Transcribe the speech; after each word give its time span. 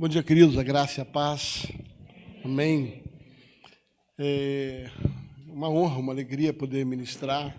Bom 0.00 0.08
dia, 0.08 0.22
queridos, 0.22 0.56
a 0.56 0.62
graça 0.62 0.98
e 0.98 1.02
a 1.02 1.04
paz. 1.04 1.66
Amém. 2.42 3.04
É 4.18 4.90
uma 5.46 5.68
honra, 5.68 5.98
uma 5.98 6.10
alegria 6.10 6.54
poder 6.54 6.86
ministrar. 6.86 7.54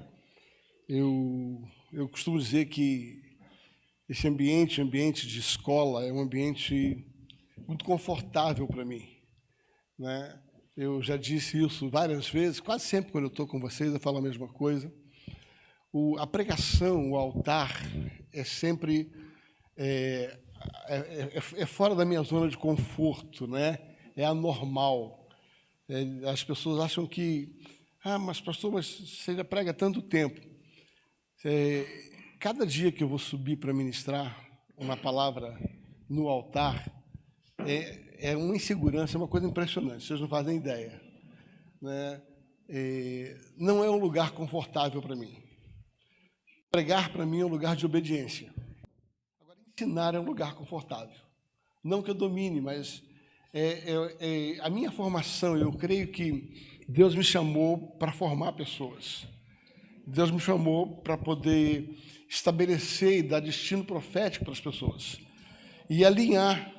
Eu, 0.89 1.61
eu 1.93 2.09
costumo 2.09 2.39
dizer 2.39 2.65
que 2.65 3.21
esse 4.09 4.27
ambiente, 4.27 4.81
ambiente 4.81 5.27
de 5.27 5.39
escola, 5.39 6.03
é 6.03 6.11
um 6.11 6.19
ambiente 6.19 7.05
muito 7.67 7.85
confortável 7.85 8.67
para 8.67 8.83
mim. 8.83 9.07
Né? 9.99 10.41
Eu 10.75 10.99
já 10.99 11.17
disse 11.17 11.63
isso 11.63 11.91
várias 11.91 12.27
vezes, 12.27 12.59
quase 12.59 12.85
sempre 12.85 13.11
quando 13.11 13.25
eu 13.25 13.31
estou 13.31 13.45
com 13.45 13.59
vocês 13.59 13.93
eu 13.93 13.99
falo 13.99 14.17
a 14.17 14.21
mesma 14.23 14.47
coisa. 14.47 14.91
O, 15.93 16.17
a 16.17 16.25
pregação, 16.25 17.11
o 17.11 17.15
altar, 17.15 17.71
é 18.33 18.43
sempre 18.43 19.11
é, 19.77 20.39
é, 20.87 20.95
é, 20.97 21.37
é, 21.37 21.65
fora 21.65 21.95
da 21.95 22.05
minha 22.05 22.21
zona 22.23 22.49
de 22.49 22.57
conforto, 22.57 23.47
né? 23.47 23.79
é 24.15 24.25
anormal. 24.25 25.27
É, 25.89 26.29
as 26.29 26.43
pessoas 26.43 26.79
acham 26.79 27.05
que, 27.05 27.61
ah, 28.03 28.19
mas 28.19 28.39
pastor, 28.39 28.71
mas 28.71 28.85
você 28.87 29.35
já 29.35 29.43
prega 29.43 29.73
tanto 29.73 30.01
tempo. 30.01 30.39
É, 31.43 31.85
cada 32.39 32.65
dia 32.65 32.91
que 32.91 33.03
eu 33.03 33.07
vou 33.07 33.19
subir 33.19 33.57
para 33.57 33.73
ministrar 33.73 34.37
uma 34.77 34.97
palavra 34.97 35.57
no 36.09 36.27
altar, 36.27 36.89
é, 37.59 38.31
é 38.31 38.37
uma 38.37 38.55
insegurança, 38.55 39.15
é 39.15 39.19
uma 39.19 39.27
coisa 39.27 39.47
impressionante, 39.47 40.05
vocês 40.05 40.19
não 40.19 40.27
fazem 40.27 40.57
ideia. 40.57 41.01
Né? 41.81 42.21
É, 42.69 43.37
não 43.57 43.83
é 43.83 43.89
um 43.89 43.99
lugar 43.99 44.31
confortável 44.31 45.01
para 45.01 45.15
mim. 45.15 45.41
Pregar 46.71 47.11
para 47.11 47.25
mim 47.25 47.41
é 47.41 47.45
um 47.45 47.49
lugar 47.49 47.75
de 47.75 47.85
obediência. 47.85 48.53
Ensinar 49.81 50.13
é 50.13 50.19
um 50.19 50.23
lugar 50.23 50.53
confortável. 50.53 51.17
Não 51.83 52.03
que 52.03 52.11
eu 52.11 52.13
domine, 52.13 52.61
mas 52.61 53.01
é, 53.51 53.91
é, 53.91 54.17
é, 54.19 54.59
a 54.61 54.69
minha 54.69 54.91
formação, 54.91 55.57
eu 55.57 55.73
creio 55.73 56.11
que 56.11 56.83
Deus 56.87 57.15
me 57.15 57.23
chamou 57.23 57.97
para 57.97 58.11
formar 58.11 58.53
pessoas. 58.53 59.25
Deus 60.05 60.29
me 60.29 60.39
chamou 60.39 60.97
para 61.01 61.17
poder 61.17 61.97
estabelecer 62.29 63.17
e 63.17 63.23
dar 63.23 63.39
destino 63.39 63.83
profético 63.83 64.45
para 64.45 64.53
as 64.53 64.59
pessoas. 64.59 65.19
E 65.89 66.05
alinhar. 66.05 66.71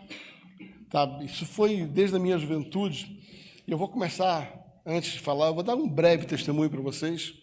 Tá? 0.89 1.19
Isso 1.25 1.45
foi 1.45 1.85
desde 1.85 2.15
a 2.15 2.21
minha 2.21 2.39
juventude. 2.39 3.21
E 3.67 3.73
eu 3.73 3.79
vou 3.79 3.89
começar, 3.89 4.81
antes 4.87 5.15
de 5.15 5.19
falar, 5.19 5.49
eu 5.49 5.55
vou 5.55 5.65
dar 5.65 5.75
um 5.75 5.89
breve 5.89 6.25
testemunho 6.25 6.71
para 6.71 6.81
vocês, 6.81 7.35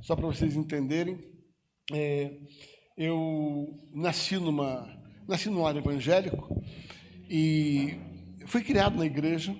só 0.00 0.16
para 0.16 0.26
vocês 0.26 0.56
entenderem. 0.56 1.22
É, 1.92 2.38
eu 2.96 3.76
nasci 3.92 4.36
numa 4.36 4.88
nasci 5.26 5.50
num 5.50 5.62
lar 5.62 5.76
evangélico 5.76 6.62
e 7.28 7.98
fui 8.46 8.62
criado 8.62 8.96
na 8.96 9.06
igreja 9.06 9.56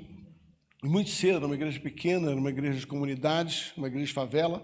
muito 0.83 1.11
cedo, 1.11 1.41
numa 1.41 1.55
igreja 1.55 1.81
pequena, 1.81 2.35
numa 2.35 2.51
igreja 2.51 2.79
de 2.79 2.87
comunidade, 2.87 3.73
uma 3.77 3.87
igreja 3.87 4.07
de 4.07 4.13
favela. 4.13 4.63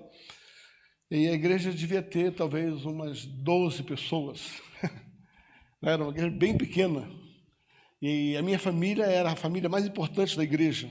E 1.11 1.27
a 1.27 1.33
igreja 1.33 1.73
devia 1.73 2.03
ter 2.03 2.35
talvez 2.35 2.85
umas 2.85 3.25
12 3.25 3.83
pessoas. 3.85 4.61
Era 5.83 6.03
uma 6.03 6.13
igreja 6.13 6.31
bem 6.31 6.57
pequena. 6.59 7.11
E 8.03 8.37
a 8.37 8.43
minha 8.43 8.59
família 8.59 9.05
era 9.05 9.33
a 9.33 9.37
família 9.37 9.69
mais 9.69 9.87
importante 9.87 10.35
da 10.35 10.43
igreja, 10.43 10.89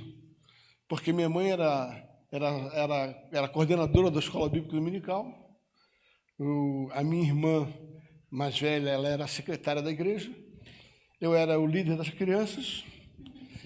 porque 0.87 1.11
minha 1.11 1.27
mãe 1.27 1.49
era, 1.49 2.07
era, 2.31 2.47
era, 2.71 3.27
era 3.31 3.47
coordenadora 3.47 4.11
da 4.11 4.19
escola 4.19 4.47
bíblica 4.47 4.75
dominical 4.75 5.38
o, 6.39 6.89
a 6.93 7.03
minha 7.03 7.23
irmã 7.23 7.71
mais 8.31 8.57
velha, 8.57 8.89
ela 8.89 9.09
era 9.09 9.27
secretária 9.27 9.81
da 9.81 9.91
igreja. 9.91 10.31
Eu 11.19 11.35
era 11.35 11.59
o 11.59 11.67
líder 11.67 11.97
das 11.97 12.09
crianças 12.09 12.85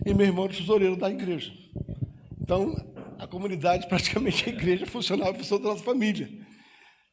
e 0.03 0.13
meu 0.13 0.25
irmão 0.25 0.45
era 0.45 0.53
o 0.53 0.55
tesoureiro 0.55 0.95
da 0.95 1.09
igreja. 1.09 1.53
Então, 2.41 2.75
a 3.19 3.27
comunidade, 3.27 3.87
praticamente 3.89 4.49
a 4.49 4.53
igreja, 4.53 4.87
funcionava 4.87 5.37
em 5.37 5.49
da 5.49 5.59
nossa 5.59 5.83
família. 5.83 6.29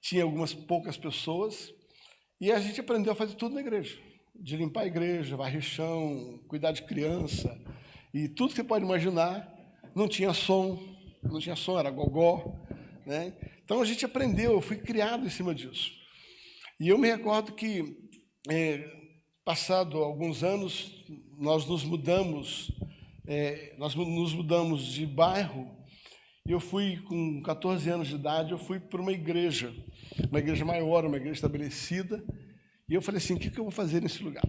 Tinha 0.01 0.23
algumas 0.23 0.55
poucas 0.55 0.97
pessoas 0.97 1.71
e 2.41 2.51
a 2.51 2.59
gente 2.59 2.81
aprendeu 2.81 3.13
a 3.13 3.17
fazer 3.17 3.35
tudo 3.35 3.55
na 3.55 3.61
igreja. 3.61 3.99
De 4.35 4.57
limpar 4.57 4.85
a 4.85 4.87
igreja, 4.87 5.37
varrer 5.37 5.61
chão, 5.61 6.41
cuidar 6.49 6.73
de 6.73 6.83
criança 6.83 7.55
e 8.15 8.29
tudo 8.29 8.51
que 8.51 8.57
você 8.57 8.65
pode 8.65 8.85
imaginar. 8.85 9.47
Não 9.95 10.09
tinha 10.09 10.33
som, 10.33 10.81
não 11.23 11.39
tinha 11.39 11.57
som, 11.57 11.79
era 11.79 11.91
gogó. 11.91 12.57
Né? 13.05 13.35
Então 13.71 13.81
a 13.81 13.85
gente 13.85 14.05
aprendeu, 14.05 14.51
eu 14.51 14.61
fui 14.61 14.77
criado 14.79 15.25
em 15.25 15.31
cima 15.31 15.55
disso. 15.55 15.93
E 16.81 16.89
eu 16.89 16.99
me 16.99 17.07
recordo 17.07 17.53
que, 17.53 17.97
é, 18.51 18.85
passado 19.45 19.99
alguns 19.99 20.43
anos, 20.43 21.07
nós 21.39 21.65
nos 21.67 21.85
mudamos, 21.85 22.73
é, 23.29 23.77
nós 23.79 23.95
nos 23.95 24.35
mudamos 24.35 24.85
de 24.87 25.07
bairro. 25.07 25.71
E 26.49 26.51
eu 26.51 26.59
fui 26.59 26.97
com 27.03 27.41
14 27.43 27.89
anos 27.89 28.09
de 28.09 28.17
idade, 28.17 28.51
eu 28.51 28.59
fui 28.59 28.81
para 28.81 29.01
uma 29.01 29.13
igreja, 29.13 29.73
uma 30.29 30.41
igreja 30.41 30.65
maior, 30.65 31.05
uma 31.05 31.19
igreja 31.19 31.35
estabelecida. 31.35 32.21
E 32.89 32.95
eu 32.95 33.01
falei 33.01 33.19
assim, 33.19 33.35
o 33.35 33.39
que, 33.39 33.53
que 33.53 33.61
eu 33.61 33.65
vou 33.65 33.73
fazer 33.73 34.03
nesse 34.03 34.21
lugar? 34.21 34.43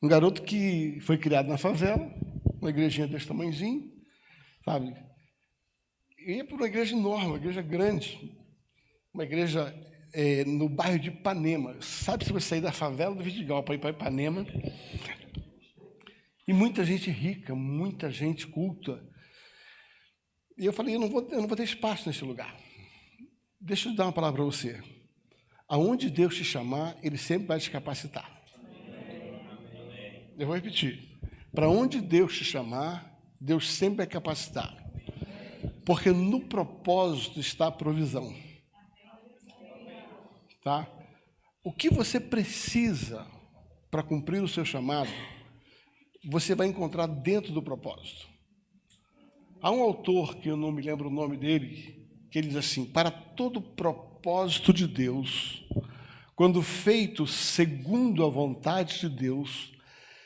Um 0.00 0.06
garoto 0.06 0.42
que 0.42 1.00
foi 1.00 1.18
criado 1.18 1.48
na 1.48 1.58
favela, 1.58 2.08
uma 2.60 2.70
igrejinha 2.70 3.08
desse 3.08 3.26
tamanhozinho, 3.26 3.90
sabe? 4.64 4.94
Ia 6.34 6.44
para 6.44 6.56
uma 6.56 6.66
igreja 6.66 6.96
enorme, 6.96 7.26
uma 7.26 7.36
igreja 7.36 7.62
grande, 7.62 8.36
uma 9.14 9.24
igreja 9.24 9.74
é, 10.12 10.44
no 10.44 10.68
bairro 10.68 10.98
de 10.98 11.08
Ipanema. 11.08 11.76
Sabe 11.80 12.24
se 12.24 12.32
você 12.32 12.48
sair 12.48 12.60
da 12.60 12.72
favela 12.72 13.14
do 13.14 13.22
Vidigal 13.22 13.62
para 13.62 13.74
ir 13.74 13.78
para 13.78 13.90
Ipanema? 13.90 14.46
E 16.48 16.52
muita 16.52 16.84
gente 16.84 17.10
rica, 17.10 17.54
muita 17.54 18.10
gente 18.10 18.46
culta. 18.46 19.02
E 20.56 20.64
eu 20.64 20.72
falei, 20.72 20.94
eu 20.94 21.00
não 21.00 21.08
vou, 21.08 21.28
eu 21.30 21.40
não 21.40 21.48
vou 21.48 21.56
ter 21.56 21.64
espaço 21.64 22.08
nesse 22.08 22.24
lugar. 22.24 22.56
Deixa 23.60 23.88
eu 23.88 23.94
dar 23.94 24.06
uma 24.06 24.12
palavra 24.12 24.36
para 24.36 24.44
você. 24.44 24.82
Aonde 25.68 26.08
Deus 26.08 26.36
te 26.36 26.44
chamar, 26.44 26.96
Ele 27.02 27.18
sempre 27.18 27.48
vai 27.48 27.58
te 27.58 27.70
capacitar. 27.70 28.42
Eu 30.38 30.46
vou 30.46 30.54
repetir. 30.54 31.18
Para 31.52 31.68
onde 31.68 32.00
Deus 32.00 32.36
te 32.36 32.44
chamar, 32.44 33.18
Deus 33.40 33.70
sempre 33.72 33.98
vai 33.98 34.06
capacitar. 34.06 34.85
Porque 35.84 36.10
no 36.10 36.40
propósito 36.40 37.40
está 37.40 37.68
a 37.68 37.72
provisão. 37.72 38.34
Tá? 40.62 40.88
O 41.62 41.72
que 41.72 41.88
você 41.90 42.18
precisa 42.18 43.26
para 43.90 44.02
cumprir 44.02 44.42
o 44.42 44.48
seu 44.48 44.64
chamado, 44.64 45.10
você 46.24 46.54
vai 46.54 46.66
encontrar 46.66 47.06
dentro 47.06 47.52
do 47.52 47.62
propósito. 47.62 48.28
Há 49.62 49.70
um 49.70 49.80
autor 49.80 50.36
que 50.36 50.48
eu 50.48 50.56
não 50.56 50.70
me 50.70 50.82
lembro 50.82 51.08
o 51.08 51.12
nome 51.12 51.36
dele, 51.36 52.06
que 52.30 52.38
ele 52.38 52.48
diz 52.48 52.56
assim: 52.56 52.84
para 52.84 53.10
todo 53.10 53.60
propósito 53.60 54.72
de 54.72 54.86
Deus, 54.86 55.64
quando 56.34 56.62
feito 56.62 57.26
segundo 57.26 58.24
a 58.24 58.28
vontade 58.28 59.00
de 59.00 59.08
Deus, 59.08 59.72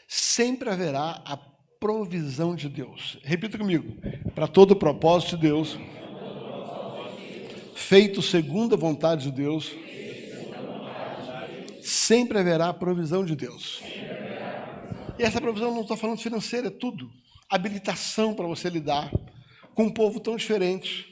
sempre 0.09 0.69
haverá 0.69 1.23
a 1.25 1.37
provisão 1.81 2.55
de 2.55 2.69
Deus. 2.69 3.19
Repita 3.25 3.57
comigo. 3.57 3.97
Para 4.35 4.47
todo 4.47 4.77
propósito 4.77 5.37
de 5.37 5.49
Deus, 5.49 5.79
feito 7.75 8.21
segundo 8.21 8.75
a 8.75 8.79
vontade 8.79 9.25
de 9.25 9.33
Deus, 9.33 9.75
sempre 11.83 12.39
haverá 12.39 12.73
provisão 12.75 13.25
de 13.25 13.35
Deus. 13.35 13.83
E 15.19 15.23
essa 15.23 15.41
provisão 15.41 15.73
não 15.75 15.81
estou 15.81 15.97
falando 15.97 16.21
financeira, 16.21 16.69
é 16.69 16.71
tudo. 16.71 17.11
Habilitação 17.49 18.35
para 18.35 18.47
você 18.47 18.69
lidar 18.69 19.11
com 19.75 19.85
um 19.85 19.91
povo 19.91 20.21
tão 20.21 20.37
diferente, 20.37 21.07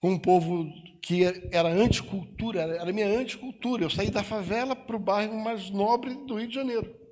com 0.00 0.10
um 0.10 0.18
povo 0.18 0.66
que 1.00 1.22
era 1.52 1.68
anticultura, 1.68 2.62
era 2.62 2.92
minha 2.92 3.06
anticultura. 3.06 3.84
Eu 3.84 3.90
saí 3.90 4.10
da 4.10 4.24
favela 4.24 4.74
para 4.74 4.96
o 4.96 4.98
bairro 4.98 5.38
mais 5.38 5.70
nobre 5.70 6.14
do 6.26 6.34
Rio 6.34 6.48
de 6.48 6.54
Janeiro 6.54 7.03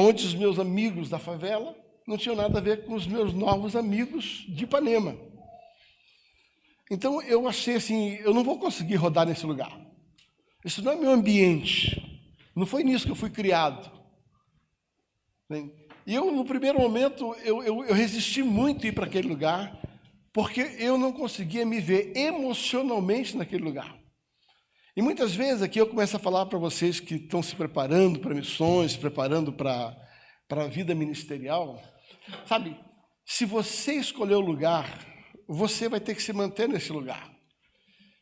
onde 0.00 0.24
os 0.24 0.34
meus 0.34 0.58
amigos 0.58 1.08
da 1.08 1.18
favela 1.18 1.76
não 2.06 2.16
tinham 2.16 2.36
nada 2.36 2.58
a 2.58 2.62
ver 2.62 2.84
com 2.84 2.94
os 2.94 3.06
meus 3.06 3.32
novos 3.32 3.76
amigos 3.76 4.44
de 4.48 4.64
Ipanema. 4.64 5.16
Então 6.90 7.22
eu 7.22 7.48
achei 7.48 7.76
assim, 7.76 8.16
eu 8.16 8.34
não 8.34 8.44
vou 8.44 8.58
conseguir 8.58 8.96
rodar 8.96 9.26
nesse 9.26 9.46
lugar. 9.46 9.78
Isso 10.64 10.82
não 10.82 10.92
é 10.92 10.96
meu 10.96 11.10
ambiente. 11.10 12.20
Não 12.54 12.66
foi 12.66 12.84
nisso 12.84 13.06
que 13.06 13.10
eu 13.10 13.16
fui 13.16 13.30
criado. 13.30 13.90
E 16.06 16.14
eu, 16.14 16.30
no 16.32 16.44
primeiro 16.44 16.78
momento, 16.78 17.34
eu, 17.44 17.62
eu, 17.62 17.84
eu 17.84 17.94
resisti 17.94 18.42
muito 18.42 18.84
a 18.84 18.88
ir 18.88 18.92
para 18.92 19.06
aquele 19.06 19.28
lugar, 19.28 19.80
porque 20.32 20.60
eu 20.78 20.98
não 20.98 21.12
conseguia 21.12 21.64
me 21.64 21.80
ver 21.80 22.16
emocionalmente 22.16 23.36
naquele 23.36 23.62
lugar. 23.62 24.01
E 24.94 25.00
muitas 25.00 25.34
vezes 25.34 25.62
aqui 25.62 25.80
eu 25.80 25.86
começo 25.86 26.16
a 26.16 26.20
falar 26.20 26.44
para 26.46 26.58
vocês 26.58 27.00
que 27.00 27.14
estão 27.14 27.42
se 27.42 27.56
preparando 27.56 28.20
para 28.20 28.34
missões, 28.34 28.92
se 28.92 28.98
preparando 28.98 29.50
para, 29.50 29.96
a 30.50 30.66
vida 30.66 30.94
ministerial. 30.94 31.82
Sabe, 32.46 32.76
se 33.24 33.46
você 33.46 33.94
escolher 33.94 34.34
o 34.34 34.40
lugar, 34.40 35.06
você 35.48 35.88
vai 35.88 35.98
ter 35.98 36.14
que 36.14 36.22
se 36.22 36.32
manter 36.34 36.68
nesse 36.68 36.92
lugar. 36.92 37.32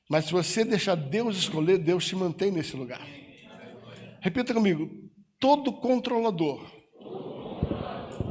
Mas 0.08 0.26
se 0.26 0.32
você 0.32 0.64
deixar 0.64 0.94
Deus 0.94 1.36
escolher, 1.36 1.78
Deus 1.78 2.06
te 2.06 2.14
mantém 2.14 2.52
nesse 2.52 2.76
lugar. 2.76 3.06
Repita 4.20 4.54
comigo. 4.54 4.88
todo 5.40 5.72
controlador 5.72 6.70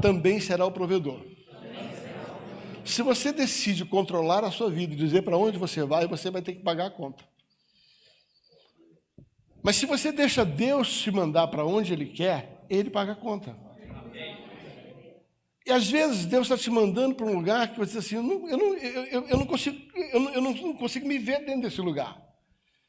também 0.02 0.40
será 0.40 0.66
o 0.66 0.72
provedor. 0.72 1.26
Se 2.86 3.02
você 3.02 3.34
decide 3.34 3.84
controlar 3.84 4.44
a 4.44 4.52
sua 4.52 4.70
vida 4.70 4.94
e 4.94 4.98
dizer 4.98 5.24
para 5.24 5.38
onde 5.38 5.58
você 5.58 5.84
vai, 5.84 6.08
você 6.08 6.32
vai 6.32 6.42
ter 6.42 6.54
que 6.54 6.64
pagar 6.64 6.88
a 6.88 6.92
conta. 6.92 7.29
Mas 9.62 9.76
se 9.76 9.86
você 9.86 10.12
deixa 10.12 10.46
Deus 10.46 11.02
te 11.02 11.12
mandar 11.12 11.48
para 11.48 11.66
onde 11.66 11.94
Ele 11.94 12.06
quer, 12.06 12.66
Ele 12.70 12.90
paga 12.90 13.14
a 13.14 13.16
conta. 13.16 13.56
E 15.66 15.72
às 15.72 15.90
vezes 15.90 16.26
Deus 16.26 16.48
está 16.48 16.58
te 16.58 16.72
mandando 16.72 17.14
para 17.14 17.26
um 17.26 17.36
lugar 17.36 17.72
que 17.72 17.78
você 17.78 17.94
diz 17.94 18.06
assim, 18.06 18.16
eu 18.16 18.24
não, 18.24 18.48
eu 18.48 18.78
eu, 19.08 19.28
eu 19.28 19.38
não 19.38 19.46
consigo, 19.46 19.78
eu, 19.96 20.20
não, 20.20 20.34
eu 20.34 20.42
não 20.42 20.74
consigo 20.74 21.08
me 21.08 21.20
ver 21.20 21.46
dentro 21.46 21.62
desse 21.62 21.80
lugar. 21.80 22.20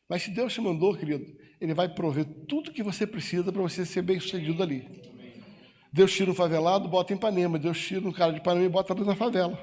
Mas 0.08 0.22
se 0.22 0.30
Deus 0.30 0.52
te 0.52 0.60
mandou, 0.60 0.96
querido, 0.96 1.26
Ele 1.60 1.74
vai 1.74 1.88
prover 1.88 2.24
tudo 2.48 2.72
que 2.72 2.82
você 2.82 3.06
precisa 3.06 3.52
para 3.52 3.62
você 3.62 3.84
ser 3.84 4.02
bem 4.02 4.18
sucedido 4.18 4.62
ali. 4.62 4.88
Deus 5.92 6.12
tira 6.12 6.30
um 6.30 6.34
favelado, 6.34 6.88
bota 6.88 7.12
em 7.12 7.16
Ipanema. 7.16 7.58
Deus 7.58 7.78
tira 7.78 8.08
um 8.08 8.12
cara 8.12 8.32
de 8.32 8.38
Ipanema 8.38 8.66
e 8.66 8.68
bota 8.68 8.94
na 8.94 9.14
favela. 9.14 9.58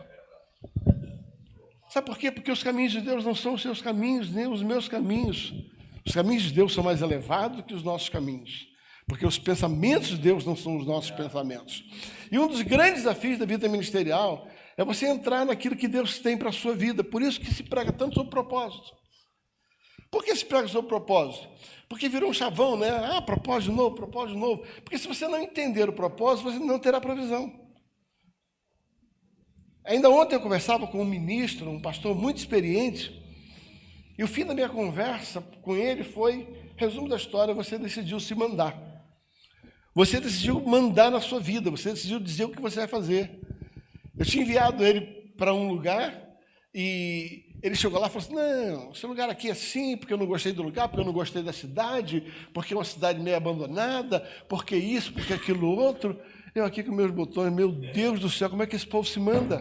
Sabe 1.89 2.05
por 2.05 2.17
quê? 2.17 2.31
Porque 2.31 2.51
os 2.51 2.61
caminhos 2.61 2.91
de 2.91 3.01
Deus 3.01 3.25
não 3.25 3.33
são 3.33 3.53
os 3.53 3.61
seus 3.61 3.81
caminhos, 3.81 4.29
nem 4.29 4.47
os 4.47 4.61
meus 4.61 4.87
caminhos. 4.87 5.53
Os 6.07 6.13
caminhos 6.13 6.43
de 6.43 6.53
Deus 6.53 6.73
são 6.73 6.85
mais 6.85 7.01
elevados 7.01 7.65
que 7.65 7.73
os 7.73 7.83
nossos 7.83 8.07
caminhos. 8.07 8.65
Porque 9.05 9.25
os 9.25 9.37
pensamentos 9.37 10.07
de 10.07 10.17
Deus 10.17 10.45
não 10.45 10.55
são 10.55 10.77
os 10.77 10.87
nossos 10.87 11.11
pensamentos. 11.11 11.83
E 12.31 12.39
um 12.39 12.47
dos 12.47 12.61
grandes 12.61 13.03
desafios 13.03 13.37
da 13.37 13.45
vida 13.45 13.67
ministerial 13.67 14.47
é 14.77 14.85
você 14.85 15.05
entrar 15.05 15.45
naquilo 15.45 15.75
que 15.75 15.87
Deus 15.87 16.19
tem 16.19 16.37
para 16.37 16.47
a 16.47 16.53
sua 16.53 16.73
vida. 16.73 17.03
Por 17.03 17.21
isso 17.21 17.41
que 17.41 17.53
se 17.53 17.61
prega 17.61 17.91
tanto 17.91 18.15
sobre 18.15 18.29
propósito. 18.29 18.95
Por 20.09 20.23
que 20.23 20.33
se 20.33 20.45
prega 20.45 20.69
sobre 20.69 20.87
propósito? 20.87 21.45
Porque 21.89 22.07
virou 22.07 22.29
um 22.29 22.33
chavão, 22.33 22.77
né? 22.77 22.89
Ah, 22.89 23.21
propósito 23.21 23.73
novo, 23.73 23.93
propósito 23.93 24.39
novo. 24.39 24.63
Porque 24.83 24.97
se 24.97 25.09
você 25.09 25.27
não 25.27 25.41
entender 25.41 25.89
o 25.89 25.93
propósito, 25.93 26.49
você 26.49 26.59
não 26.59 26.79
terá 26.79 27.01
provisão. 27.01 27.51
Ainda 29.83 30.09
ontem 30.09 30.35
eu 30.35 30.41
conversava 30.41 30.87
com 30.87 31.01
um 31.01 31.05
ministro, 31.05 31.69
um 31.69 31.81
pastor 31.81 32.15
muito 32.15 32.37
experiente, 32.37 33.26
e 34.17 34.23
o 34.23 34.27
fim 34.27 34.45
da 34.45 34.53
minha 34.53 34.69
conversa 34.69 35.41
com 35.61 35.75
ele 35.75 36.03
foi: 36.03 36.47
resumo 36.75 37.07
da 37.07 37.15
história, 37.15 37.53
você 37.53 37.77
decidiu 37.77 38.19
se 38.19 38.33
mandar. 38.33 38.75
Você 39.93 40.19
decidiu 40.19 40.61
mandar 40.61 41.11
na 41.11 41.19
sua 41.19 41.39
vida, 41.39 41.71
você 41.71 41.91
decidiu 41.91 42.19
dizer 42.19 42.45
o 42.45 42.49
que 42.49 42.61
você 42.61 42.79
vai 42.79 42.87
fazer. 42.87 43.39
Eu 44.17 44.25
tinha 44.25 44.43
enviado 44.43 44.83
ele 44.83 45.01
para 45.37 45.53
um 45.53 45.67
lugar 45.67 46.23
e 46.73 47.45
ele 47.61 47.75
chegou 47.75 47.99
lá 47.99 48.07
e 48.07 48.09
falou 48.09 48.25
assim: 48.25 48.35
Não, 48.35 48.91
esse 48.91 49.05
lugar 49.05 49.29
aqui 49.29 49.49
é 49.49 49.51
assim, 49.51 49.97
porque 49.97 50.13
eu 50.13 50.17
não 50.17 50.25
gostei 50.25 50.51
do 50.51 50.63
lugar, 50.63 50.87
porque 50.87 51.01
eu 51.01 51.05
não 51.05 51.13
gostei 51.13 51.43
da 51.43 51.53
cidade, 51.53 52.31
porque 52.53 52.73
é 52.73 52.77
uma 52.77 52.83
cidade 52.83 53.19
meio 53.19 53.37
abandonada, 53.37 54.19
porque 54.47 54.75
isso, 54.75 55.13
porque 55.13 55.33
aquilo 55.33 55.67
outro. 55.67 56.19
Eu 56.55 56.65
aqui 56.65 56.83
com 56.83 56.91
meus 56.91 57.11
botões, 57.11 57.53
meu 57.53 57.71
Deus 57.71 58.19
do 58.19 58.29
céu, 58.29 58.49
como 58.49 58.63
é 58.63 58.67
que 58.67 58.75
esse 58.75 58.87
povo 58.87 59.07
se 59.07 59.19
manda? 59.19 59.59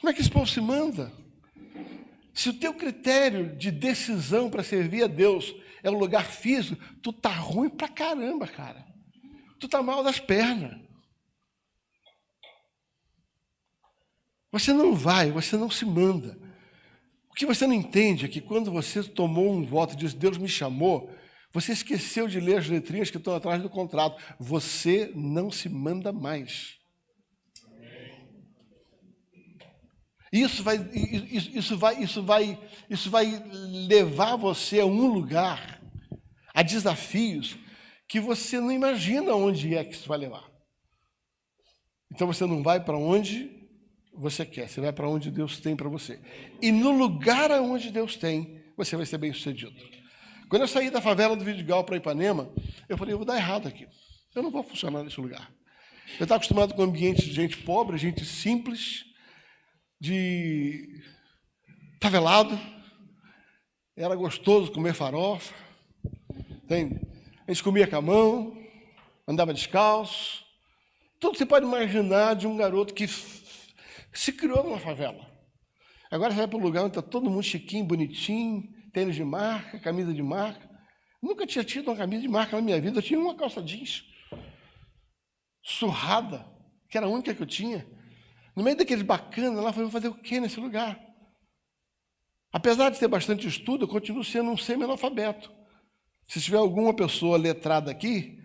Como 0.00 0.10
é 0.10 0.12
que 0.12 0.20
esse 0.20 0.30
povo 0.30 0.46
se 0.46 0.60
manda? 0.60 1.12
Se 2.36 2.50
o 2.50 2.52
teu 2.52 2.74
critério 2.74 3.56
de 3.56 3.70
decisão 3.70 4.50
para 4.50 4.62
servir 4.62 5.04
a 5.04 5.06
Deus 5.06 5.54
é 5.82 5.90
o 5.90 5.98
lugar 5.98 6.26
físico, 6.26 6.78
tu 7.02 7.10
tá 7.10 7.30
ruim 7.30 7.70
pra 7.70 7.88
caramba, 7.88 8.46
cara. 8.46 8.86
Tu 9.58 9.66
tá 9.66 9.82
mal 9.82 10.04
das 10.04 10.20
pernas. 10.20 10.78
Você 14.52 14.70
não 14.74 14.94
vai, 14.94 15.30
você 15.30 15.56
não 15.56 15.70
se 15.70 15.86
manda. 15.86 16.38
O 17.30 17.34
que 17.34 17.46
você 17.46 17.66
não 17.66 17.72
entende 17.72 18.26
é 18.26 18.28
que 18.28 18.42
quando 18.42 18.70
você 18.70 19.02
tomou 19.02 19.50
um 19.50 19.64
voto 19.64 19.94
e 19.94 19.96
disse, 19.96 20.14
Deus 20.14 20.36
me 20.36 20.48
chamou, 20.48 21.10
você 21.50 21.72
esqueceu 21.72 22.28
de 22.28 22.38
ler 22.38 22.58
as 22.58 22.68
letrinhas 22.68 23.10
que 23.10 23.16
estão 23.16 23.34
atrás 23.34 23.62
do 23.62 23.70
contrato. 23.70 24.22
Você 24.38 25.10
não 25.14 25.50
se 25.50 25.70
manda 25.70 26.12
mais. 26.12 26.75
Isso 30.36 30.62
vai, 30.62 30.76
isso, 30.76 31.50
isso, 31.56 31.78
vai, 31.78 32.02
isso, 32.02 32.22
vai, 32.22 32.58
isso 32.90 33.10
vai 33.10 33.42
levar 33.88 34.36
você 34.36 34.80
a 34.80 34.86
um 34.86 35.06
lugar, 35.06 35.80
a 36.52 36.62
desafios 36.62 37.56
que 38.08 38.20
você 38.20 38.60
não 38.60 38.70
imagina 38.70 39.34
onde 39.34 39.74
é 39.74 39.84
que 39.84 39.94
isso 39.94 40.08
vai 40.08 40.18
levar. 40.18 40.44
Então 42.12 42.26
você 42.26 42.44
não 42.44 42.62
vai 42.62 42.82
para 42.84 42.98
onde 42.98 43.50
você 44.12 44.44
quer, 44.44 44.68
você 44.68 44.80
vai 44.80 44.92
para 44.92 45.08
onde 45.08 45.30
Deus 45.30 45.58
tem 45.58 45.74
para 45.74 45.88
você. 45.88 46.20
E 46.60 46.70
no 46.70 46.90
lugar 46.90 47.50
onde 47.52 47.90
Deus 47.90 48.16
tem, 48.16 48.62
você 48.76 48.96
vai 48.96 49.06
ser 49.06 49.18
bem 49.18 49.32
sucedido. 49.32 49.74
Quando 50.48 50.62
eu 50.62 50.68
saí 50.68 50.90
da 50.90 51.00
favela 51.00 51.36
do 51.36 51.44
Vidigal 51.44 51.82
para 51.82 51.96
Ipanema, 51.96 52.52
eu 52.88 52.96
falei, 52.96 53.14
eu 53.14 53.18
vou 53.18 53.26
dar 53.26 53.36
errado 53.36 53.66
aqui. 53.66 53.86
Eu 54.34 54.42
não 54.42 54.50
vou 54.50 54.62
funcionar 54.62 55.02
nesse 55.02 55.20
lugar. 55.20 55.50
Eu 56.18 56.24
estava 56.24 56.36
acostumado 56.36 56.74
com 56.74 56.82
ambientes 56.82 57.24
de 57.24 57.32
gente 57.32 57.56
pobre, 57.58 57.98
gente 57.98 58.24
simples, 58.24 59.04
de 60.00 61.02
favelado. 62.02 62.58
Era 63.96 64.14
gostoso 64.14 64.72
comer 64.72 64.94
farofa. 64.94 65.54
Entende? 66.50 67.00
A 67.46 67.52
gente 67.52 67.62
comia 67.62 67.86
com 67.86 67.96
a 67.96 68.02
mão, 68.02 68.56
andava 69.26 69.54
descalço. 69.54 70.44
Tudo 71.18 71.38
você 71.38 71.46
pode 71.46 71.64
imaginar 71.64 72.34
de 72.34 72.46
um 72.46 72.56
garoto 72.56 72.92
que 72.92 73.06
se 73.08 74.32
criou 74.32 74.64
numa 74.64 74.78
favela. 74.78 75.26
Agora 76.10 76.30
você 76.30 76.38
vai 76.38 76.48
para 76.48 76.58
um 76.58 76.62
lugar 76.62 76.82
onde 76.82 76.98
está 76.98 77.02
todo 77.02 77.30
mundo 77.30 77.42
chiquinho, 77.42 77.84
bonitinho, 77.84 78.62
tênis 78.92 79.16
de 79.16 79.24
marca, 79.24 79.78
camisa 79.80 80.12
de 80.12 80.22
marca. 80.22 80.68
Nunca 81.22 81.46
tinha 81.46 81.64
tido 81.64 81.88
uma 81.88 81.96
camisa 81.96 82.22
de 82.22 82.28
marca 82.28 82.56
na 82.56 82.62
minha 82.62 82.80
vida, 82.80 82.98
eu 82.98 83.02
tinha 83.02 83.18
uma 83.18 83.34
calça 83.34 83.62
jeans. 83.62 84.04
Surrada, 85.62 86.46
que 86.88 86.96
era 86.96 87.06
a 87.06 87.10
única 87.10 87.34
que 87.34 87.42
eu 87.42 87.46
tinha. 87.46 87.86
No 88.56 88.62
meio 88.62 88.76
daqueles 88.76 89.02
bacanas 89.02 89.62
lá, 89.62 89.70
falei, 89.70 89.90
fazer 89.90 90.08
o 90.08 90.14
que 90.14 90.40
nesse 90.40 90.58
lugar? 90.58 90.98
Apesar 92.50 92.88
de 92.88 92.98
ter 92.98 93.06
bastante 93.06 93.46
estudo, 93.46 93.84
eu 93.84 93.88
continuo 93.88 94.24
sendo 94.24 94.50
um 94.50 94.56
semi-analfabeto. 94.56 95.52
Se 96.26 96.40
tiver 96.40 96.56
alguma 96.56 96.96
pessoa 96.96 97.36
letrada 97.36 97.90
aqui, 97.90 98.38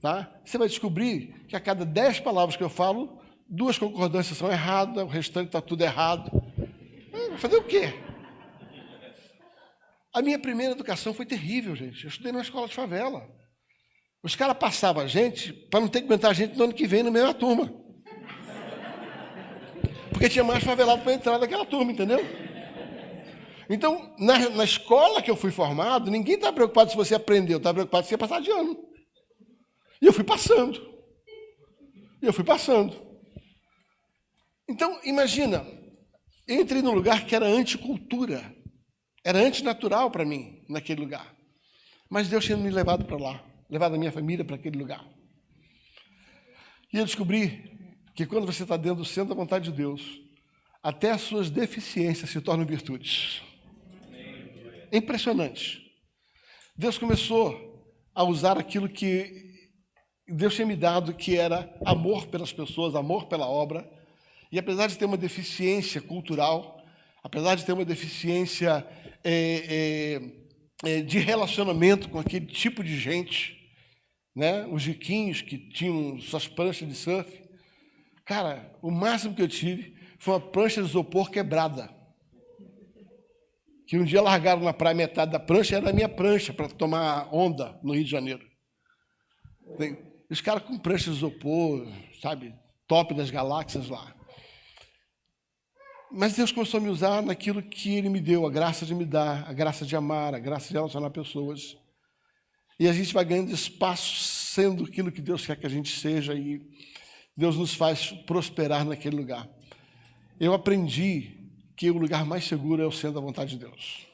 tá? 0.00 0.40
você 0.42 0.56
vai 0.56 0.66
descobrir 0.66 1.44
que 1.46 1.54
a 1.54 1.60
cada 1.60 1.84
dez 1.84 2.18
palavras 2.18 2.56
que 2.56 2.62
eu 2.62 2.70
falo, 2.70 3.20
duas 3.46 3.78
concordâncias 3.78 4.38
são 4.38 4.50
erradas, 4.50 5.04
o 5.04 5.06
restante 5.06 5.48
está 5.48 5.60
tudo 5.60 5.82
errado. 5.82 6.30
Hum, 7.12 7.36
fazer 7.36 7.56
o 7.56 7.64
quê? 7.64 7.92
A 10.12 10.22
minha 10.22 10.38
primeira 10.38 10.72
educação 10.72 11.12
foi 11.12 11.26
terrível, 11.26 11.76
gente. 11.76 12.02
Eu 12.02 12.08
estudei 12.08 12.32
numa 12.32 12.42
escola 12.42 12.66
de 12.66 12.74
favela. 12.74 13.28
Os 14.22 14.34
caras 14.34 14.56
passavam 14.56 15.02
a 15.02 15.06
gente 15.06 15.52
para 15.52 15.80
não 15.80 15.88
ter 15.88 16.00
que 16.00 16.06
aguentar 16.06 16.30
a 16.30 16.34
gente 16.34 16.56
no 16.56 16.64
ano 16.64 16.74
que 16.74 16.86
vem 16.86 17.02
na 17.02 17.10
mesma 17.10 17.34
turma. 17.34 17.89
Porque 20.20 20.34
tinha 20.34 20.44
mais 20.44 20.62
favelado 20.62 21.00
para 21.00 21.14
entrar 21.14 21.38
naquela 21.38 21.64
turma, 21.64 21.92
entendeu? 21.92 22.18
Então, 23.70 24.14
na, 24.18 24.50
na 24.50 24.64
escola 24.64 25.22
que 25.22 25.30
eu 25.30 25.36
fui 25.36 25.50
formado, 25.50 26.10
ninguém 26.10 26.34
está 26.34 26.52
preocupado 26.52 26.90
se 26.90 26.96
você 26.96 27.14
aprendeu, 27.14 27.56
está 27.56 27.72
preocupado 27.72 28.04
se 28.04 28.10
você 28.10 28.18
passar 28.18 28.42
de 28.42 28.50
ano. 28.50 28.76
E 30.02 30.04
eu 30.04 30.12
fui 30.12 30.22
passando. 30.22 30.78
E 32.20 32.26
eu 32.26 32.34
fui 32.34 32.44
passando. 32.44 32.94
Então, 34.68 35.00
imagina, 35.04 35.66
eu 36.46 36.60
entrei 36.60 36.82
num 36.82 36.92
lugar 36.92 37.24
que 37.24 37.34
era 37.34 37.46
anticultura, 37.46 38.54
era 39.24 39.38
antinatural 39.38 40.10
para 40.10 40.26
mim, 40.26 40.66
naquele 40.68 41.00
lugar. 41.00 41.34
Mas 42.10 42.28
Deus 42.28 42.44
tinha 42.44 42.58
me 42.58 42.68
levado 42.68 43.06
para 43.06 43.16
lá, 43.16 43.42
levado 43.70 43.94
a 43.94 43.98
minha 43.98 44.12
família 44.12 44.44
para 44.44 44.56
aquele 44.56 44.76
lugar. 44.76 45.02
E 46.92 46.98
eu 46.98 47.06
descobri 47.06 47.69
que 48.14 48.26
quando 48.26 48.46
você 48.46 48.62
está 48.62 48.76
dentro 48.76 48.98
do 48.98 49.04
centro 49.04 49.30
da 49.30 49.34
vontade 49.34 49.70
de 49.70 49.76
Deus, 49.76 50.20
até 50.82 51.10
as 51.10 51.20
suas 51.20 51.50
deficiências 51.50 52.30
se 52.30 52.40
tornam 52.40 52.64
virtudes. 52.64 53.42
Impressionante. 54.92 55.90
Deus 56.76 56.98
começou 56.98 57.70
a 58.14 58.24
usar 58.24 58.58
aquilo 58.58 58.88
que 58.88 59.50
Deus 60.26 60.54
tinha 60.54 60.66
me 60.66 60.76
dado, 60.76 61.14
que 61.14 61.36
era 61.36 61.72
amor 61.84 62.26
pelas 62.26 62.52
pessoas, 62.52 62.94
amor 62.94 63.26
pela 63.26 63.46
obra, 63.46 63.88
e 64.50 64.58
apesar 64.58 64.86
de 64.86 64.98
ter 64.98 65.04
uma 65.04 65.16
deficiência 65.16 66.00
cultural, 66.00 66.84
apesar 67.22 67.54
de 67.54 67.64
ter 67.64 67.72
uma 67.72 67.84
deficiência 67.84 68.86
é, 69.22 70.20
é, 70.84 70.90
é, 70.90 71.02
de 71.02 71.18
relacionamento 71.18 72.08
com 72.08 72.18
aquele 72.18 72.46
tipo 72.46 72.82
de 72.82 72.98
gente, 72.98 73.56
né? 74.34 74.66
os 74.66 74.84
riquinhos 74.84 75.42
que 75.42 75.58
tinham 75.58 76.20
suas 76.20 76.48
pranchas 76.48 76.88
de 76.88 76.94
surf, 76.94 77.39
cara, 78.24 78.72
o 78.82 78.90
máximo 78.90 79.34
que 79.34 79.42
eu 79.42 79.48
tive 79.48 79.96
foi 80.18 80.34
uma 80.34 80.40
prancha 80.40 80.82
de 80.82 80.88
isopor 80.88 81.30
quebrada. 81.30 81.90
Que 83.86 83.98
um 83.98 84.04
dia 84.04 84.22
largaram 84.22 84.62
na 84.62 84.72
praia 84.72 84.94
metade 84.94 85.32
da 85.32 85.40
prancha, 85.40 85.76
era 85.76 85.90
a 85.90 85.92
minha 85.92 86.08
prancha 86.08 86.52
para 86.52 86.68
tomar 86.68 87.34
onda 87.34 87.78
no 87.82 87.94
Rio 87.94 88.04
de 88.04 88.10
Janeiro. 88.10 88.46
Tem, 89.76 89.98
os 90.30 90.40
caras 90.40 90.62
com 90.62 90.78
prancha 90.78 91.10
de 91.10 91.16
isopor, 91.16 91.88
sabe, 92.22 92.54
top 92.86 93.14
das 93.14 93.30
galáxias 93.30 93.88
lá. 93.88 94.14
Mas 96.12 96.34
Deus 96.34 96.50
começou 96.50 96.78
a 96.78 96.82
me 96.82 96.88
usar 96.88 97.22
naquilo 97.22 97.62
que 97.62 97.96
Ele 97.96 98.08
me 98.08 98.20
deu, 98.20 98.44
a 98.44 98.50
graça 98.50 98.84
de 98.84 98.94
me 98.94 99.04
dar, 99.04 99.48
a 99.48 99.52
graça 99.52 99.86
de 99.86 99.94
amar, 99.94 100.34
a 100.34 100.38
graça 100.38 100.68
de 100.68 100.74
relacionar 100.74 101.10
pessoas. 101.10 101.76
e 102.78 102.88
a 102.88 102.92
gente 102.92 103.12
vai 103.12 103.24
ganhando 103.24 103.52
espaço 103.52 104.16
sendo 104.16 104.84
aquilo 104.84 105.12
que 105.12 105.20
Deus 105.20 105.46
quer 105.46 105.56
que 105.56 105.66
a 105.66 105.70
gente 105.70 105.96
seja 105.96 106.34
e 106.34 106.60
Deus 107.40 107.56
nos 107.56 107.74
faz 107.74 108.12
prosperar 108.26 108.84
naquele 108.84 109.16
lugar. 109.16 109.48
Eu 110.38 110.52
aprendi 110.52 111.38
que 111.74 111.90
o 111.90 111.96
lugar 111.96 112.26
mais 112.26 112.44
seguro 112.44 112.82
é 112.82 112.86
o 112.86 112.92
centro 112.92 113.14
da 113.14 113.20
vontade 113.20 113.52
de 113.52 113.64
Deus. 113.64 114.06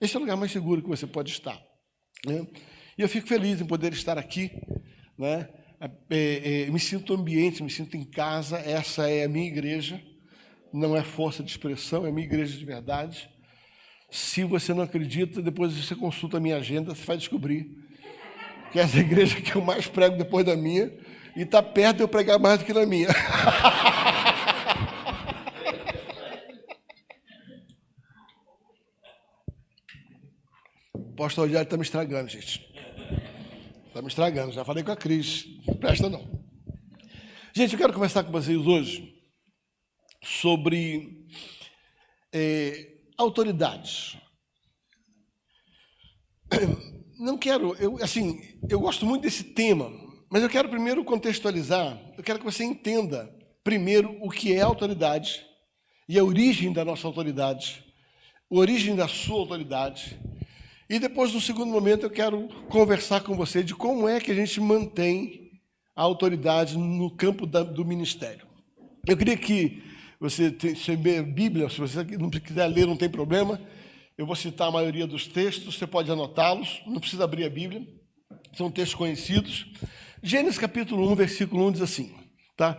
Esse 0.00 0.16
é 0.16 0.18
o 0.18 0.22
lugar 0.22 0.36
mais 0.36 0.50
seguro 0.50 0.82
que 0.82 0.88
você 0.88 1.06
pode 1.06 1.30
estar. 1.30 1.56
Né? 2.26 2.44
E 2.98 3.02
eu 3.02 3.08
fico 3.08 3.28
feliz 3.28 3.60
em 3.60 3.64
poder 3.66 3.92
estar 3.92 4.18
aqui, 4.18 4.50
né? 5.16 5.48
É, 6.10 6.64
é, 6.66 6.70
me 6.72 6.80
sinto 6.80 7.14
ambiente, 7.14 7.62
me 7.62 7.70
sinto 7.70 7.96
em 7.96 8.02
casa. 8.02 8.58
Essa 8.58 9.08
é 9.08 9.22
a 9.22 9.28
minha 9.28 9.46
igreja, 9.46 10.02
não 10.72 10.96
é 10.96 11.04
força 11.04 11.40
de 11.40 11.52
expressão, 11.52 12.04
é 12.04 12.08
a 12.08 12.12
minha 12.12 12.26
igreja 12.26 12.58
de 12.58 12.64
verdade. 12.64 13.30
Se 14.10 14.42
você 14.42 14.74
não 14.74 14.82
acredita, 14.82 15.40
depois 15.40 15.72
você 15.72 15.94
consulta 15.94 16.38
a 16.38 16.40
minha 16.40 16.56
agenda, 16.56 16.96
você 16.96 17.04
vai 17.04 17.16
descobrir 17.16 17.78
que 18.72 18.80
essa 18.80 18.96
é 18.96 19.00
a 19.00 19.04
igreja 19.04 19.40
que 19.40 19.54
eu 19.54 19.62
mais 19.62 19.86
prego 19.86 20.16
depois 20.16 20.44
da 20.44 20.56
minha, 20.56 20.90
e 21.38 21.42
está 21.42 21.62
perto 21.62 21.98
de 21.98 22.02
eu 22.02 22.08
pregar 22.08 22.36
mais 22.36 22.58
do 22.58 22.64
que 22.64 22.72
na 22.72 22.84
minha. 22.84 23.06
O 30.92 31.14
pastor 31.14 31.48
Diário 31.48 31.64
está 31.64 31.76
me 31.76 31.84
estragando, 31.84 32.28
gente. 32.28 32.68
Está 33.86 34.02
me 34.02 34.08
estragando. 34.08 34.50
Já 34.50 34.64
falei 34.64 34.82
com 34.82 34.90
a 34.90 34.96
Cris. 34.96 35.46
Não 35.64 35.76
presta 35.76 36.10
não. 36.10 36.28
Gente, 37.54 37.74
eu 37.74 37.78
quero 37.78 37.92
conversar 37.92 38.24
com 38.24 38.32
vocês 38.32 38.58
hoje 38.58 39.14
sobre 40.24 41.24
é, 42.32 42.96
autoridades. 43.16 44.16
Não 47.16 47.38
quero, 47.38 47.76
eu, 47.76 47.96
assim, 48.02 48.58
eu 48.68 48.78
gosto 48.78 49.04
muito 49.04 49.22
desse 49.22 49.42
tema, 49.42 49.90
mas 50.30 50.42
eu 50.42 50.48
quero 50.48 50.68
primeiro 50.68 51.04
contextualizar, 51.04 51.98
eu 52.16 52.22
quero 52.22 52.38
que 52.38 52.44
você 52.44 52.64
entenda 52.64 53.34
primeiro 53.64 54.16
o 54.20 54.30
que 54.30 54.52
é 54.52 54.60
autoridade 54.60 55.44
e 56.08 56.18
a 56.18 56.24
origem 56.24 56.72
da 56.72 56.84
nossa 56.84 57.06
autoridade, 57.06 57.84
a 58.50 58.54
origem 58.54 58.96
da 58.96 59.06
sua 59.06 59.40
autoridade. 59.40 60.18
E 60.88 60.98
depois, 60.98 61.34
no 61.34 61.40
segundo 61.40 61.70
momento, 61.70 62.04
eu 62.04 62.10
quero 62.10 62.48
conversar 62.70 63.20
com 63.20 63.36
você 63.36 63.62
de 63.62 63.74
como 63.74 64.08
é 64.08 64.18
que 64.18 64.30
a 64.30 64.34
gente 64.34 64.58
mantém 64.60 65.50
a 65.94 66.02
autoridade 66.02 66.78
no 66.78 67.10
campo 67.10 67.46
da, 67.46 67.62
do 67.62 67.84
ministério. 67.84 68.46
Eu 69.06 69.16
queria 69.16 69.36
que 69.36 69.82
você, 70.20 70.56
se 70.74 70.92
a 70.92 71.22
Bíblia, 71.22 71.68
se 71.68 71.78
você 71.78 72.02
não 72.04 72.30
quiser 72.30 72.66
ler, 72.66 72.86
não 72.86 72.96
tem 72.96 73.08
problema. 73.08 73.60
Eu 74.16 74.26
vou 74.26 74.34
citar 74.34 74.68
a 74.68 74.72
maioria 74.72 75.06
dos 75.06 75.26
textos, 75.26 75.76
você 75.76 75.86
pode 75.86 76.10
anotá-los, 76.10 76.82
não 76.86 77.00
precisa 77.00 77.24
abrir 77.24 77.44
a 77.44 77.50
Bíblia, 77.50 77.86
são 78.56 78.70
textos 78.70 78.94
conhecidos. 78.96 79.66
Gênesis 80.22 80.58
capítulo 80.58 81.10
1, 81.10 81.14
versículo 81.14 81.66
1 81.68 81.72
diz 81.72 81.82
assim, 81.82 82.14
tá? 82.56 82.76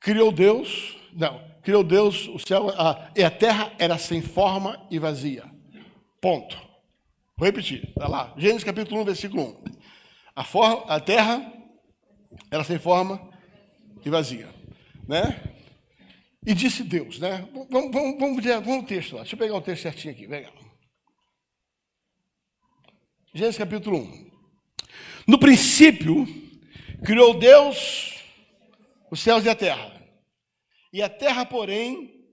Criou 0.00 0.32
Deus, 0.32 0.96
não, 1.12 1.40
criou 1.62 1.84
Deus 1.84 2.28
o 2.28 2.38
céu, 2.38 2.70
a, 2.70 3.10
e 3.16 3.22
a 3.22 3.30
terra 3.30 3.72
era 3.78 3.96
sem 3.96 4.20
forma 4.20 4.84
e 4.90 4.98
vazia. 4.98 5.44
Ponto. 6.20 6.56
Vou 7.36 7.46
repetir, 7.46 7.88
está 7.88 8.08
lá. 8.08 8.34
Gênesis 8.36 8.64
capítulo 8.64 9.00
1, 9.02 9.04
versículo 9.04 9.42
1. 9.42 9.64
A, 10.36 10.44
forma, 10.44 10.84
a 10.86 11.00
terra 11.00 11.52
era 12.50 12.64
sem 12.64 12.78
forma 12.78 13.20
e 14.04 14.10
vazia. 14.10 14.48
Né? 15.06 15.40
E 16.46 16.54
disse 16.54 16.82
Deus, 16.82 17.18
né? 17.18 17.48
Vamos, 17.52 17.90
vamos, 17.90 18.18
vamos, 18.18 18.44
vamos 18.44 18.84
o 18.84 18.86
texto 18.86 19.14
lá. 19.14 19.22
Deixa 19.22 19.34
eu 19.34 19.38
pegar 19.38 19.56
o 19.56 19.62
texto 19.62 19.82
certinho 19.82 20.12
aqui. 20.12 20.26
Vem 20.26 20.46
Gênesis 23.32 23.58
capítulo 23.58 23.98
1. 23.98 24.30
No 25.26 25.38
princípio, 25.38 26.43
criou 27.04 27.38
Deus 27.38 28.14
os 29.10 29.20
céus 29.20 29.44
e 29.44 29.48
a 29.48 29.54
terra. 29.54 29.92
E 30.92 31.02
a 31.02 31.08
terra, 31.08 31.44
porém, 31.44 32.24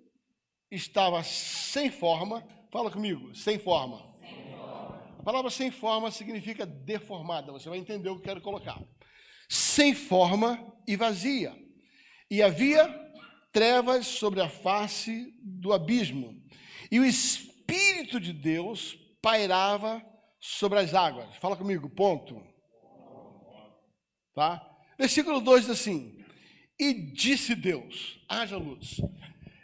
estava 0.71 1.21
sem 1.23 1.91
forma. 1.91 2.47
Fala 2.71 2.89
comigo, 2.89 3.35
sem 3.35 3.59
forma. 3.59 4.09
A 5.19 5.23
palavra 5.23 5.51
sem 5.51 5.69
forma 5.69 6.09
significa 6.09 6.65
deformada. 6.65 7.51
Você 7.51 7.69
vai 7.69 7.77
entender 7.77 8.09
o 8.09 8.15
que 8.15 8.21
eu 8.21 8.23
quero 8.23 8.41
colocar. 8.41 8.81
Sem 9.49 9.93
forma 9.93 10.73
e 10.87 10.95
vazia. 10.95 11.55
E 12.29 12.41
havia 12.41 12.87
trevas 13.51 14.07
sobre 14.07 14.41
a 14.41 14.47
face 14.47 15.33
do 15.43 15.73
abismo, 15.73 16.41
e 16.89 16.99
o 16.99 17.05
Espírito 17.05 18.19
de 18.19 18.31
Deus 18.31 18.97
pairava 19.21 20.01
sobre 20.39 20.79
as 20.79 20.93
águas. 20.93 21.35
Fala 21.35 21.57
comigo, 21.57 21.89
ponto. 21.89 22.50
Tá? 24.33 24.65
Versículo 24.97 25.41
2 25.41 25.61
diz 25.61 25.69
assim: 25.69 26.23
E 26.79 26.93
disse 26.93 27.55
Deus: 27.55 28.19
haja 28.27 28.57
luz. 28.57 29.01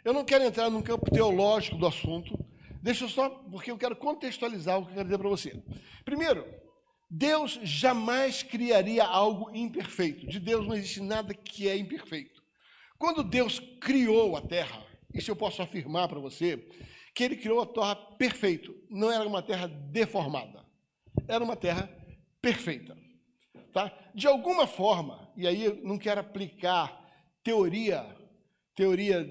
Eu 0.04 0.12
não 0.12 0.24
quero 0.24 0.44
entrar 0.44 0.70
num 0.70 0.82
campo 0.82 1.10
teológico 1.10 1.76
do 1.76 1.86
assunto, 1.86 2.38
deixa 2.82 3.04
eu 3.04 3.08
só, 3.08 3.28
porque 3.28 3.70
eu 3.70 3.78
quero 3.78 3.96
contextualizar 3.96 4.78
o 4.78 4.84
que 4.84 4.90
eu 4.90 4.94
quero 4.94 5.08
dizer 5.08 5.18
para 5.18 5.28
você. 5.28 5.62
Primeiro, 6.04 6.46
Deus 7.10 7.58
jamais 7.62 8.42
criaria 8.42 9.04
algo 9.04 9.50
imperfeito. 9.54 10.26
De 10.26 10.38
Deus 10.38 10.66
não 10.66 10.74
existe 10.74 11.00
nada 11.00 11.34
que 11.34 11.68
é 11.68 11.76
imperfeito. 11.76 12.42
Quando 12.98 13.22
Deus 13.22 13.60
criou 13.80 14.36
a 14.36 14.42
terra, 14.42 14.84
isso 15.14 15.30
eu 15.30 15.36
posso 15.36 15.62
afirmar 15.62 16.08
para 16.08 16.20
você, 16.20 16.68
que 17.14 17.24
ele 17.24 17.36
criou 17.36 17.60
a 17.60 17.66
terra 17.66 17.96
perfeito. 17.96 18.74
Não 18.90 19.10
era 19.10 19.26
uma 19.26 19.42
terra 19.42 19.66
deformada. 19.66 20.64
Era 21.26 21.42
uma 21.42 21.56
terra 21.56 21.88
perfeita. 22.40 22.96
Tá? 23.78 23.96
De 24.12 24.26
alguma 24.26 24.66
forma, 24.66 25.30
e 25.36 25.46
aí 25.46 25.62
eu 25.62 25.76
não 25.84 25.96
quero 25.96 26.20
aplicar 26.20 27.00
teoria, 27.44 28.04
teoria 28.74 29.24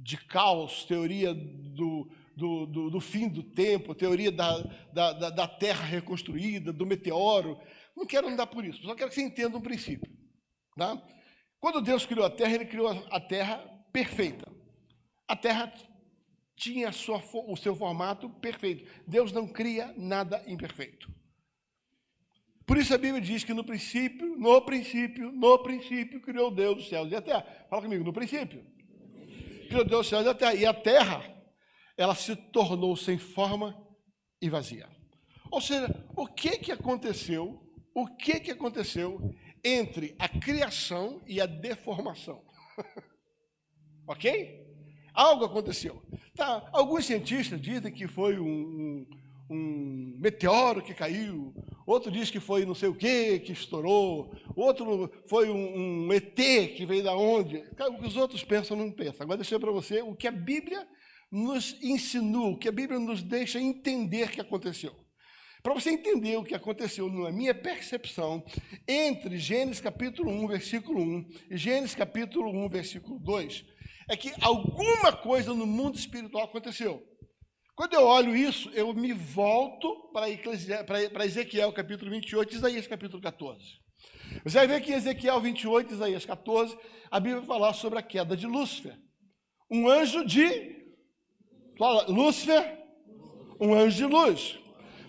de 0.00 0.16
caos, 0.16 0.84
teoria 0.84 1.34
do, 1.34 2.08
do, 2.36 2.66
do, 2.66 2.90
do 2.90 3.00
fim 3.00 3.28
do 3.28 3.42
tempo, 3.42 3.92
teoria 3.92 4.30
da, 4.30 4.60
da, 4.92 5.30
da, 5.30 5.48
terra 5.48 5.84
reconstruída, 5.84 6.72
do 6.72 6.86
meteoro. 6.86 7.58
Não 7.96 8.06
quero 8.06 8.28
andar 8.28 8.46
por 8.46 8.64
isso, 8.64 8.80
só 8.80 8.94
quero 8.94 9.08
que 9.08 9.16
você 9.16 9.22
entenda 9.22 9.58
um 9.58 9.60
princípio. 9.60 10.08
Tá? 10.76 10.96
Quando 11.58 11.80
Deus 11.80 12.06
criou 12.06 12.24
a 12.24 12.30
terra, 12.30 12.54
ele 12.54 12.66
criou 12.66 12.90
a 13.10 13.18
terra 13.18 13.58
perfeita. 13.92 14.48
A 15.26 15.34
terra 15.34 15.74
tinha 16.54 16.92
sua, 16.92 17.20
o 17.48 17.56
seu 17.56 17.74
formato 17.74 18.30
perfeito. 18.30 18.88
Deus 19.04 19.32
não 19.32 19.48
cria 19.48 19.92
nada 19.96 20.44
imperfeito. 20.46 21.10
Por 22.70 22.78
isso 22.78 22.94
a 22.94 22.98
Bíblia 22.98 23.20
diz 23.20 23.42
que 23.42 23.52
no 23.52 23.64
princípio, 23.64 24.36
no 24.38 24.62
princípio, 24.62 25.32
no 25.32 25.58
princípio, 25.58 26.20
criou 26.20 26.52
Deus 26.52 26.84
os 26.84 26.88
céus 26.88 27.10
e 27.10 27.16
a 27.16 27.20
terra. 27.20 27.44
Fala 27.68 27.82
comigo, 27.82 28.04
no 28.04 28.12
princípio. 28.12 28.64
Criou 29.68 29.84
Deus 29.84 30.02
os 30.02 30.08
céus 30.08 30.24
e 30.24 30.28
a 30.28 30.34
terra. 30.34 30.54
E 30.54 30.64
a 30.64 30.72
terra, 30.72 31.42
ela 31.96 32.14
se 32.14 32.36
tornou 32.36 32.94
sem 32.94 33.18
forma 33.18 33.76
e 34.40 34.48
vazia. 34.48 34.88
Ou 35.50 35.60
seja, 35.60 35.88
o 36.16 36.28
que 36.28 36.58
que 36.58 36.70
aconteceu? 36.70 37.60
O 37.92 38.06
que 38.06 38.38
que 38.38 38.52
aconteceu 38.52 39.34
entre 39.64 40.14
a 40.16 40.28
criação 40.28 41.20
e 41.26 41.40
a 41.40 41.46
deformação. 41.46 42.40
ok? 44.06 44.64
Algo 45.12 45.44
aconteceu. 45.44 46.00
Tá, 46.36 46.70
alguns 46.72 47.04
cientistas 47.04 47.60
dizem 47.60 47.92
que 47.92 48.06
foi 48.06 48.38
um, 48.38 49.04
um, 49.50 50.16
meteoro 50.18 50.82
que 50.82 50.94
caiu, 50.94 51.52
outro 51.84 52.10
diz 52.10 52.30
que 52.30 52.38
foi 52.38 52.64
não 52.64 52.74
sei 52.74 52.88
o 52.88 52.94
que 52.94 53.40
que 53.40 53.52
estourou, 53.52 54.32
outro 54.54 55.10
foi 55.28 55.50
um, 55.50 56.06
um 56.06 56.12
ET 56.12 56.34
que 56.76 56.86
veio 56.86 57.02
da 57.02 57.16
onde. 57.16 57.58
O 57.58 57.98
que 57.98 58.06
os 58.06 58.16
outros 58.16 58.44
pensam, 58.44 58.76
não 58.76 58.92
pensam. 58.92 59.24
Agora 59.24 59.38
deixa 59.38 59.56
eu 59.56 59.60
para 59.60 59.72
você 59.72 60.00
o 60.00 60.14
que 60.14 60.28
a 60.28 60.32
Bíblia 60.32 60.86
nos 61.30 61.76
insinua, 61.82 62.50
o 62.50 62.58
que 62.58 62.68
a 62.68 62.72
Bíblia 62.72 62.98
nos 62.98 63.22
deixa 63.22 63.60
entender 63.60 64.30
que 64.30 64.40
aconteceu. 64.40 64.94
Para 65.62 65.74
você 65.74 65.90
entender 65.90 66.36
o 66.36 66.44
que 66.44 66.54
aconteceu 66.54 67.10
na 67.10 67.30
minha 67.30 67.54
percepção 67.54 68.42
entre 68.88 69.36
Gênesis 69.36 69.80
capítulo 69.80 70.30
1, 70.30 70.46
versículo 70.46 71.02
1 71.02 71.28
e 71.50 71.56
Gênesis 71.56 71.94
capítulo 71.94 72.50
1, 72.50 72.68
versículo 72.70 73.18
2, 73.18 73.64
é 74.08 74.16
que 74.16 74.32
alguma 74.40 75.12
coisa 75.12 75.52
no 75.52 75.66
mundo 75.66 75.96
espiritual 75.96 76.44
aconteceu. 76.44 77.06
Quando 77.80 77.94
eu 77.94 78.04
olho 78.04 78.36
isso, 78.36 78.68
eu 78.74 78.92
me 78.92 79.14
volto 79.14 80.10
para 80.12 81.24
Ezequiel 81.24 81.72
capítulo 81.72 82.10
28 82.10 82.52
e 82.52 82.56
Isaías 82.58 82.86
capítulo 82.86 83.22
14. 83.22 83.58
Você 84.44 84.58
vai 84.58 84.66
ver 84.66 84.82
que 84.82 84.92
em 84.92 84.96
Ezequiel 84.96 85.40
28 85.40 85.90
e 85.90 85.94
Isaías 85.94 86.26
14, 86.26 86.76
a 87.10 87.18
Bíblia 87.18 87.40
vai 87.40 87.46
falar 87.46 87.72
sobre 87.72 87.98
a 87.98 88.02
queda 88.02 88.36
de 88.36 88.46
Lúcifer. 88.46 88.98
Um 89.70 89.88
anjo 89.88 90.26
de. 90.26 90.92
Fala, 91.78 92.04
Lúcifer, 92.06 92.84
um 93.58 93.72
anjo 93.72 93.96
de 93.96 94.04
luz 94.04 94.58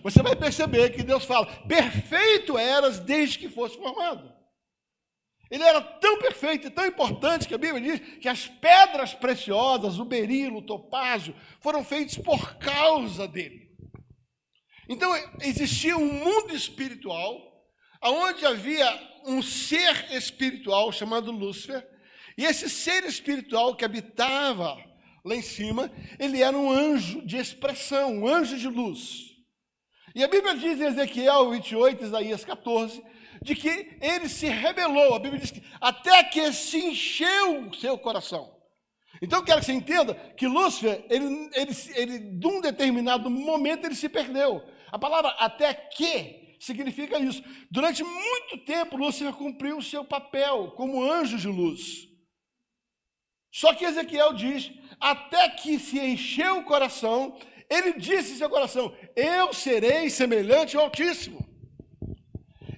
você 0.02 0.22
vai 0.22 0.34
perceber 0.34 0.94
que 0.94 1.02
Deus 1.02 1.26
fala: 1.26 1.44
perfeito 1.68 2.56
eras 2.56 2.98
desde 2.98 3.38
que 3.38 3.50
fosse 3.50 3.76
formado. 3.76 4.32
Ele 5.52 5.64
era 5.64 5.82
tão 5.82 6.18
perfeito 6.18 6.66
e 6.66 6.70
tão 6.70 6.86
importante 6.86 7.46
que 7.46 7.54
a 7.54 7.58
Bíblia 7.58 7.98
diz 7.98 8.18
que 8.20 8.28
as 8.28 8.46
pedras 8.48 9.12
preciosas, 9.12 9.98
o 9.98 10.04
berilo, 10.06 10.60
o 10.60 10.66
topázio, 10.66 11.36
foram 11.60 11.84
feitos 11.84 12.16
por 12.16 12.56
causa 12.56 13.28
dele. 13.28 13.70
Então 14.88 15.14
existia 15.42 15.94
um 15.94 16.10
mundo 16.10 16.56
espiritual, 16.56 17.36
onde 18.02 18.46
havia 18.46 18.88
um 19.26 19.42
ser 19.42 20.10
espiritual 20.14 20.90
chamado 20.90 21.30
Lúcifer, 21.30 21.86
e 22.38 22.46
esse 22.46 22.70
ser 22.70 23.04
espiritual 23.04 23.76
que 23.76 23.84
habitava 23.84 24.82
lá 25.22 25.36
em 25.36 25.42
cima, 25.42 25.92
ele 26.18 26.42
era 26.42 26.56
um 26.56 26.70
anjo 26.70 27.20
de 27.26 27.36
expressão, 27.36 28.20
um 28.20 28.26
anjo 28.26 28.56
de 28.56 28.68
luz. 28.68 29.36
E 30.14 30.24
a 30.24 30.28
Bíblia 30.28 30.56
diz 30.56 30.80
em 30.80 30.84
Ezequiel 30.84 31.50
28, 31.50 32.04
Isaías 32.04 32.42
14, 32.42 33.02
de 33.42 33.54
que 33.54 33.96
ele 34.00 34.28
se 34.28 34.46
rebelou. 34.46 35.14
A 35.14 35.18
Bíblia 35.18 35.40
diz 35.40 35.50
que 35.50 35.62
até 35.80 36.22
que 36.24 36.52
se 36.52 36.78
encheu 36.78 37.68
o 37.68 37.74
seu 37.74 37.98
coração. 37.98 38.56
Então 39.20 39.40
eu 39.40 39.44
quero 39.44 39.60
que 39.60 39.66
você 39.66 39.72
entenda 39.72 40.14
que 40.36 40.46
Lúcifer, 40.46 41.04
ele, 41.10 41.50
ele, 41.54 41.72
ele, 41.94 42.18
de 42.18 42.46
um 42.46 42.60
determinado 42.60 43.28
momento, 43.28 43.84
ele 43.84 43.94
se 43.94 44.08
perdeu. 44.08 44.62
A 44.90 44.98
palavra 44.98 45.30
até 45.38 45.72
que 45.74 46.56
significa 46.58 47.18
isso. 47.18 47.42
Durante 47.70 48.02
muito 48.02 48.58
tempo, 48.64 48.96
Lúcifer 48.96 49.32
cumpriu 49.34 49.78
o 49.78 49.82
seu 49.82 50.04
papel 50.04 50.72
como 50.76 51.02
anjo 51.02 51.36
de 51.36 51.48
luz. 51.48 52.08
Só 53.52 53.74
que 53.74 53.84
Ezequiel 53.84 54.32
diz: 54.32 54.72
até 54.98 55.48
que 55.50 55.78
se 55.78 55.98
encheu 55.98 56.58
o 56.58 56.64
coração, 56.64 57.38
ele 57.68 57.92
disse 57.94 58.32
em 58.32 58.36
seu 58.36 58.48
coração: 58.48 58.96
Eu 59.14 59.52
serei 59.52 60.08
semelhante 60.08 60.76
ao 60.76 60.84
Altíssimo. 60.84 61.51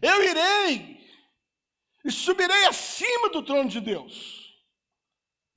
Eu 0.04 0.22
irei 0.22 1.00
e 2.04 2.12
subirei 2.12 2.66
acima 2.66 3.30
do 3.30 3.42
trono 3.42 3.70
de 3.70 3.80
Deus. 3.80 4.54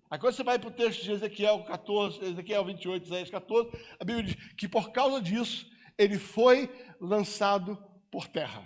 Aí 0.10 0.18
quando 0.18 0.36
você 0.36 0.44
vai 0.44 0.58
para 0.58 0.70
o 0.70 0.74
texto 0.74 1.04
de 1.04 1.12
Ezequiel 1.12 1.66
14, 1.66 2.24
Ezequiel 2.24 2.64
28, 2.64 3.06
Isaías 3.06 3.30
14, 3.30 3.70
a 4.00 4.06
Bíblia 4.06 4.24
diz 4.24 4.54
que 4.54 4.70
por 4.70 4.94
causa 4.94 5.22
disso 5.22 5.70
ele 5.98 6.18
foi 6.18 6.70
lançado 7.02 7.78
por 8.10 8.26
terra. 8.30 8.66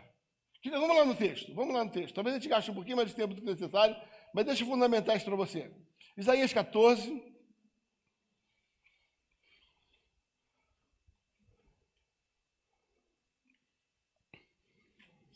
Vamos 0.63 0.95
lá 0.95 1.03
no 1.03 1.15
texto, 1.15 1.51
vamos 1.55 1.73
lá 1.73 1.83
no 1.83 1.89
texto. 1.89 2.13
Talvez 2.13 2.35
a 2.35 2.39
gente 2.39 2.47
gaste 2.47 2.69
um 2.69 2.75
pouquinho 2.75 2.97
mais 2.97 3.09
de 3.09 3.15
tempo 3.15 3.33
do 3.33 3.41
que 3.41 3.47
necessário, 3.47 3.95
mas 4.35 4.45
deixa 4.45 4.61
eu 4.61 4.67
fundamentar 4.67 5.17
isso 5.17 5.25
para 5.25 5.35
você. 5.35 5.71
Isaías 6.15 6.53
14. 6.53 7.30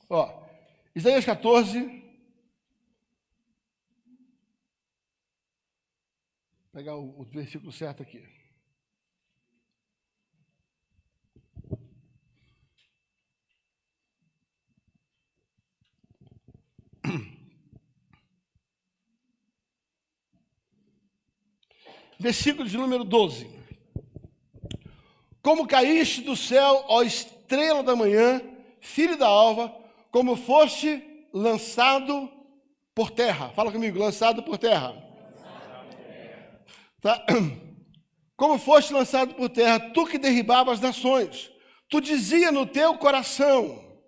Ó, 0.09 0.45
Isaías 0.95 1.25
14. 1.25 1.79
Vou 1.79 2.01
pegar 6.71 6.95
o, 6.95 7.21
o 7.21 7.23
versículo 7.23 7.71
certo 7.71 8.03
aqui. 8.03 8.23
versículo 22.19 22.67
de 22.67 22.77
número 22.77 23.03
12. 23.03 23.47
Como 25.41 25.67
caíste 25.67 26.21
do 26.21 26.35
céu, 26.35 26.83
ó 26.87 27.03
estrela 27.03 27.83
da 27.83 27.95
manhã, 27.95 28.41
filho 28.79 29.15
da 29.15 29.27
alva, 29.27 29.84
como 30.15 30.37
foste 30.37 31.03
lançado 31.33 32.31
por 32.95 33.11
terra. 33.11 33.49
Fala 33.49 33.69
comigo, 33.69 33.99
lançado 33.99 34.41
por 34.43 34.57
terra. 34.57 34.95
Tá? 37.01 37.25
Como 38.37 38.57
foste 38.57 38.93
lançado 38.93 39.35
por 39.35 39.49
terra, 39.49 39.77
tu 39.77 40.05
que 40.05 40.17
derribavas 40.17 40.79
nações, 40.79 41.51
tu 41.89 41.99
dizia 41.99 42.49
no 42.49 42.65
teu 42.65 42.97
coração: 42.97 43.99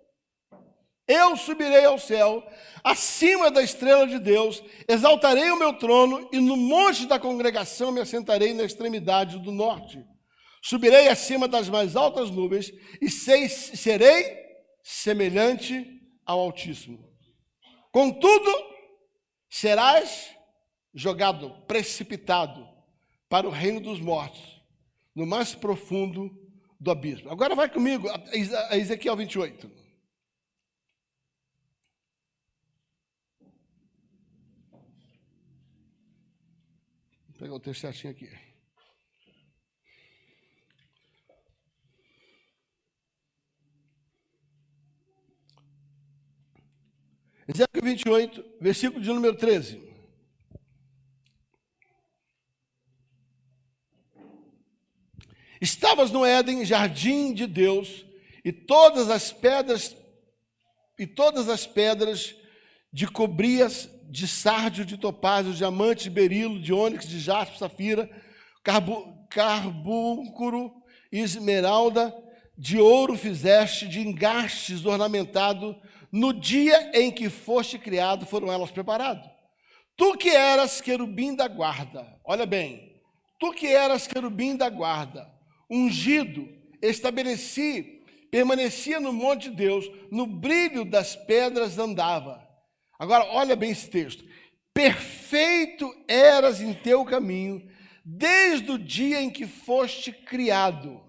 eu 1.06 1.36
subirei 1.36 1.84
ao 1.84 1.98
céu, 1.98 2.42
acima 2.82 3.50
da 3.50 3.62
estrela 3.62 4.06
de 4.06 4.18
Deus, 4.18 4.62
exaltarei 4.88 5.50
o 5.50 5.58
meu 5.58 5.74
trono 5.74 6.26
e 6.32 6.40
no 6.40 6.56
monte 6.56 7.04
da 7.04 7.18
congregação 7.18 7.92
me 7.92 8.00
assentarei 8.00 8.54
na 8.54 8.64
extremidade 8.64 9.38
do 9.38 9.52
norte. 9.52 10.02
Subirei 10.62 11.08
acima 11.08 11.46
das 11.46 11.68
mais 11.68 11.96
altas 11.96 12.30
nuvens 12.30 12.72
e 12.98 13.10
serei 13.10 14.38
semelhante 14.82 15.97
ao 16.28 16.40
Altíssimo. 16.40 17.02
Contudo, 17.90 18.50
serás 19.48 20.36
jogado, 20.92 21.50
precipitado 21.66 22.68
para 23.30 23.48
o 23.48 23.50
reino 23.50 23.80
dos 23.80 23.98
mortos, 23.98 24.62
no 25.14 25.26
mais 25.26 25.54
profundo 25.54 26.30
do 26.78 26.90
abismo. 26.90 27.30
Agora 27.30 27.54
vai 27.54 27.70
comigo 27.70 28.08
a 28.10 28.76
Ezequiel 28.76 29.16
28. 29.16 29.68
Vou 37.26 37.38
pegar 37.38 37.54
o 37.54 37.60
texto 37.60 37.80
certinho 37.80 38.12
aqui. 38.12 38.47
Ezequiel 47.48 47.82
28, 47.82 48.44
versículo 48.60 49.02
de 49.02 49.08
número 49.08 49.34
13. 49.34 49.80
Estavas 55.58 56.10
no 56.10 56.26
Éden, 56.26 56.64
jardim 56.64 57.32
de 57.32 57.46
Deus, 57.46 58.04
e 58.44 58.52
todas 58.52 59.08
as 59.08 59.32
pedras 59.32 59.96
e 60.98 61.06
todas 61.06 61.48
as 61.48 61.66
pedras 61.66 62.34
de 62.92 63.06
cobrias 63.06 63.88
de 64.10 64.26
sárdio, 64.26 64.84
de 64.84 64.98
topázio, 64.98 65.52
de 65.52 65.58
diamante, 65.58 66.04
de 66.04 66.10
berilo, 66.10 66.60
de 66.60 66.72
ônix, 66.72 67.06
de 67.06 67.18
jaspe, 67.18 67.58
safira, 67.58 68.10
carbu, 68.62 69.26
carbúncuro, 69.30 70.72
esmeralda, 71.10 72.14
de 72.56 72.78
ouro 72.78 73.16
fizeste, 73.16 73.86
de 73.86 74.00
engastes 74.00 74.84
ornamentado, 74.84 75.80
no 76.12 76.32
dia 76.32 76.90
em 76.94 77.10
que 77.10 77.28
foste 77.28 77.78
criado 77.78 78.26
foram 78.26 78.52
elas 78.52 78.70
preparadas. 78.70 79.24
Tu 79.96 80.16
que 80.16 80.30
eras 80.30 80.80
querubim 80.80 81.34
da 81.34 81.48
guarda, 81.48 82.06
olha 82.24 82.46
bem, 82.46 83.02
tu 83.38 83.52
que 83.52 83.66
eras 83.66 84.06
querubim 84.06 84.56
da 84.56 84.68
guarda, 84.68 85.28
ungido, 85.70 86.48
estabeleci, 86.80 88.02
permanecia 88.30 89.00
no 89.00 89.12
monte 89.12 89.50
de 89.50 89.56
Deus, 89.56 89.90
no 90.10 90.26
brilho 90.26 90.84
das 90.84 91.16
pedras 91.16 91.78
andava. 91.78 92.46
Agora, 92.98 93.24
olha 93.32 93.56
bem 93.56 93.70
esse 93.70 93.90
texto. 93.90 94.24
Perfeito 94.72 95.92
eras 96.06 96.60
em 96.60 96.72
teu 96.72 97.04
caminho, 97.04 97.68
desde 98.04 98.70
o 98.70 98.78
dia 98.78 99.20
em 99.20 99.28
que 99.28 99.46
foste 99.46 100.12
criado, 100.12 101.00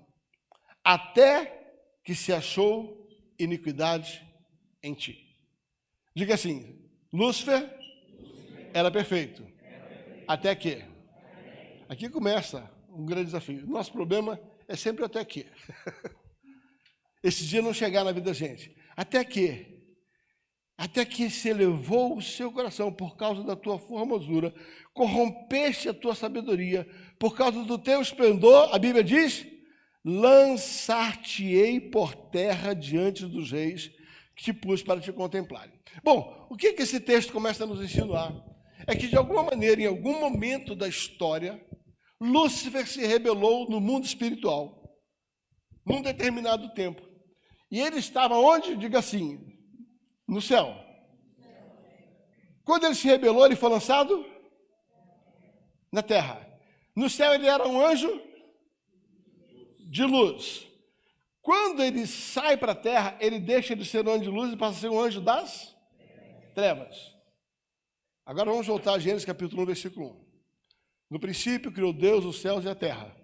até 0.83 1.73
que 2.03 2.15
se 2.15 2.33
achou 2.33 3.07
iniquidade 3.37 4.27
em 4.81 4.93
ti. 4.93 5.35
Diga 6.15 6.33
assim: 6.35 6.79
Lúcifer 7.11 7.69
era 8.73 8.91
perfeito. 8.91 9.45
Até 10.27 10.53
que? 10.55 10.83
Aqui 11.87 12.09
começa 12.09 12.71
um 12.89 13.05
grande 13.05 13.25
desafio. 13.25 13.65
Nosso 13.67 13.91
problema 13.91 14.39
é 14.67 14.75
sempre 14.75 15.05
até 15.05 15.23
que. 15.25 15.47
Esse 17.23 17.45
dia 17.45 17.61
não 17.61 17.73
chegar 17.73 18.03
na 18.03 18.11
vida 18.11 18.27
da 18.27 18.33
gente. 18.33 18.75
Até 18.95 19.23
que 19.23 19.79
até 20.79 21.03
que 21.03 21.29
se 21.29 21.49
elevou 21.49 22.15
o 22.15 22.21
seu 22.21 22.53
coração 22.53 22.89
por 22.89 23.17
causa 23.17 23.43
da 23.43 23.53
tua 23.53 23.77
formosura, 23.77 24.53
corrompeste 24.93 25.89
a 25.89 25.93
tua 25.93 26.15
sabedoria, 26.15 26.87
por 27.19 27.35
causa 27.35 27.65
do 27.65 27.77
teu 27.77 28.01
esplendor, 28.01 28.73
a 28.73 28.79
Bíblia 28.79 29.03
diz: 29.03 29.45
lançar-te-ei 30.05 31.81
por 31.81 32.15
terra 32.15 32.73
diante 32.73 33.25
dos 33.25 33.51
reis 33.51 33.91
que 34.39 34.45
te 34.45 34.53
pus 34.53 34.81
para 34.81 35.01
te 35.01 35.11
contemplarem. 35.11 35.73
Bom, 36.01 36.47
o 36.49 36.55
que, 36.55 36.71
que 36.71 36.83
esse 36.83 37.01
texto 37.01 37.33
começa 37.33 37.65
a 37.65 37.67
nos 37.67 37.81
insinuar? 37.81 38.33
É 38.87 38.95
que, 38.95 39.09
de 39.09 39.17
alguma 39.17 39.43
maneira, 39.43 39.81
em 39.81 39.85
algum 39.85 40.17
momento 40.17 40.73
da 40.73 40.87
história, 40.87 41.61
Lúcifer 42.21 42.87
se 42.87 43.05
rebelou 43.05 43.69
no 43.69 43.81
mundo 43.81 44.05
espiritual, 44.05 44.97
num 45.85 46.01
determinado 46.01 46.73
tempo. 46.73 47.05
E 47.69 47.81
ele 47.81 47.97
estava 47.97 48.37
onde? 48.37 48.77
Diga 48.77 48.99
assim, 48.99 49.37
no 50.25 50.41
céu. 50.41 50.73
Quando 52.63 52.85
ele 52.85 52.95
se 52.95 53.07
rebelou, 53.07 53.45
ele 53.45 53.57
foi 53.57 53.69
lançado 53.69 54.25
na 55.91 56.01
terra. 56.01 56.47
No 56.95 57.09
céu 57.09 57.33
ele 57.33 57.45
era 57.45 57.67
um 57.67 57.85
anjo 57.85 58.09
de 59.89 60.03
luz. 60.05 60.68
Quando 61.49 61.81
ele 61.81 62.05
sai 62.05 62.55
para 62.57 62.73
a 62.73 62.75
terra, 62.75 63.17
ele 63.19 63.39
deixa 63.39 63.75
de 63.75 63.83
ser 63.83 64.07
um 64.07 64.11
anjo 64.11 64.25
de 64.25 64.29
luz 64.29 64.53
e 64.53 64.55
passa 64.55 64.77
a 64.77 64.81
ser 64.81 64.89
um 64.89 64.99
anjo 64.99 65.19
das 65.19 65.75
trevas. 66.53 67.11
Agora 68.23 68.51
vamos 68.51 68.67
voltar 68.67 68.93
a 68.93 68.99
Gênesis 68.99 69.25
capítulo 69.25 69.63
1, 69.63 69.65
versículo 69.65 70.11
1. 70.11 70.25
No 71.09 71.19
princípio 71.19 71.71
criou 71.71 71.91
Deus 71.91 72.23
os 72.23 72.39
céus 72.39 72.65
e 72.65 72.69
a 72.69 72.75
terra. 72.75 73.17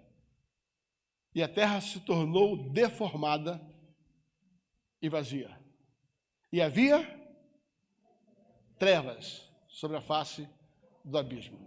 E 1.36 1.40
a 1.40 1.46
terra 1.46 1.80
se 1.80 2.00
tornou 2.00 2.68
deformada 2.72 3.64
e 5.00 5.08
vazia. 5.08 5.56
E 6.52 6.60
havia 6.60 7.08
trevas 8.76 9.48
sobre 9.68 9.98
a 9.98 10.00
face 10.00 10.48
do 11.04 11.16
abismo. 11.16 11.60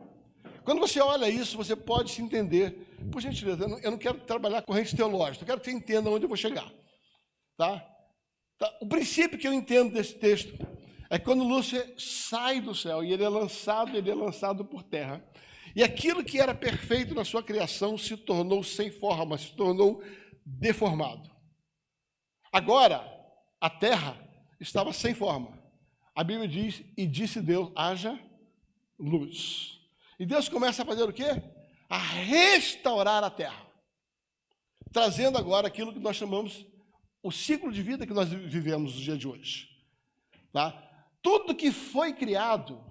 Quando 0.65 0.82
você 0.82 1.00
olha 1.00 1.30
isso, 1.30 1.56
você 1.56 1.74
pode 1.74 2.12
se 2.12 2.22
entender. 2.22 2.86
Por 3.12 3.22
gentileza, 3.22 3.64
eu 3.82 3.92
não, 3.92 3.98
quero 3.98 4.20
trabalhar 4.20 4.62
corrente 4.62 4.96
teológica, 4.96 5.44
eu 5.44 5.48
quero 5.48 5.60
que 5.60 5.70
você 5.70 5.76
entenda 5.76 6.10
onde 6.10 6.26
eu 6.26 6.30
vou 6.30 6.38
chegar. 6.38 6.72
Tá? 7.58 7.86
tá? 8.58 8.78
O 8.82 8.88
princípio 8.88 9.38
que 9.38 9.48
eu 9.48 9.54
entendo 9.54 9.94
desse 9.94 10.16
texto 10.16 10.54
é 11.10 11.18
que 11.18 11.26
quando 11.26 11.44
Lúcifer 11.44 11.94
sai 11.98 12.62
do 12.62 12.76
céu 12.76 13.04
e 13.04 13.12
ele 13.12 13.24
é 13.24 13.30
lançado, 13.30 13.98
ele 13.98 14.12
é 14.12 14.16
lançado 14.16 14.64
por 14.64 14.84
terra. 14.84 15.24
E 15.76 15.84
aquilo 15.84 16.24
que 16.24 16.40
era 16.40 16.54
perfeito 16.54 17.16
na 17.16 17.26
sua 17.26 17.44
criação 17.44 17.98
se 17.98 18.16
tornou 18.16 18.64
sem 18.64 18.92
forma, 18.92 19.38
se 19.38 19.56
tornou 19.56 20.04
deformado. 20.46 21.30
Agora, 22.52 23.04
a 23.62 23.70
terra 23.70 24.18
estava 24.60 24.94
sem 24.94 25.14
forma. 25.14 25.58
A 26.16 26.24
Bíblia 26.24 26.48
diz: 26.48 26.84
E 26.98 27.06
disse 27.08 27.42
Deus: 27.42 27.72
haja 27.76 28.20
luz. 29.00 29.80
E 30.20 30.26
Deus 30.26 30.50
começa 30.50 30.84
a 30.84 30.86
fazer 30.86 31.04
o 31.04 31.14
quê? 31.14 31.42
A 31.89 31.97
restaurar 31.97 33.23
a 33.23 33.30
terra. 33.30 33.65
Trazendo 34.93 35.38
agora 35.38 35.67
aquilo 35.67 35.91
que 35.91 35.99
nós 35.99 36.15
chamamos 36.15 36.65
o 37.21 37.32
ciclo 37.32 37.71
de 37.71 37.82
vida 37.82 38.08
que 38.08 38.13
nós 38.13 38.30
vivemos 38.30 38.95
no 38.95 39.02
dia 39.02 39.17
de 39.17 39.28
hoje. 39.28 39.67
Tá? 40.54 40.71
Tudo 41.21 41.56
que 41.56 41.71
foi 41.71 42.13
criado, 42.13 42.82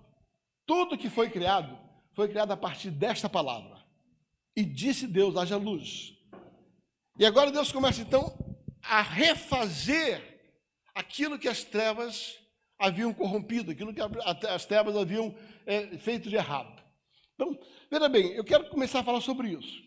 tudo 0.66 0.98
que 0.98 1.08
foi 1.08 1.30
criado, 1.30 1.78
foi 2.12 2.28
criado 2.28 2.52
a 2.52 2.56
partir 2.56 2.90
desta 2.90 3.28
palavra. 3.28 3.78
E 4.54 4.64
disse 4.64 5.06
Deus: 5.06 5.36
haja 5.36 5.56
luz. 5.56 6.14
E 7.18 7.24
agora 7.24 7.50
Deus 7.50 7.72
começa 7.72 8.02
então 8.02 8.36
a 8.82 9.02
refazer 9.02 10.22
aquilo 10.94 11.38
que 11.38 11.48
as 11.48 11.64
trevas 11.64 12.36
haviam 12.78 13.12
corrompido, 13.12 13.72
aquilo 13.72 13.92
que 13.92 14.00
as 14.48 14.64
trevas 14.66 14.96
haviam 14.96 15.34
é, 15.66 15.98
feito 15.98 16.28
de 16.28 16.36
errado. 16.36 16.82
Então, 17.38 17.56
veja 17.88 18.08
bem, 18.08 18.32
eu 18.32 18.42
quero 18.42 18.68
começar 18.68 18.98
a 18.98 19.04
falar 19.04 19.20
sobre 19.20 19.50
isso. 19.50 19.80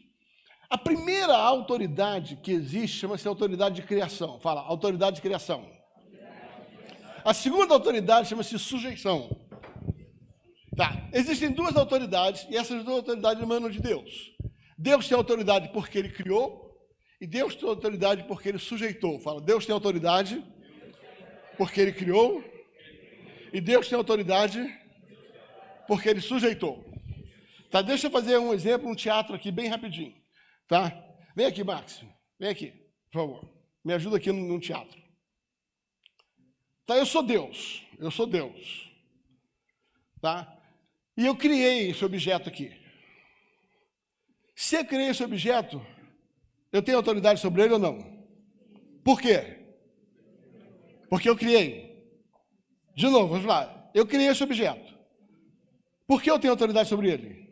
A 0.69 0.77
primeira 0.77 1.35
autoridade 1.35 2.37
que 2.37 2.49
existe 2.49 2.99
chama-se 2.99 3.27
autoridade 3.27 3.75
de 3.75 3.81
criação. 3.81 4.39
Fala, 4.39 4.61
autoridade 4.61 5.17
de 5.17 5.21
criação. 5.21 5.69
A 7.25 7.33
segunda 7.33 7.73
autoridade 7.73 8.29
chama-se 8.29 8.57
sujeição. 8.57 9.37
Tá. 10.77 11.09
Existem 11.11 11.51
duas 11.51 11.75
autoridades 11.75 12.47
e 12.49 12.55
essas 12.55 12.85
duas 12.85 12.99
autoridades 12.99 13.43
emanam 13.43 13.69
de 13.69 13.81
Deus. 13.81 14.31
Deus 14.77 15.09
tem 15.09 15.17
autoridade 15.17 15.73
porque 15.73 15.99
ele 15.99 16.09
criou 16.09 16.73
e 17.19 17.27
Deus 17.27 17.53
tem 17.53 17.67
autoridade 17.67 18.23
porque 18.23 18.47
ele 18.47 18.59
sujeitou. 18.59 19.19
Fala, 19.19 19.41
Deus 19.41 19.65
tem 19.65 19.73
autoridade 19.73 20.41
porque 21.57 21.81
ele 21.81 21.91
criou 21.91 22.41
e 23.51 23.59
Deus 23.59 23.89
tem 23.89 23.97
autoridade 23.97 24.73
porque 25.85 26.07
ele 26.07 26.21
sujeitou. 26.21 26.90
Tá, 27.71 27.81
deixa 27.81 28.07
eu 28.07 28.11
fazer 28.11 28.37
um 28.37 28.53
exemplo, 28.53 28.89
um 28.89 28.95
teatro 28.95 29.33
aqui 29.33 29.49
bem 29.49 29.69
rapidinho, 29.69 30.13
tá? 30.67 30.91
Vem 31.33 31.45
aqui, 31.45 31.63
Max. 31.63 32.03
Vem 32.37 32.49
aqui, 32.49 32.71
por 33.09 33.21
favor. 33.21 33.49
Me 33.83 33.93
ajuda 33.93 34.17
aqui 34.17 34.29
num 34.29 34.59
teatro. 34.59 35.01
Tá, 36.85 36.97
eu 36.97 37.05
sou 37.05 37.23
Deus. 37.23 37.87
Eu 37.97 38.11
sou 38.11 38.27
Deus. 38.27 38.91
Tá? 40.19 40.53
E 41.15 41.25
eu 41.25 41.35
criei 41.35 41.91
esse 41.91 42.03
objeto 42.03 42.49
aqui. 42.49 42.75
Se 44.55 44.75
eu 44.75 44.85
criei 44.85 45.07
esse 45.07 45.23
objeto, 45.23 45.83
eu 46.71 46.83
tenho 46.83 46.97
autoridade 46.97 47.39
sobre 47.39 47.63
ele 47.63 47.73
ou 47.73 47.79
não? 47.79 48.25
Por 49.03 49.21
quê? 49.21 49.59
Porque 51.09 51.29
eu 51.29 51.37
criei. 51.37 52.05
De 52.95 53.07
novo, 53.07 53.29
vamos 53.29 53.45
lá. 53.45 53.89
Eu 53.93 54.05
criei 54.05 54.27
esse 54.27 54.43
objeto. 54.43 54.93
Por 56.05 56.21
que 56.21 56.29
eu 56.29 56.37
tenho 56.37 56.51
autoridade 56.51 56.89
sobre 56.89 57.09
ele? 57.09 57.50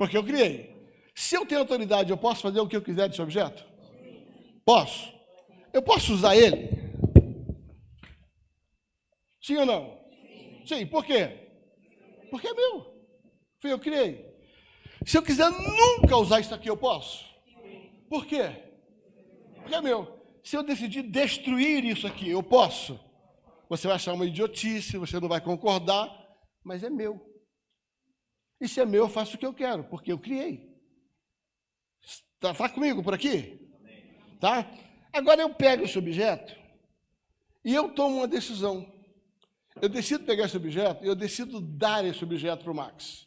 Porque 0.00 0.16
eu 0.16 0.24
criei. 0.24 0.74
Se 1.14 1.34
eu 1.36 1.44
tenho 1.44 1.60
autoridade, 1.60 2.08
eu 2.08 2.16
posso 2.16 2.40
fazer 2.40 2.58
o 2.58 2.66
que 2.66 2.74
eu 2.74 2.80
quiser 2.80 3.06
desse 3.06 3.20
objeto? 3.20 3.62
Posso. 4.64 5.12
Eu 5.74 5.82
posso 5.82 6.14
usar 6.14 6.34
ele? 6.34 6.70
Sim 9.42 9.58
ou 9.58 9.66
não? 9.66 10.00
Sim. 10.64 10.86
Por 10.86 11.04
quê? 11.04 11.50
Porque 12.30 12.48
é 12.48 12.54
meu. 12.54 13.04
Foi 13.60 13.72
eu 13.72 13.78
que 13.78 13.90
criei. 13.90 14.24
Se 15.04 15.18
eu 15.18 15.22
quiser 15.22 15.50
nunca 15.50 16.16
usar 16.16 16.40
isso 16.40 16.54
aqui, 16.54 16.70
eu 16.70 16.78
posso? 16.78 17.22
Por 18.08 18.24
quê? 18.24 18.56
Porque 19.56 19.74
é 19.74 19.82
meu. 19.82 20.18
Se 20.42 20.56
eu 20.56 20.62
decidir 20.62 21.02
destruir 21.02 21.84
isso 21.84 22.06
aqui, 22.06 22.30
eu 22.30 22.42
posso? 22.42 22.98
Você 23.68 23.86
vai 23.86 23.96
achar 23.96 24.14
uma 24.14 24.24
idiotice, 24.24 24.96
você 24.96 25.20
não 25.20 25.28
vai 25.28 25.42
concordar, 25.42 26.10
mas 26.64 26.82
é 26.82 26.88
meu. 26.88 27.29
E 28.60 28.68
se 28.68 28.80
é 28.80 28.84
meu, 28.84 29.04
eu 29.04 29.08
faço 29.08 29.36
o 29.36 29.38
que 29.38 29.46
eu 29.46 29.54
quero, 29.54 29.84
porque 29.84 30.12
eu 30.12 30.18
criei. 30.18 30.70
Está 32.34 32.54
tá 32.54 32.68
comigo 32.68 33.02
por 33.02 33.14
aqui? 33.14 33.70
Tá? 34.38 34.70
Agora 35.12 35.40
eu 35.40 35.54
pego 35.54 35.84
esse 35.84 35.98
objeto 35.98 36.54
e 37.64 37.74
eu 37.74 37.90
tomo 37.94 38.18
uma 38.18 38.28
decisão. 38.28 38.90
Eu 39.80 39.88
decido 39.88 40.24
pegar 40.24 40.44
esse 40.44 40.56
objeto 40.56 41.04
e 41.04 41.08
eu 41.08 41.14
decido 41.14 41.60
dar 41.60 42.04
esse 42.04 42.22
objeto 42.22 42.64
para 42.64 42.72
o 42.72 42.74
Max. 42.74 43.26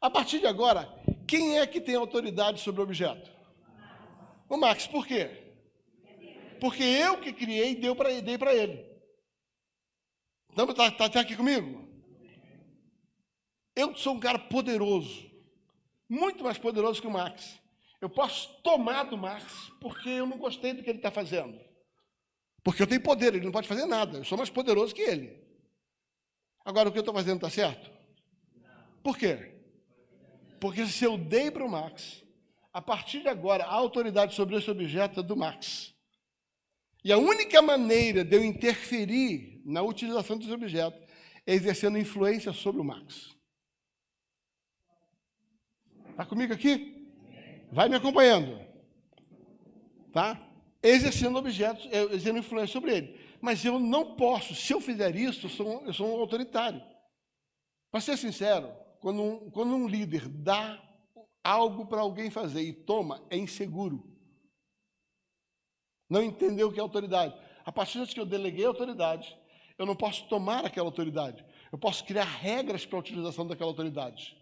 A 0.00 0.08
partir 0.08 0.38
de 0.38 0.46
agora, 0.46 0.88
quem 1.26 1.58
é 1.58 1.66
que 1.66 1.80
tem 1.80 1.94
autoridade 1.94 2.60
sobre 2.60 2.80
o 2.80 2.84
objeto? 2.84 3.30
O 4.48 4.56
Max. 4.56 4.86
Por 4.86 5.06
quê? 5.06 5.54
Porque 6.60 6.82
eu 6.82 7.20
que 7.20 7.32
criei 7.32 7.72
e 7.72 8.22
dei 8.22 8.38
para 8.38 8.54
ele. 8.54 8.86
Está 10.50 10.66
tá, 10.66 10.90
tá, 10.90 11.08
tá 11.08 11.20
aqui 11.20 11.36
comigo? 11.36 11.89
Eu 13.74 13.94
sou 13.94 14.14
um 14.14 14.20
cara 14.20 14.38
poderoso, 14.38 15.30
muito 16.08 16.42
mais 16.44 16.58
poderoso 16.58 17.00
que 17.00 17.06
o 17.06 17.10
Max. 17.10 17.58
Eu 18.00 18.08
posso 18.08 18.48
tomar 18.62 19.04
do 19.04 19.16
Max 19.16 19.70
porque 19.80 20.08
eu 20.08 20.26
não 20.26 20.38
gostei 20.38 20.72
do 20.72 20.82
que 20.82 20.90
ele 20.90 20.98
está 20.98 21.10
fazendo. 21.10 21.60
Porque 22.62 22.82
eu 22.82 22.86
tenho 22.86 23.02
poder, 23.02 23.34
ele 23.34 23.44
não 23.44 23.52
pode 23.52 23.68
fazer 23.68 23.86
nada. 23.86 24.18
Eu 24.18 24.24
sou 24.24 24.38
mais 24.38 24.50
poderoso 24.50 24.94
que 24.94 25.02
ele. 25.02 25.38
Agora, 26.64 26.88
o 26.88 26.92
que 26.92 26.98
eu 26.98 27.02
estou 27.02 27.14
fazendo 27.14 27.36
está 27.36 27.50
certo? 27.50 27.90
Por 29.02 29.16
quê? 29.16 29.54
Porque 30.60 30.86
se 30.86 31.04
eu 31.04 31.16
dei 31.16 31.50
para 31.50 31.64
o 31.64 31.70
Max, 31.70 32.22
a 32.72 32.82
partir 32.82 33.22
de 33.22 33.28
agora, 33.28 33.64
a 33.64 33.72
autoridade 33.72 34.34
sobre 34.34 34.56
esse 34.56 34.70
objeto 34.70 35.20
é 35.20 35.22
do 35.22 35.36
Max. 35.36 35.94
E 37.02 37.12
a 37.12 37.18
única 37.18 37.62
maneira 37.62 38.22
de 38.24 38.36
eu 38.36 38.44
interferir 38.44 39.62
na 39.64 39.82
utilização 39.82 40.36
desse 40.36 40.52
objeto 40.52 40.98
é 41.46 41.54
exercendo 41.54 41.98
influência 41.98 42.52
sobre 42.52 42.80
o 42.80 42.84
Max. 42.84 43.34
Está 46.20 46.28
comigo 46.28 46.52
aqui? 46.52 47.08
Vai 47.72 47.88
me 47.88 47.96
acompanhando. 47.96 48.60
Tá? 50.12 50.38
Exercendo 50.82 51.38
objetos, 51.38 51.86
exercendo 51.86 52.40
influência 52.40 52.74
sobre 52.74 52.94
ele. 52.94 53.20
Mas 53.40 53.64
eu 53.64 53.80
não 53.80 54.16
posso, 54.16 54.54
se 54.54 54.70
eu 54.74 54.82
fizer 54.82 55.16
isso, 55.16 55.46
eu 55.46 55.50
sou, 55.50 55.82
eu 55.86 55.94
sou 55.94 56.06
um 56.06 56.20
autoritário. 56.20 56.82
Para 57.90 58.02
ser 58.02 58.18
sincero, 58.18 58.70
quando 59.00 59.22
um, 59.22 59.50
quando 59.50 59.74
um 59.74 59.88
líder 59.88 60.28
dá 60.28 60.78
algo 61.42 61.86
para 61.86 62.02
alguém 62.02 62.28
fazer 62.28 62.60
e 62.60 62.72
toma, 62.74 63.22
é 63.30 63.38
inseguro 63.38 64.10
não 66.10 66.22
entendeu 66.24 66.68
o 66.68 66.72
que 66.72 66.80
é 66.80 66.82
autoridade. 66.82 67.32
A 67.64 67.70
partir 67.70 68.04
de 68.04 68.12
que 68.12 68.20
eu 68.20 68.26
deleguei 68.26 68.64
a 68.64 68.68
autoridade, 68.68 69.38
eu 69.78 69.86
não 69.86 69.94
posso 69.94 70.26
tomar 70.26 70.66
aquela 70.66 70.88
autoridade. 70.88 71.44
Eu 71.70 71.78
posso 71.78 72.04
criar 72.04 72.24
regras 72.24 72.84
para 72.84 72.98
a 72.98 73.00
utilização 73.00 73.46
daquela 73.46 73.70
autoridade. 73.70 74.36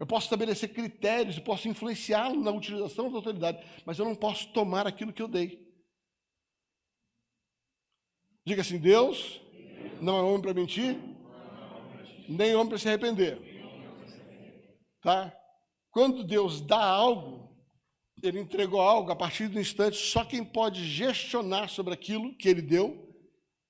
Eu 0.00 0.06
posso 0.06 0.24
estabelecer 0.24 0.72
critérios, 0.72 1.36
eu 1.36 1.44
posso 1.44 1.68
influenciá-lo 1.68 2.42
na 2.42 2.50
utilização 2.50 3.10
da 3.10 3.18
autoridade, 3.18 3.62
mas 3.84 3.98
eu 3.98 4.06
não 4.06 4.14
posso 4.14 4.50
tomar 4.50 4.86
aquilo 4.86 5.12
que 5.12 5.20
eu 5.20 5.28
dei. 5.28 5.70
Diga 8.46 8.62
assim: 8.62 8.78
Deus 8.78 9.42
não 10.00 10.16
é 10.16 10.22
homem 10.22 10.40
para 10.40 10.54
mentir, 10.54 10.98
nem 12.26 12.54
homem 12.54 12.70
para 12.70 12.78
se 12.78 12.88
arrepender. 12.88 13.38
Tá? 15.02 15.36
Quando 15.90 16.24
Deus 16.24 16.62
dá 16.62 16.82
algo, 16.82 17.54
ele 18.22 18.40
entregou 18.40 18.80
algo, 18.80 19.10
a 19.10 19.16
partir 19.16 19.48
do 19.48 19.60
instante, 19.60 19.98
só 19.98 20.24
quem 20.24 20.42
pode 20.42 20.82
gestionar 20.82 21.68
sobre 21.68 21.92
aquilo 21.92 22.34
que 22.38 22.48
ele 22.48 22.62
deu 22.62 23.06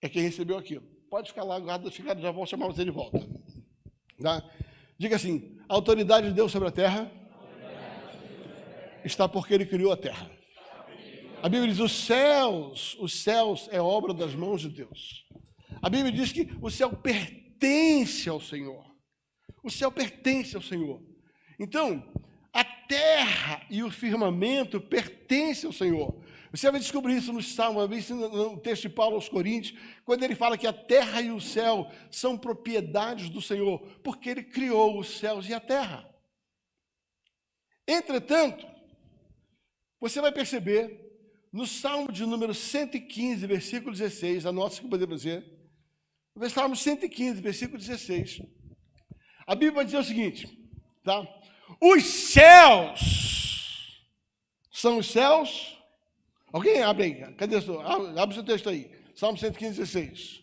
é 0.00 0.08
quem 0.08 0.22
recebeu 0.22 0.56
aquilo. 0.56 0.86
Pode 1.10 1.30
ficar 1.30 1.42
lá, 1.42 1.58
guarda, 1.58 1.90
ficar, 1.90 2.16
já 2.16 2.30
vou 2.30 2.46
chamar 2.46 2.68
você 2.68 2.84
de 2.84 2.90
volta. 2.92 3.18
Tá? 4.22 4.48
Diga 5.00 5.16
assim: 5.16 5.56
a 5.66 5.72
autoridade 5.72 6.28
de 6.28 6.34
Deus 6.34 6.52
sobre 6.52 6.68
a 6.68 6.70
terra 6.70 7.10
está 9.02 9.26
porque 9.26 9.54
ele 9.54 9.64
criou 9.64 9.90
a 9.90 9.96
terra. 9.96 10.30
A 11.42 11.48
Bíblia 11.48 11.70
diz: 11.70 11.80
os 11.80 12.04
céus, 12.04 12.98
os 13.00 13.22
céus 13.22 13.66
é 13.72 13.80
obra 13.80 14.12
das 14.12 14.34
mãos 14.34 14.60
de 14.60 14.68
Deus. 14.68 15.26
A 15.80 15.88
Bíblia 15.88 16.12
diz 16.12 16.32
que 16.32 16.50
o 16.60 16.68
céu 16.68 16.90
pertence 16.90 18.28
ao 18.28 18.42
Senhor. 18.42 18.84
O 19.64 19.70
céu 19.70 19.90
pertence 19.90 20.54
ao 20.54 20.60
Senhor. 20.60 21.02
Então, 21.58 22.06
a 22.52 22.62
terra 22.62 23.62
e 23.70 23.82
o 23.82 23.90
firmamento 23.90 24.82
pertencem 24.82 25.66
ao 25.66 25.72
Senhor. 25.72 26.22
Você 26.50 26.70
vai 26.70 26.80
descobrir 26.80 27.16
isso 27.16 27.32
no 27.32 27.42
Salmo, 27.42 27.78
vai 27.78 27.88
ver 27.88 27.98
isso 27.98 28.14
no 28.14 28.58
texto 28.58 28.82
de 28.82 28.88
Paulo 28.88 29.14
aos 29.14 29.28
Coríntios, 29.28 29.78
quando 30.04 30.24
ele 30.24 30.34
fala 30.34 30.58
que 30.58 30.66
a 30.66 30.72
terra 30.72 31.20
e 31.20 31.30
o 31.30 31.40
céu 31.40 31.90
são 32.10 32.36
propriedades 32.36 33.28
do 33.28 33.40
Senhor, 33.40 33.78
porque 34.02 34.30
ele 34.30 34.42
criou 34.42 34.98
os 34.98 35.18
céus 35.18 35.48
e 35.48 35.54
a 35.54 35.60
terra. 35.60 36.08
Entretanto, 37.86 38.66
você 40.00 40.20
vai 40.20 40.32
perceber 40.32 41.08
no 41.52 41.66
Salmo 41.66 42.10
de 42.10 42.24
número 42.24 42.54
115, 42.54 43.46
versículo 43.46 43.92
16, 43.92 44.46
anote 44.46 44.80
que 44.80 44.88
podemos 44.88 45.22
dizer. 45.22 45.44
No 46.34 46.48
Salmo 46.48 46.74
115, 46.74 47.40
versículo 47.40 47.78
16. 47.78 48.42
A 49.46 49.54
Bíblia 49.54 49.72
vai 49.72 49.84
dizer 49.84 49.98
o 49.98 50.04
seguinte, 50.04 50.48
tá? 51.04 51.26
Os 51.80 52.04
céus 52.04 54.06
são 54.70 54.98
os 54.98 55.10
céus. 55.10 55.79
Alguém 56.52 56.82
abre 56.82 57.04
aí. 57.04 57.34
Cadê 57.34 57.56
o 57.56 57.62
seu? 57.62 57.80
Abre 57.80 58.32
o 58.32 58.34
seu 58.34 58.44
texto 58.44 58.68
aí. 58.68 58.90
Salmo 59.14 59.38
115, 59.38 59.78
16. 59.78 60.42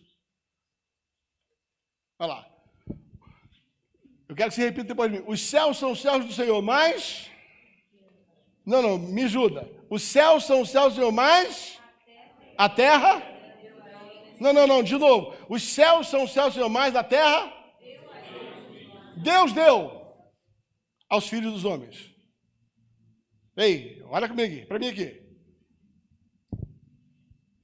Olha 2.18 2.32
lá. 2.34 2.48
Eu 4.28 4.36
quero 4.36 4.50
que 4.50 4.56
você 4.56 4.64
repita 4.64 4.88
depois 4.88 5.10
de 5.10 5.18
mim. 5.18 5.24
Os 5.26 5.40
céus 5.40 5.78
são 5.78 5.92
os 5.92 6.00
céus 6.00 6.24
do 6.24 6.32
Senhor, 6.32 6.60
mas. 6.62 7.30
Não, 8.64 8.82
não, 8.82 8.98
me 8.98 9.24
ajuda. 9.24 9.70
Os 9.88 10.02
céus 10.02 10.44
são 10.44 10.60
os 10.60 10.70
céus 10.70 10.92
do 10.92 10.96
Senhor, 10.96 11.12
mas. 11.12 11.78
A 12.56 12.68
terra. 12.68 13.22
Não, 14.40 14.52
não, 14.52 14.66
não, 14.66 14.82
de 14.82 14.96
novo. 14.96 15.34
Os 15.48 15.62
céus 15.62 16.08
são 16.08 16.24
os 16.24 16.32
céus 16.32 16.48
do 16.48 16.54
Senhor, 16.54 16.68
mais 16.68 16.94
a 16.94 17.02
terra. 17.02 17.52
Deus 19.16 19.52
deu 19.52 19.98
aos 21.08 21.28
filhos 21.28 21.52
dos 21.52 21.64
homens. 21.64 22.14
Ei, 23.56 24.00
olha 24.04 24.28
comigo 24.28 24.54
aqui, 24.54 24.66
para 24.66 24.78
mim 24.78 24.88
aqui. 24.88 25.27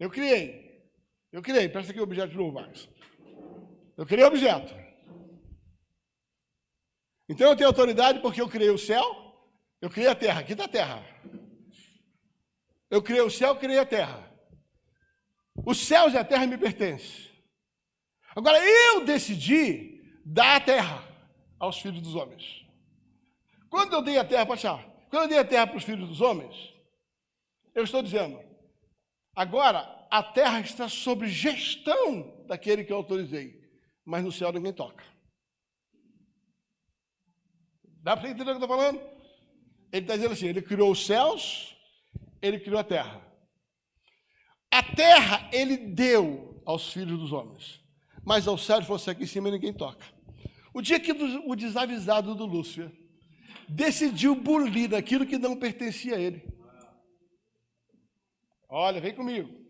Eu 0.05 0.11
criei. 0.11 0.85
Eu 1.33 1.41
criei, 1.41 1.67
presta 1.67 1.91
aqui 1.91 1.99
o 1.99 2.03
objeto 2.03 2.29
de 2.33 2.37
novo, 2.37 2.53
Marcos. 2.53 2.87
Eu 3.97 4.05
criei 4.05 4.23
o 4.23 4.29
objeto. 4.29 4.75
Então 7.27 7.49
eu 7.49 7.57
tenho 7.57 7.71
autoridade 7.71 8.21
porque 8.21 8.39
eu 8.43 8.47
criei 8.47 8.69
o 8.69 8.77
céu, 8.77 9.07
eu 9.81 9.89
criei 9.89 10.11
a 10.11 10.15
terra. 10.15 10.41
Aqui 10.41 10.53
está 10.53 10.67
a 10.67 10.69
terra. 10.69 11.03
Eu 12.91 13.03
criei 13.03 13.23
o 13.23 13.31
céu, 13.31 13.57
criei 13.57 13.79
a 13.79 13.87
terra. 13.87 14.31
Os 15.65 15.79
céus 15.79 16.13
e 16.13 16.19
a 16.19 16.25
terra 16.25 16.47
me 16.47 16.59
pertencem. 16.59 17.31
Agora 18.37 18.59
eu 18.63 19.07
decidi 19.07 20.03
dar 20.23 20.57
a 20.57 20.61
terra 20.61 21.03
aos 21.59 21.79
filhos 21.79 22.03
dos 22.03 22.15
homens. 22.15 22.67
Quando 23.71 23.95
eu 23.95 24.03
dei 24.03 24.19
a 24.19 24.25
terra 24.25 24.45
para 24.45 24.55
achar, 24.55 24.85
quando 25.09 25.23
eu 25.23 25.29
dei 25.31 25.39
a 25.39 25.47
terra 25.47 25.67
para 25.67 25.79
os 25.79 25.85
filhos 25.85 26.07
dos 26.07 26.21
homens, 26.21 26.75
eu 27.75 27.85
estou 27.85 28.03
dizendo, 28.03 28.39
agora 29.35 29.94
a 30.15 30.23
terra 30.23 30.61
está 30.61 30.89
sob 30.89 31.27
gestão 31.27 32.45
daquele 32.47 32.85
que 32.85 32.93
eu 32.93 32.97
autorizei, 32.97 33.61
mas 34.05 34.23
no 34.23 34.31
céu 34.31 34.53
ninguém 34.53 34.73
toca. 34.73 35.03
Dá 38.01 38.17
para 38.17 38.31
entender 38.31 38.43
o 38.43 38.45
que 38.45 38.63
eu 38.63 38.63
estou 38.63 38.69
falando? 38.69 39.01
Ele 39.91 40.05
está 40.05 40.15
dizendo 40.15 40.35
assim: 40.35 40.47
ele 40.47 40.63
criou 40.63 40.93
os 40.93 41.05
céus, 41.05 41.77
ele 42.41 42.61
criou 42.61 42.79
a 42.79 42.85
terra. 42.85 43.27
A 44.71 44.85
terra 44.85 45.51
ele 45.53 45.77
deu 45.77 46.63
aos 46.65 46.93
filhos 46.93 47.19
dos 47.19 47.33
homens, 47.33 47.81
mas 48.25 48.47
ao 48.47 48.57
céu 48.57 48.77
ele 48.77 48.87
falou 48.87 49.01
assim: 49.01 49.11
aqui 49.11 49.25
em 49.25 49.27
cima 49.27 49.51
ninguém 49.51 49.73
toca. 49.73 50.07
O 50.73 50.81
dia 50.81 51.01
que 51.01 51.11
o 51.11 51.57
desavisado 51.57 52.37
do 52.37 52.47
Lúcio 52.47 52.89
decidiu 53.69 54.37
bulir 54.37 54.95
aquilo 54.95 55.27
que 55.27 55.39
não 55.39 55.57
pertencia 55.57 56.15
a 56.15 56.21
ele. 56.21 56.41
Olha, 58.69 59.01
vem 59.01 59.13
comigo. 59.13 59.64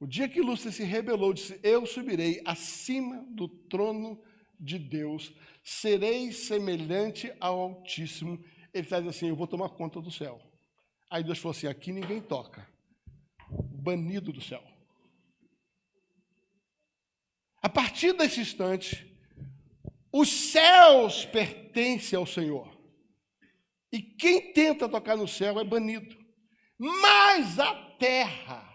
O 0.00 0.06
dia 0.06 0.28
que 0.28 0.40
Lúcio 0.40 0.72
se 0.72 0.84
rebelou, 0.84 1.32
disse: 1.32 1.58
Eu 1.62 1.86
subirei 1.86 2.42
acima 2.44 3.24
do 3.30 3.48
trono 3.48 4.22
de 4.58 4.78
Deus, 4.78 5.32
serei 5.62 6.32
semelhante 6.32 7.32
ao 7.40 7.60
Altíssimo. 7.60 8.42
Ele 8.72 8.82
dizendo 8.82 9.08
assim: 9.08 9.28
Eu 9.28 9.36
vou 9.36 9.46
tomar 9.46 9.68
conta 9.70 10.00
do 10.00 10.10
céu. 10.10 10.40
Aí 11.10 11.22
Deus 11.22 11.38
falou 11.38 11.52
assim: 11.52 11.66
Aqui 11.66 11.92
ninguém 11.92 12.20
toca, 12.20 12.68
banido 13.70 14.32
do 14.32 14.40
céu. 14.40 14.62
A 17.62 17.68
partir 17.68 18.12
desse 18.12 18.40
instante, 18.40 19.10
os 20.12 20.28
céus 20.28 21.24
pertencem 21.24 22.16
ao 22.16 22.26
Senhor. 22.26 22.78
E 23.90 24.02
quem 24.02 24.52
tenta 24.52 24.88
tocar 24.88 25.16
no 25.16 25.26
céu 25.26 25.58
é 25.58 25.64
banido. 25.64 26.16
Mas 26.76 27.58
a 27.58 27.74
terra 27.96 28.73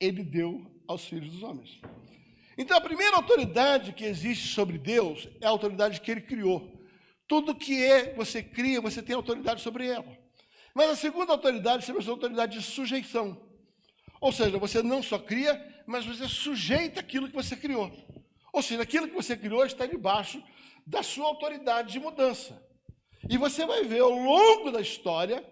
ele 0.00 0.22
deu 0.22 0.64
aos 0.86 1.04
filhos 1.04 1.30
dos 1.30 1.42
homens. 1.42 1.80
Então 2.58 2.76
a 2.76 2.80
primeira 2.80 3.16
autoridade 3.16 3.92
que 3.92 4.04
existe 4.04 4.48
sobre 4.48 4.78
Deus 4.78 5.28
é 5.40 5.46
a 5.46 5.50
autoridade 5.50 6.00
que 6.00 6.10
ele 6.10 6.22
criou. 6.22 6.80
Tudo 7.28 7.54
que 7.54 7.82
é, 7.82 8.14
você 8.14 8.42
cria, 8.42 8.80
você 8.80 9.02
tem 9.02 9.14
autoridade 9.14 9.60
sobre 9.60 9.86
ela. 9.86 10.16
Mas 10.74 10.90
a 10.90 10.96
segunda 10.96 11.32
autoridade 11.32 11.90
é 11.90 11.94
a 11.94 12.10
autoridade 12.10 12.58
de 12.58 12.64
sujeição. 12.64 13.42
Ou 14.20 14.32
seja, 14.32 14.58
você 14.58 14.82
não 14.82 15.02
só 15.02 15.18
cria, 15.18 15.82
mas 15.86 16.04
você 16.04 16.28
sujeita 16.28 17.00
aquilo 17.00 17.28
que 17.28 17.34
você 17.34 17.56
criou. 17.56 17.92
Ou 18.52 18.62
seja, 18.62 18.82
aquilo 18.82 19.08
que 19.08 19.14
você 19.14 19.36
criou 19.36 19.66
está 19.66 19.86
debaixo 19.86 20.42
da 20.86 21.02
sua 21.02 21.26
autoridade 21.26 21.92
de 21.92 22.00
mudança. 22.00 22.62
E 23.28 23.36
você 23.36 23.66
vai 23.66 23.84
ver 23.84 24.00
ao 24.00 24.12
longo 24.12 24.70
da 24.70 24.80
história 24.80 25.44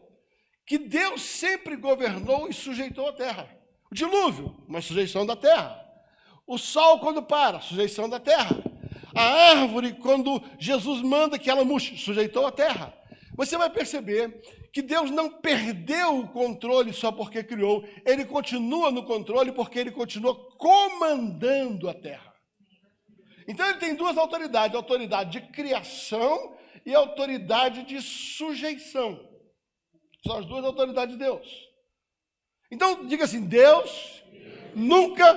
que 0.66 0.78
Deus 0.78 1.22
sempre 1.22 1.76
governou 1.76 2.48
e 2.48 2.54
sujeitou 2.54 3.08
a 3.08 3.12
terra. 3.12 3.63
O 3.94 3.96
dilúvio, 3.96 4.56
uma 4.66 4.82
sujeição 4.82 5.24
da 5.24 5.36
terra. 5.36 5.80
O 6.48 6.58
sol, 6.58 6.98
quando 6.98 7.22
para, 7.22 7.60
sujeição 7.60 8.08
da 8.08 8.18
terra. 8.18 8.60
A 9.14 9.22
árvore, 9.52 9.92
quando 9.92 10.42
Jesus 10.58 11.00
manda 11.00 11.38
que 11.38 11.48
ela 11.48 11.64
murche, 11.64 11.96
sujeitou 11.96 12.44
a 12.44 12.50
terra. 12.50 12.92
Você 13.36 13.56
vai 13.56 13.70
perceber 13.70 14.42
que 14.72 14.82
Deus 14.82 15.12
não 15.12 15.30
perdeu 15.30 16.18
o 16.18 16.26
controle 16.26 16.92
só 16.92 17.12
porque 17.12 17.44
criou, 17.44 17.84
ele 18.04 18.24
continua 18.24 18.90
no 18.90 19.04
controle 19.04 19.52
porque 19.52 19.78
ele 19.78 19.92
continua 19.92 20.34
comandando 20.56 21.88
a 21.88 21.94
terra. 21.94 22.34
Então 23.46 23.64
ele 23.64 23.78
tem 23.78 23.94
duas 23.94 24.18
autoridades: 24.18 24.74
autoridade 24.74 25.38
de 25.38 25.52
criação 25.52 26.56
e 26.84 26.92
autoridade 26.92 27.84
de 27.84 28.02
sujeição. 28.02 29.20
São 30.26 30.38
as 30.38 30.46
duas 30.46 30.64
autoridades 30.64 31.16
de 31.16 31.22
Deus. 31.22 31.73
Então 32.70 33.06
diga 33.06 33.24
assim: 33.24 33.46
Deus 33.46 34.22
nunca 34.74 35.34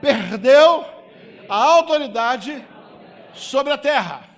perdeu 0.00 0.84
a 1.48 1.56
autoridade 1.56 2.64
sobre 3.34 3.72
a 3.72 3.78
terra, 3.78 4.28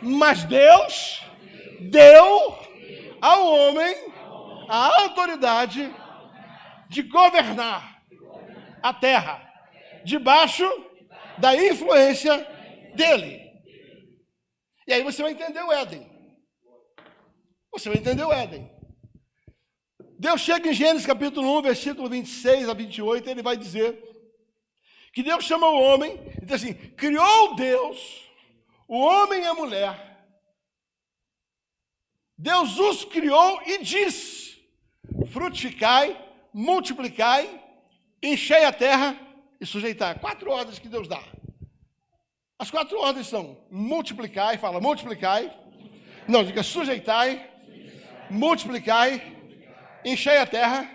mas 0.00 0.44
Deus 0.44 1.22
deu 1.90 2.58
ao 3.20 3.46
homem 3.46 3.94
a 4.68 5.02
autoridade 5.02 5.94
de 6.88 7.02
governar 7.02 8.02
a 8.82 8.92
terra 8.92 9.42
debaixo 10.04 10.64
da 11.38 11.54
influência 11.56 12.46
dele. 12.94 13.44
E 14.86 14.92
aí 14.92 15.02
você 15.02 15.22
vai 15.22 15.32
entender 15.32 15.62
o 15.62 15.72
Éden. 15.72 16.08
Você 17.72 17.88
vai 17.88 17.98
entender 17.98 18.24
o 18.24 18.32
Éden. 18.32 18.70
Deus 20.18 20.40
chega 20.40 20.70
em 20.70 20.72
Gênesis 20.72 21.06
capítulo 21.06 21.58
1, 21.58 21.62
versículo 21.62 22.08
26 22.08 22.68
a 22.68 22.74
28, 22.74 23.28
ele 23.28 23.42
vai 23.42 23.56
dizer 23.56 24.02
que 25.12 25.22
Deus 25.22 25.44
chama 25.44 25.68
o 25.68 25.80
homem, 25.80 26.18
e 26.40 26.44
diz 26.44 26.56
assim: 26.56 26.74
criou 26.74 27.54
Deus 27.54 28.24
o 28.88 28.98
homem 28.98 29.42
e 29.42 29.46
a 29.46 29.54
mulher. 29.54 30.16
Deus 32.38 32.78
os 32.78 33.04
criou 33.04 33.60
e 33.66 33.82
diz: 33.82 34.58
frutificai, 35.30 36.18
multiplicai, 36.52 37.62
enchei 38.22 38.64
a 38.64 38.72
terra 38.72 39.18
e 39.60 39.66
sujeitar. 39.66 40.18
Quatro 40.18 40.50
ordens 40.50 40.78
que 40.78 40.88
Deus 40.88 41.06
dá. 41.06 41.22
As 42.58 42.70
quatro 42.70 42.98
ordens 42.98 43.26
são 43.26 43.58
multiplicai, 43.70 44.56
fala 44.56 44.80
multiplicai. 44.80 45.54
Não, 46.26 46.42
diga 46.42 46.62
sujeitai, 46.62 47.50
multiplicai, 48.30 49.35
enchei 50.06 50.38
a 50.38 50.46
terra 50.46 50.88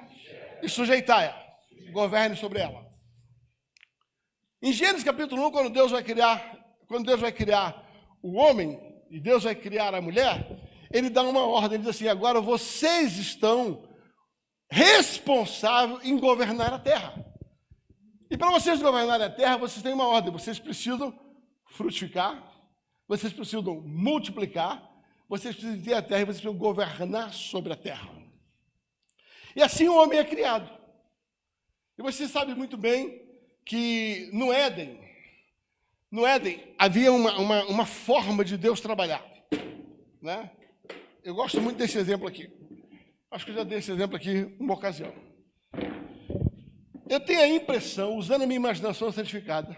e 0.63 0.69
sujeitai-a. 0.69 1.39
Governe 1.91 2.37
sobre 2.37 2.59
ela. 2.59 2.89
Em 4.61 4.71
Gênesis 4.71 5.03
capítulo 5.03 5.47
1, 5.47 5.51
quando 5.51 5.69
Deus 5.69 5.91
vai 5.91 6.03
criar, 6.03 6.57
quando 6.87 7.05
Deus 7.05 7.19
vai 7.19 7.31
criar 7.31 7.83
o 8.23 8.37
homem 8.37 8.79
e 9.09 9.19
Deus 9.19 9.43
vai 9.43 9.53
criar 9.53 9.93
a 9.93 10.01
mulher, 10.01 10.47
ele 10.91 11.09
dá 11.09 11.23
uma 11.23 11.45
ordem, 11.45 11.75
ele 11.75 11.83
diz 11.83 11.95
assim: 11.95 12.07
agora 12.07 12.39
vocês 12.39 13.17
estão 13.17 13.83
responsáveis 14.69 16.05
em 16.05 16.17
governar 16.17 16.73
a 16.73 16.79
terra. 16.79 17.13
E 18.29 18.37
para 18.37 18.51
vocês 18.51 18.81
governarem 18.81 19.25
a 19.25 19.29
terra, 19.29 19.57
vocês 19.57 19.83
têm 19.83 19.93
uma 19.93 20.07
ordem: 20.07 20.31
vocês 20.31 20.57
precisam 20.59 21.13
frutificar, 21.71 22.41
vocês 23.07 23.33
precisam 23.33 23.81
multiplicar, 23.81 24.89
vocês 25.27 25.55
precisam 25.55 25.81
ter 25.81 25.95
a 25.95 26.01
terra 26.01 26.21
e 26.21 26.25
vocês 26.25 26.41
precisam 26.41 26.57
governar 26.57 27.33
sobre 27.33 27.73
a 27.73 27.75
terra. 27.75 28.20
E 29.55 29.61
assim 29.61 29.87
o 29.87 29.95
homem 29.95 30.19
é 30.19 30.23
criado. 30.23 30.69
E 31.97 32.01
você 32.01 32.27
sabe 32.27 32.55
muito 32.55 32.77
bem 32.77 33.21
que 33.65 34.29
no 34.33 34.51
Éden, 34.51 34.99
no 36.09 36.25
Éden 36.25 36.73
havia 36.77 37.11
uma, 37.11 37.37
uma, 37.37 37.65
uma 37.65 37.85
forma 37.85 38.43
de 38.43 38.57
Deus 38.57 38.81
trabalhar. 38.81 39.23
Né? 40.21 40.51
Eu 41.23 41.35
gosto 41.35 41.61
muito 41.61 41.77
desse 41.77 41.97
exemplo 41.97 42.27
aqui. 42.27 42.49
Acho 43.29 43.45
que 43.45 43.51
eu 43.51 43.55
já 43.55 43.63
dei 43.63 43.77
esse 43.77 43.91
exemplo 43.91 44.15
aqui 44.15 44.55
uma 44.59 44.73
ocasião. 44.73 45.13
Eu 47.09 47.19
tenho 47.19 47.41
a 47.41 47.47
impressão, 47.47 48.15
usando 48.15 48.43
a 48.43 48.47
minha 48.47 48.55
imaginação 48.55 49.11
santificada, 49.11 49.77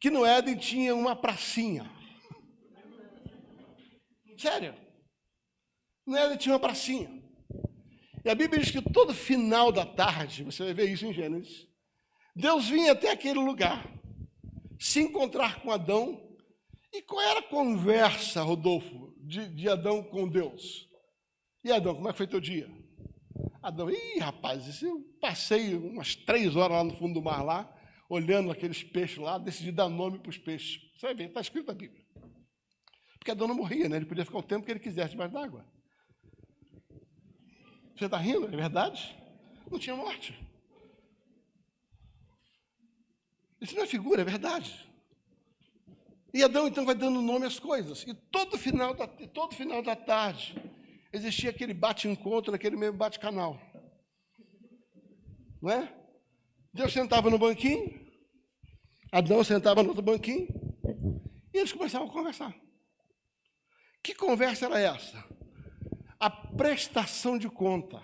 que 0.00 0.10
no 0.10 0.26
Éden 0.26 0.56
tinha 0.56 0.94
uma 0.94 1.14
pracinha. 1.14 1.88
Sério. 4.36 4.74
No 6.04 6.16
Éden 6.16 6.36
tinha 6.36 6.52
uma 6.52 6.60
pracinha. 6.60 7.13
E 8.24 8.30
a 8.30 8.34
Bíblia 8.34 8.62
diz 8.62 8.70
que 8.70 8.80
todo 8.80 9.12
final 9.12 9.70
da 9.70 9.84
tarde, 9.84 10.44
você 10.44 10.64
vai 10.64 10.72
ver 10.72 10.90
isso 10.90 11.04
em 11.04 11.12
Gênesis, 11.12 11.68
Deus 12.34 12.68
vinha 12.68 12.92
até 12.92 13.10
aquele 13.10 13.38
lugar, 13.38 13.86
se 14.78 15.00
encontrar 15.00 15.60
com 15.60 15.70
Adão. 15.70 16.20
E 16.92 17.02
qual 17.02 17.20
era 17.20 17.40
a 17.40 17.48
conversa, 17.48 18.42
Rodolfo, 18.42 19.14
de, 19.18 19.48
de 19.48 19.68
Adão 19.68 20.02
com 20.02 20.28
Deus? 20.28 20.88
E 21.62 21.70
Adão, 21.70 21.94
como 21.94 22.08
é 22.08 22.12
que 22.12 22.18
foi 22.18 22.26
teu 22.26 22.40
dia? 22.40 22.70
Adão, 23.62 23.90
ih, 23.90 24.18
rapaz, 24.18 24.82
eu 24.82 25.00
passei 25.20 25.74
umas 25.74 26.14
três 26.14 26.56
horas 26.56 26.76
lá 26.78 26.84
no 26.84 26.96
fundo 26.96 27.14
do 27.14 27.22
mar, 27.22 27.42
lá, 27.42 27.70
olhando 28.08 28.50
aqueles 28.50 28.82
peixes 28.82 29.18
lá, 29.18 29.38
decidi 29.38 29.72
dar 29.72 29.88
nome 29.88 30.18
para 30.18 30.30
os 30.30 30.38
peixes. 30.38 30.80
Você 30.96 31.06
vai 31.06 31.14
ver, 31.14 31.28
está 31.28 31.40
escrito 31.40 31.66
na 31.66 31.74
Bíblia. 31.74 32.04
Porque 33.18 33.30
Adão 33.30 33.48
não 33.48 33.54
morria, 33.54 33.88
né? 33.88 33.96
Ele 33.96 34.06
podia 34.06 34.24
ficar 34.24 34.38
o 34.38 34.42
tempo 34.42 34.64
que 34.64 34.70
ele 34.70 34.80
quisesse 34.80 35.10
debaixo 35.10 35.32
d'água. 35.32 35.66
Você 37.96 38.06
está 38.06 38.16
rindo? 38.16 38.46
É 38.46 38.56
verdade? 38.56 39.16
Não 39.70 39.78
tinha 39.78 39.96
morte. 39.96 40.38
Isso 43.60 43.74
não 43.74 43.82
é 43.82 43.86
figura, 43.86 44.22
é 44.22 44.24
verdade. 44.24 44.86
E 46.32 46.42
Adão 46.42 46.66
então 46.66 46.84
vai 46.84 46.94
dando 46.94 47.22
nome 47.22 47.46
às 47.46 47.58
coisas. 47.58 48.02
E 48.02 48.12
todo 48.12 48.58
final 48.58 48.92
da, 48.92 49.06
todo 49.06 49.54
final 49.54 49.82
da 49.82 49.94
tarde 49.94 50.56
existia 51.12 51.50
aquele 51.50 51.72
bate-encontro 51.72 52.50
naquele 52.50 52.76
mesmo 52.76 52.98
bate-canal. 52.98 53.60
Não 55.62 55.70
é? 55.70 55.94
Deus 56.72 56.92
sentava 56.92 57.30
no 57.30 57.38
banquinho, 57.38 58.04
Adão 59.12 59.44
sentava 59.44 59.80
no 59.80 59.90
outro 59.90 60.02
banquinho, 60.02 60.48
e 61.54 61.58
eles 61.58 61.72
começavam 61.72 62.08
a 62.08 62.12
conversar. 62.12 62.52
Que 64.02 64.12
conversa 64.12 64.66
era 64.66 64.80
essa? 64.80 65.24
A 66.24 66.30
prestação 66.30 67.36
de 67.36 67.50
conta. 67.50 68.00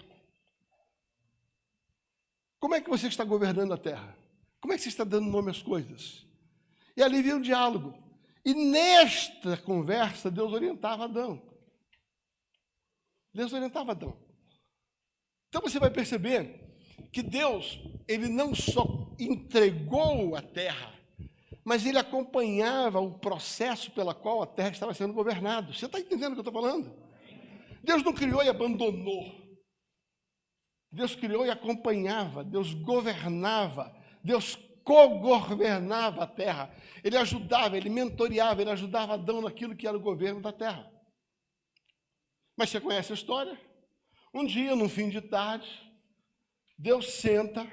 Como 2.59 2.75
é 2.75 2.81
que 2.83 2.91
você 2.91 3.07
está 3.07 3.25
governando 3.25 3.73
a 3.73 3.79
terra? 3.79 4.15
Como 4.61 4.75
é 4.75 4.77
que 4.77 4.83
você 4.83 4.91
está 4.91 5.05
dando 5.05 5.31
nome 5.31 5.51
às 5.51 5.63
coisas? 5.63 6.27
E 6.95 7.03
ali 7.03 7.21
havia 7.21 7.35
um 7.35 7.41
diálogo. 7.41 7.95
E 8.45 8.53
nesta 8.53 9.57
conversa, 9.57 10.31
Deus 10.31 10.53
orientava 10.53 11.05
Adão. 11.05 11.41
Deus 13.33 13.55
orientava 13.55 13.93
Adão. 13.93 14.15
Então 15.49 15.63
você 15.63 15.79
vai 15.79 15.91
perceber 15.91 16.77
que 17.11 17.23
Deus, 17.23 17.81
ele 18.07 18.29
não 18.29 18.55
só 18.55 19.15
entregou 19.19 20.37
a 20.37 20.43
terra, 20.43 20.93
mas 21.65 21.87
ele 21.87 21.97
acompanhava 21.97 23.01
o 23.01 23.19
processo 23.19 23.91
pela 23.93 24.15
qual 24.15 24.43
a 24.43 24.47
terra 24.47 24.73
estava 24.73 24.93
sendo 24.93 25.15
governada. 25.15 25.73
Você 25.73 25.87
está 25.87 25.99
entendendo 25.99 26.33
o 26.33 26.35
que 26.35 26.41
eu 26.41 26.51
estou 26.51 26.63
falando? 26.63 27.09
Deus 27.83 28.03
não 28.03 28.13
criou 28.13 28.43
e 28.43 28.49
abandonou. 28.49 29.41
Deus 30.93 31.15
criou 31.15 31.47
e 31.47 31.51
acompanhava, 31.51 32.43
Deus 32.43 32.75
governava, 32.75 33.95
Deus 34.25 34.57
co-governava 34.83 36.25
a 36.25 36.27
terra. 36.27 36.75
Ele 37.05 37.17
ajudava, 37.17 37.77
ele 37.77 37.89
mentoreava, 37.89 38.61
ele 38.61 38.71
ajudava 38.71 39.15
Adão 39.15 39.41
naquilo 39.41 39.77
que 39.77 39.87
era 39.87 39.97
o 39.97 40.01
governo 40.01 40.41
da 40.41 40.53
terra. 40.53 40.91
Mas 42.57 42.71
você 42.71 42.81
conhece 42.81 43.13
a 43.13 43.15
história? 43.15 43.59
Um 44.35 44.45
dia, 44.45 44.75
no 44.75 44.89
fim 44.89 45.09
de 45.09 45.21
tarde, 45.21 45.69
Deus 46.77 47.15
senta 47.15 47.67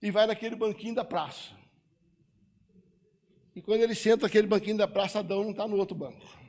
e 0.00 0.10
vai 0.10 0.26
naquele 0.26 0.56
banquinho 0.56 0.94
da 0.94 1.04
praça. 1.04 1.50
E 3.54 3.60
quando 3.60 3.82
ele 3.82 3.94
senta 3.94 4.26
naquele 4.26 4.46
banquinho 4.46 4.78
da 4.78 4.88
praça, 4.88 5.18
Adão 5.18 5.42
não 5.42 5.50
está 5.50 5.68
no 5.68 5.76
outro 5.76 5.94
banco. 5.94 6.41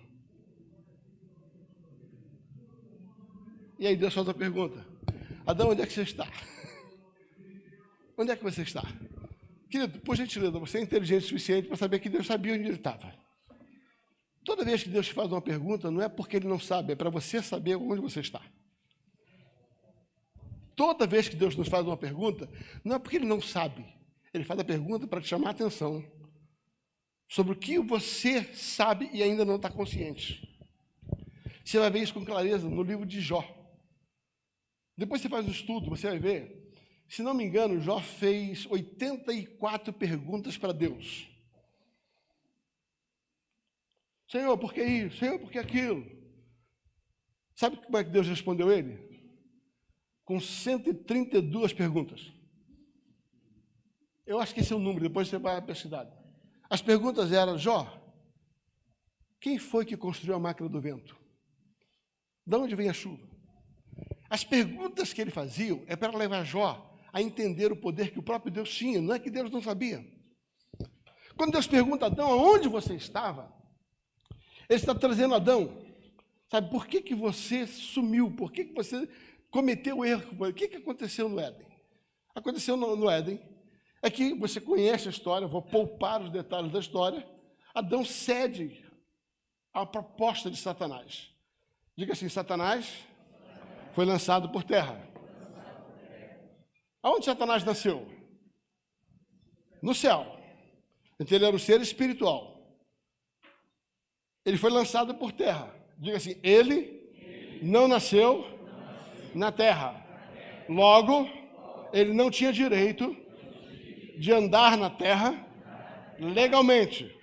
E 3.84 3.88
aí 3.88 3.98
Deus 3.98 4.14
faz 4.14 4.30
a 4.30 4.34
pergunta: 4.34 4.88
Adão, 5.46 5.72
onde 5.72 5.82
é 5.82 5.86
que 5.86 5.92
você 5.92 6.04
está? 6.04 6.26
Onde 8.18 8.32
é 8.32 8.36
que 8.38 8.44
você 8.44 8.62
está? 8.62 8.82
Querido, 9.70 10.00
por 10.00 10.16
gentileza, 10.16 10.58
você 10.58 10.78
é 10.78 10.82
inteligente 10.82 11.26
o 11.26 11.28
suficiente 11.28 11.68
para 11.68 11.76
saber 11.76 12.00
que 12.00 12.08
Deus 12.08 12.26
sabia 12.26 12.54
onde 12.54 12.64
ele 12.64 12.76
estava. 12.76 13.14
Toda 14.46 14.64
vez 14.64 14.84
que 14.84 14.90
Deus 14.90 15.08
te 15.08 15.14
faz 15.14 15.30
uma 15.30 15.42
pergunta, 15.42 15.92
não 15.92 16.02
é 16.02 16.08
porque 16.08 16.38
ele 16.38 16.48
não 16.48 16.60
sabe, 16.60 16.94
é 16.94 16.96
para 16.96 17.10
você 17.10 17.42
saber 17.42 17.76
onde 17.76 18.00
você 18.00 18.22
está. 18.22 18.42
Toda 20.78 21.06
vez 21.06 21.28
que 21.28 21.36
Deus 21.36 21.54
nos 21.58 21.68
faz 21.68 21.86
uma 21.86 21.98
pergunta, 21.98 22.50
não 22.86 22.96
é 22.96 23.00
porque 23.00 23.18
ele 23.18 23.26
não 23.26 23.42
sabe, 23.42 23.84
ele 24.34 24.46
faz 24.46 24.62
a 24.62 24.64
pergunta 24.64 25.08
para 25.08 25.20
te 25.20 25.28
chamar 25.28 25.50
a 25.50 25.52
atenção 25.52 26.06
sobre 27.28 27.52
o 27.52 27.56
que 27.58 27.80
você 27.80 28.46
sabe 28.54 29.10
e 29.12 29.22
ainda 29.22 29.44
não 29.44 29.58
está 29.58 29.70
consciente. 29.70 30.48
Você 31.66 31.80
vai 31.80 31.90
ver 31.90 32.00
isso 32.00 32.14
com 32.14 32.24
clareza 32.24 32.70
no 32.70 32.82
livro 32.82 33.06
de 33.06 33.20
Jó. 33.20 33.63
Depois 34.98 35.22
você 35.22 35.30
faz 35.30 35.48
o 35.48 35.52
estudo, 35.52 35.90
você 35.90 36.08
vai 36.08 36.20
ver 36.20 36.64
se 37.14 37.22
não 37.22 37.34
me 37.34 37.44
engano, 37.44 37.80
Jó 37.80 38.00
fez 38.00 38.66
84 38.66 39.94
perguntas 39.94 40.58
para 40.58 40.74
Deus. 40.74 41.30
Senhor, 44.28 44.58
por 44.58 44.74
que 44.74 44.84
isso? 44.84 45.18
Senhor, 45.18 45.38
por 45.38 45.52
que 45.52 45.60
aquilo? 45.60 46.04
Sabe 47.56 47.78
como 47.78 47.98
é 47.98 48.04
que 48.04 48.10
Deus 48.10 48.28
respondeu 48.28 48.72
ele? 48.72 48.98
Com 50.26 50.40
132 50.40 51.72
perguntas. 51.74 52.34
Eu 54.26 54.40
acho 54.40 54.54
que 54.54 54.62
esse 54.62 54.74
é 54.74 54.76
o 54.76 54.80
número, 54.80 55.08
depois 55.08 55.28
você 55.28 55.38
vai 55.38 55.62
pesquisar. 55.62 56.12
As 56.68 56.82
perguntas 56.82 57.32
eram: 57.32 57.60
Jó, 57.60 58.02
quem 59.40 59.60
foi 59.60 59.86
que 59.86 59.96
construiu 59.96 60.36
a 60.36 60.40
máquina 60.40 60.68
do 60.68 60.82
vento? 60.82 61.16
De 62.44 62.56
onde 62.56 62.76
vem 62.76 62.90
a 62.90 62.94
chuva? 62.94 63.33
As 64.34 64.44
perguntas 64.44 65.14
que 65.14 65.22
ele 65.22 65.30
fazia 65.30 65.80
é 65.86 65.96
para 65.96 66.18
levar 66.18 66.44
Jó 66.44 66.98
a 67.14 67.22
entender 67.22 67.72
o 67.72 67.76
poder 67.76 68.10
que 68.10 68.18
o 68.18 68.24
próprio 68.24 68.52
Deus 68.52 68.74
tinha, 68.74 69.00
não 69.00 69.14
é 69.14 69.20
que 69.20 69.30
Deus 69.30 69.52
não 69.52 69.62
sabia. 69.62 70.04
Quando 71.38 71.52
Deus 71.52 71.68
pergunta 71.68 72.06
a 72.06 72.08
Adão 72.08 72.32
aonde 72.32 72.68
você 72.68 72.96
estava, 72.96 73.54
Ele 74.68 74.80
está 74.80 74.96
trazendo 74.96 75.36
Adão, 75.36 75.86
sabe, 76.50 76.72
por 76.72 76.88
que, 76.88 77.00
que 77.00 77.14
você 77.14 77.68
sumiu, 77.68 78.32
por 78.32 78.52
que, 78.52 78.66
que 78.66 78.74
você 78.74 79.08
cometeu 79.52 80.00
o 80.00 80.04
erro, 80.04 80.36
o 80.44 80.52
que, 80.52 80.68
que 80.68 80.78
aconteceu 80.78 81.30
no 81.30 81.40
Éden? 81.40 81.68
Aconteceu 82.34 82.76
no, 82.76 82.96
no 82.96 83.12
Éden, 83.12 83.40
é 84.02 84.10
que 84.10 84.34
você 84.34 84.60
conhece 84.60 85.08
a 85.08 85.12
história, 85.12 85.48
vou 85.48 85.62
poupar 85.62 86.24
os 86.24 86.32
detalhes 86.32 86.72
da 86.72 86.80
história, 86.80 87.24
Adão 87.72 88.04
cede 88.04 88.84
à 89.72 89.86
proposta 89.86 90.50
de 90.50 90.58
Satanás. 90.58 91.30
Diga 91.96 92.14
assim: 92.14 92.28
Satanás 92.30 93.06
foi 93.94 94.06
lançado 94.06 94.50
por 94.50 94.64
terra. 94.64 95.08
Aonde 97.02 97.26
Satanás 97.26 97.64
nasceu? 97.64 98.08
No 99.82 99.94
céu. 99.94 100.26
Então 101.20 101.38
ele 101.38 101.46
era 101.46 101.56
um 101.56 101.60
ser 101.60 101.82
espiritual. 101.82 102.54
Ele 104.46 104.58
foi 104.58 104.72
lançado 104.72 105.16
por 105.16 105.32
terra. 105.32 105.74
Diga 105.98 106.18
assim: 106.18 106.40
ele 106.44 107.60
não 107.62 107.88
nasceu 107.88 108.46
na 109.34 109.52
terra. 109.52 110.02
Logo, 110.68 111.28
ele 111.92 112.14
não 112.14 112.32
tinha 112.32 112.52
direito 112.52 113.16
de 114.18 114.32
andar 114.32 114.78
na 114.78 114.90
terra 114.90 115.46
legalmente. 116.18 117.14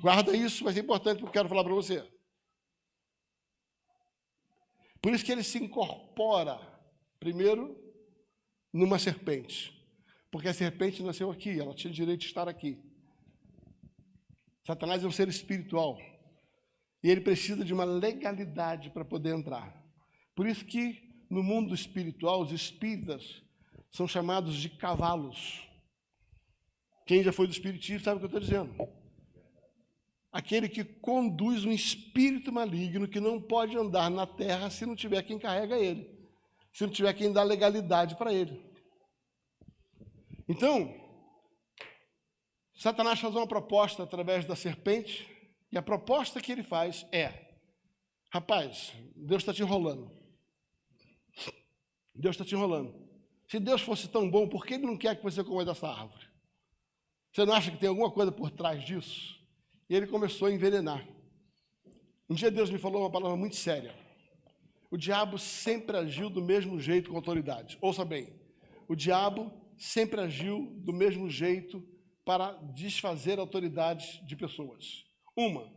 Guarda 0.00 0.36
isso, 0.36 0.64
mas 0.64 0.76
é 0.76 0.80
importante 0.80 1.18
porque 1.18 1.28
eu 1.28 1.32
quero 1.32 1.48
falar 1.48 1.64
para 1.64 1.74
você. 1.74 2.04
Por 5.00 5.12
isso 5.14 5.24
que 5.24 5.32
ele 5.32 5.42
se 5.42 5.58
incorpora, 5.58 6.60
primeiro, 7.18 7.76
numa 8.72 8.98
serpente. 8.98 9.76
Porque 10.30 10.48
a 10.48 10.54
serpente 10.54 11.02
nasceu 11.02 11.30
aqui, 11.30 11.58
ela 11.58 11.74
tinha 11.74 11.92
direito 11.92 12.20
de 12.20 12.26
estar 12.26 12.48
aqui. 12.48 12.78
Satanás 14.64 15.02
é 15.02 15.06
um 15.06 15.12
ser 15.12 15.28
espiritual. 15.28 15.98
E 17.02 17.10
ele 17.10 17.22
precisa 17.22 17.64
de 17.64 17.72
uma 17.72 17.84
legalidade 17.84 18.90
para 18.90 19.04
poder 19.04 19.34
entrar. 19.34 19.74
Por 20.34 20.46
isso 20.46 20.64
que 20.64 21.24
no 21.30 21.42
mundo 21.42 21.74
espiritual 21.74 22.42
os 22.42 22.52
espíritas 22.52 23.42
são 23.90 24.06
chamados 24.06 24.54
de 24.54 24.68
cavalos. 24.68 25.66
Quem 27.06 27.22
já 27.22 27.32
foi 27.32 27.46
do 27.46 27.52
espiritismo 27.52 28.04
sabe 28.04 28.16
o 28.16 28.18
que 28.20 28.24
eu 28.26 28.38
estou 28.38 28.40
dizendo. 28.40 28.99
Aquele 30.32 30.68
que 30.68 30.84
conduz 30.84 31.64
um 31.64 31.72
espírito 31.72 32.52
maligno 32.52 33.08
que 33.08 33.18
não 33.18 33.40
pode 33.40 33.76
andar 33.76 34.10
na 34.10 34.26
terra 34.26 34.70
se 34.70 34.86
não 34.86 34.94
tiver 34.94 35.22
quem 35.22 35.38
carrega 35.38 35.78
ele. 35.78 36.18
se 36.72 36.84
não 36.84 36.90
tiver 36.90 37.12
quem 37.14 37.32
dá 37.32 37.42
legalidade 37.42 38.14
para 38.16 38.32
ele. 38.32 38.64
Então, 40.48 40.94
Satanás 42.72 43.18
faz 43.18 43.34
uma 43.34 43.46
proposta 43.46 44.04
através 44.04 44.46
da 44.46 44.54
serpente, 44.54 45.28
e 45.72 45.76
a 45.76 45.82
proposta 45.82 46.40
que 46.40 46.52
ele 46.52 46.62
faz 46.62 47.04
é: 47.10 47.56
rapaz, 48.32 48.92
Deus 49.16 49.42
está 49.42 49.52
te 49.52 49.62
enrolando. 49.62 50.10
Deus 52.14 52.34
está 52.34 52.44
te 52.44 52.54
enrolando. 52.54 52.94
Se 53.48 53.58
Deus 53.58 53.80
fosse 53.80 54.06
tão 54.08 54.30
bom, 54.30 54.48
por 54.48 54.64
que 54.64 54.74
Ele 54.74 54.86
não 54.86 54.96
quer 54.96 55.16
que 55.16 55.24
você 55.24 55.42
coma 55.42 55.64
dessa 55.64 55.88
árvore? 55.88 56.24
Você 57.32 57.44
não 57.44 57.54
acha 57.54 57.70
que 57.70 57.78
tem 57.78 57.88
alguma 57.88 58.10
coisa 58.10 58.30
por 58.30 58.50
trás 58.50 58.84
disso? 58.84 59.39
E 59.90 59.94
ele 59.96 60.06
começou 60.06 60.46
a 60.46 60.52
envenenar. 60.52 61.04
Um 62.28 62.34
dia 62.34 62.48
Deus 62.48 62.70
me 62.70 62.78
falou 62.78 63.02
uma 63.02 63.10
palavra 63.10 63.36
muito 63.36 63.56
séria. 63.56 63.92
O 64.88 64.96
diabo 64.96 65.36
sempre 65.36 65.96
agiu 65.96 66.30
do 66.30 66.40
mesmo 66.40 66.78
jeito 66.78 67.10
com 67.10 67.16
autoridade. 67.16 67.76
Ouça 67.80 68.04
bem. 68.04 68.32
O 68.86 68.94
diabo 68.94 69.52
sempre 69.76 70.20
agiu 70.20 70.72
do 70.76 70.92
mesmo 70.92 71.28
jeito 71.28 71.84
para 72.24 72.52
desfazer 72.72 73.40
autoridades 73.40 74.24
de 74.24 74.36
pessoas. 74.36 75.04
Uma, 75.36 75.68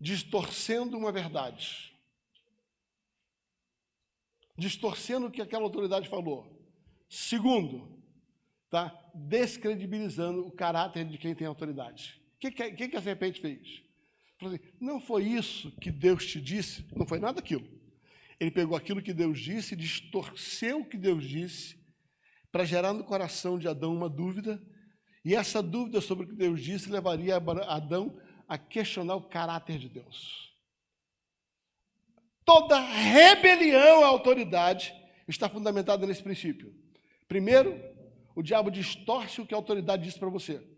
distorcendo 0.00 0.96
uma 0.96 1.12
verdade. 1.12 1.94
Distorcendo 4.56 5.26
o 5.26 5.30
que 5.30 5.42
aquela 5.42 5.64
autoridade 5.64 6.08
falou. 6.08 6.66
Segundo, 7.10 8.02
tá? 8.70 8.98
descredibilizando 9.14 10.46
o 10.46 10.50
caráter 10.50 11.04
de 11.04 11.18
quem 11.18 11.34
tem 11.34 11.46
autoridade. 11.46 12.23
Que, 12.50 12.70
que, 12.72 12.88
que 12.88 12.96
a 12.96 13.02
serpente 13.02 13.40
fez? 13.40 13.82
Falou 14.38 14.54
assim, 14.54 14.64
não 14.80 15.00
foi 15.00 15.24
isso 15.24 15.70
que 15.80 15.90
Deus 15.90 16.26
te 16.26 16.40
disse? 16.40 16.84
Não 16.94 17.06
foi 17.06 17.18
nada 17.18 17.40
aquilo. 17.40 17.66
Ele 18.38 18.50
pegou 18.50 18.76
aquilo 18.76 19.02
que 19.02 19.14
Deus 19.14 19.40
disse, 19.40 19.76
distorceu 19.76 20.80
o 20.80 20.84
que 20.84 20.98
Deus 20.98 21.24
disse, 21.24 21.78
para 22.50 22.64
gerar 22.64 22.92
no 22.92 23.04
coração 23.04 23.58
de 23.58 23.66
Adão 23.66 23.94
uma 23.94 24.08
dúvida, 24.08 24.62
e 25.24 25.34
essa 25.34 25.62
dúvida 25.62 26.00
sobre 26.00 26.26
o 26.26 26.28
que 26.28 26.34
Deus 26.34 26.62
disse 26.62 26.90
levaria 26.90 27.36
Adão 27.36 28.20
a 28.46 28.58
questionar 28.58 29.16
o 29.16 29.28
caráter 29.28 29.78
de 29.78 29.88
Deus. 29.88 30.52
Toda 32.44 32.78
rebelião 32.78 34.04
à 34.04 34.08
autoridade 34.08 34.94
está 35.26 35.48
fundamentada 35.48 36.06
nesse 36.06 36.22
princípio. 36.22 36.74
Primeiro, 37.26 37.80
o 38.36 38.42
diabo 38.42 38.70
distorce 38.70 39.40
o 39.40 39.46
que 39.46 39.54
a 39.54 39.56
autoridade 39.56 40.04
diz 40.04 40.18
para 40.18 40.28
você. 40.28 40.73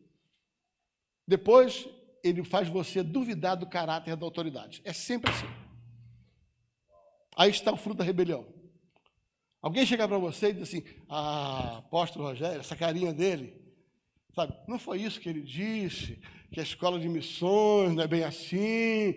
Depois, 1.26 1.88
ele 2.22 2.44
faz 2.44 2.68
você 2.68 3.02
duvidar 3.02 3.56
do 3.56 3.66
caráter 3.66 4.16
da 4.16 4.24
autoridade. 4.24 4.80
É 4.84 4.92
sempre 4.92 5.30
assim. 5.30 5.46
Aí 7.36 7.50
está 7.50 7.72
o 7.72 7.76
fruto 7.76 7.98
da 7.98 8.04
rebelião. 8.04 8.46
Alguém 9.60 9.84
chegar 9.84 10.06
para 10.06 10.18
você 10.18 10.50
e 10.50 10.52
diz 10.54 10.62
assim: 10.62 10.84
Ah, 11.08 11.78
apóstolo 11.78 12.26
Rogério, 12.26 12.60
essa 12.60 12.76
carinha 12.76 13.12
dele, 13.12 13.60
sabe? 14.34 14.54
Não 14.68 14.78
foi 14.78 15.02
isso 15.02 15.20
que 15.20 15.28
ele 15.28 15.42
disse, 15.42 16.20
que 16.52 16.60
a 16.60 16.62
escola 16.62 16.98
de 17.00 17.08
missões 17.08 17.94
não 17.94 18.02
é 18.02 18.06
bem 18.06 18.22
assim. 18.22 19.16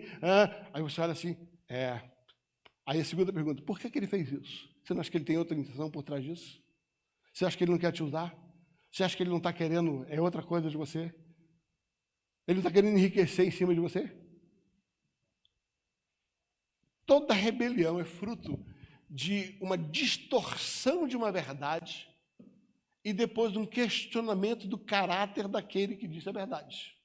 Aí 0.72 0.82
você 0.82 1.00
olha 1.00 1.12
assim: 1.12 1.36
É. 1.68 2.00
Aí 2.84 3.00
a 3.00 3.04
segunda 3.04 3.32
pergunta: 3.32 3.62
Por 3.62 3.78
que, 3.78 3.88
que 3.88 3.98
ele 3.98 4.06
fez 4.06 4.30
isso? 4.32 4.68
Você 4.82 4.92
não 4.92 5.00
acha 5.00 5.10
que 5.10 5.16
ele 5.16 5.24
tem 5.24 5.38
outra 5.38 5.56
intenção 5.56 5.90
por 5.90 6.02
trás 6.02 6.24
disso? 6.24 6.60
Você 7.32 7.44
acha 7.44 7.56
que 7.56 7.62
ele 7.62 7.70
não 7.70 7.78
quer 7.78 7.92
te 7.92 8.02
usar? 8.02 8.34
Você 8.90 9.04
acha 9.04 9.16
que 9.16 9.22
ele 9.22 9.30
não 9.30 9.38
está 9.38 9.52
querendo, 9.52 10.04
é 10.08 10.20
outra 10.20 10.42
coisa 10.42 10.68
de 10.68 10.76
você? 10.76 11.14
Ele 12.50 12.60
não 12.60 12.68
está 12.68 12.70
querendo 12.70 12.98
enriquecer 12.98 13.46
em 13.46 13.50
cima 13.50 13.72
de 13.72 13.80
você? 13.80 14.10
Toda 17.06 17.32
rebelião 17.32 18.00
é 18.00 18.04
fruto 18.04 18.64
de 19.08 19.56
uma 19.60 19.78
distorção 19.78 21.06
de 21.06 21.16
uma 21.16 21.30
verdade 21.30 22.08
e 23.04 23.12
depois 23.12 23.52
de 23.52 23.58
um 23.58 23.66
questionamento 23.66 24.66
do 24.66 24.78
caráter 24.78 25.48
daquele 25.48 25.96
que 25.96 26.08
disse 26.08 26.28
a 26.28 26.32
verdade. 26.32 26.96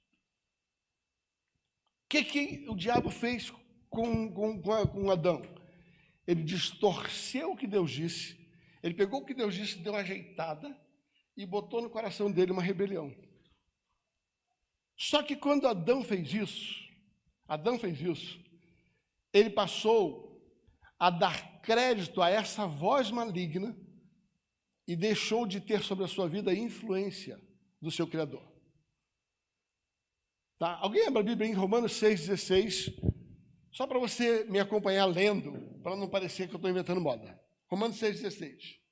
O 2.05 2.09
que, 2.09 2.23
que 2.23 2.65
o 2.67 2.75
diabo 2.75 3.09
fez 3.09 3.51
com, 3.89 4.31
com, 4.31 4.61
com 4.61 5.11
Adão? 5.11 5.41
Ele 6.27 6.43
distorceu 6.43 7.51
o 7.51 7.57
que 7.57 7.67
Deus 7.67 7.91
disse 7.91 8.45
ele 8.85 8.93
pegou 8.93 9.21
o 9.21 9.25
que 9.25 9.33
Deus 9.33 9.55
disse, 9.55 9.79
deu 9.79 9.93
uma 9.93 10.01
ajeitada 10.01 10.79
e 11.35 11.43
botou 11.43 11.81
no 11.81 11.89
coração 11.89 12.31
dele 12.31 12.51
uma 12.51 12.61
rebelião. 12.61 13.11
Só 14.97 15.21
que 15.21 15.35
quando 15.35 15.67
Adão 15.67 16.03
fez 16.03 16.33
isso, 16.33 16.83
Adão 17.47 17.77
fez 17.77 17.99
isso, 18.01 18.39
ele 19.33 19.49
passou 19.49 20.41
a 20.97 21.09
dar 21.09 21.61
crédito 21.61 22.21
a 22.21 22.29
essa 22.29 22.65
voz 22.65 23.11
maligna 23.11 23.75
e 24.87 24.95
deixou 24.95 25.45
de 25.45 25.59
ter 25.59 25.81
sobre 25.83 26.05
a 26.05 26.07
sua 26.07 26.27
vida 26.27 26.51
a 26.51 26.55
influência 26.55 27.39
do 27.81 27.91
seu 27.91 28.07
Criador. 28.07 28.43
Tá? 30.57 30.77
Alguém 30.77 31.05
abre 31.05 31.19
a 31.19 31.23
Bíblia 31.23 31.49
em 31.49 31.53
Romanos 31.53 31.93
6,16, 31.99 32.93
só 33.71 33.85
para 33.85 33.99
você 33.99 34.45
me 34.45 34.59
acompanhar 34.59 35.05
lendo, 35.05 35.51
para 35.83 35.95
não 35.95 36.07
parecer 36.07 36.47
que 36.47 36.53
eu 36.53 36.57
estou 36.57 36.71
inventando 36.71 37.01
moda. 37.01 37.37
Romanos 37.67 37.97
6,16. 37.97 38.84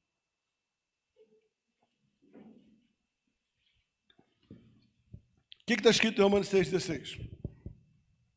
Que 5.66 5.74
está 5.74 5.90
escrito 5.90 6.20
em 6.20 6.24
Romanos 6.24 6.50
6,16? 6.50 7.20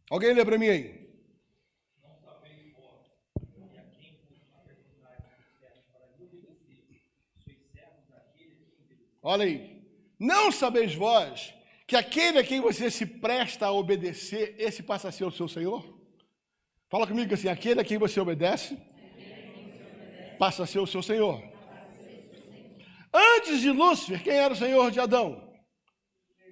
Alguém 0.09 0.33
lê 0.33 0.45
para 0.45 0.59
mim 0.59 0.69
aí? 0.69 1.07
Olha 9.23 9.45
aí. 9.45 9.83
Não 10.21 10.53
sabeis 10.53 10.95
vós 10.95 11.53
que 11.85 11.97
aquele 11.97 12.39
a 12.39 12.45
quem 12.45 12.61
você 12.61 12.91
se 12.91 13.05
presta 13.05 13.67
a 13.67 13.73
obedecer, 13.73 14.55
esse 14.57 14.85
passa 14.85 15.09
a 15.09 15.13
ser 15.13 15.25
o 15.25 15.33
seu 15.33 15.49
Senhor? 15.49 15.85
Fala 16.89 17.09
comigo 17.09 17.35
assim: 17.35 17.49
aquele 17.49 17.81
a 17.81 17.85
quem 17.85 17.99
você 17.99 18.21
obedece, 18.21 18.79
passa 20.39 20.63
a 20.63 20.67
ser 20.67 20.79
o 20.79 20.87
seu 20.87 21.03
Senhor. 21.03 21.43
Antes 23.13 23.61
de 23.61 23.71
Lúcifer, 23.71 24.23
quem 24.23 24.35
era 24.35 24.55
o 24.55 24.57
Senhor 24.57 24.93
de 24.93 25.01
Adão? 25.01 25.46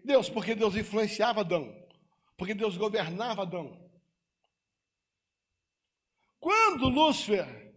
Deus, 0.04 0.28
porque 0.28 0.54
Deus 0.54 0.76
influenciava 0.76 1.40
Adão, 1.40 1.74
porque 2.36 2.52
Deus 2.52 2.76
governava 2.76 3.42
Adão. 3.42 3.80
Quando 6.38 6.90
Lúcifer 6.90 7.72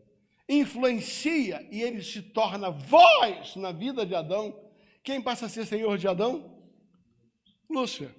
influencia 0.50 1.66
e 1.72 1.82
ele 1.82 2.04
se 2.04 2.22
torna 2.22 2.70
voz 2.70 3.56
na 3.56 3.72
vida 3.72 4.06
de 4.06 4.14
Adão, 4.14 4.60
quem 5.04 5.22
passa 5.22 5.46
a 5.46 5.50
ser 5.50 5.66
senhor 5.66 5.98
de 5.98 6.08
Adão? 6.08 6.62
Lúcifer. 7.70 8.14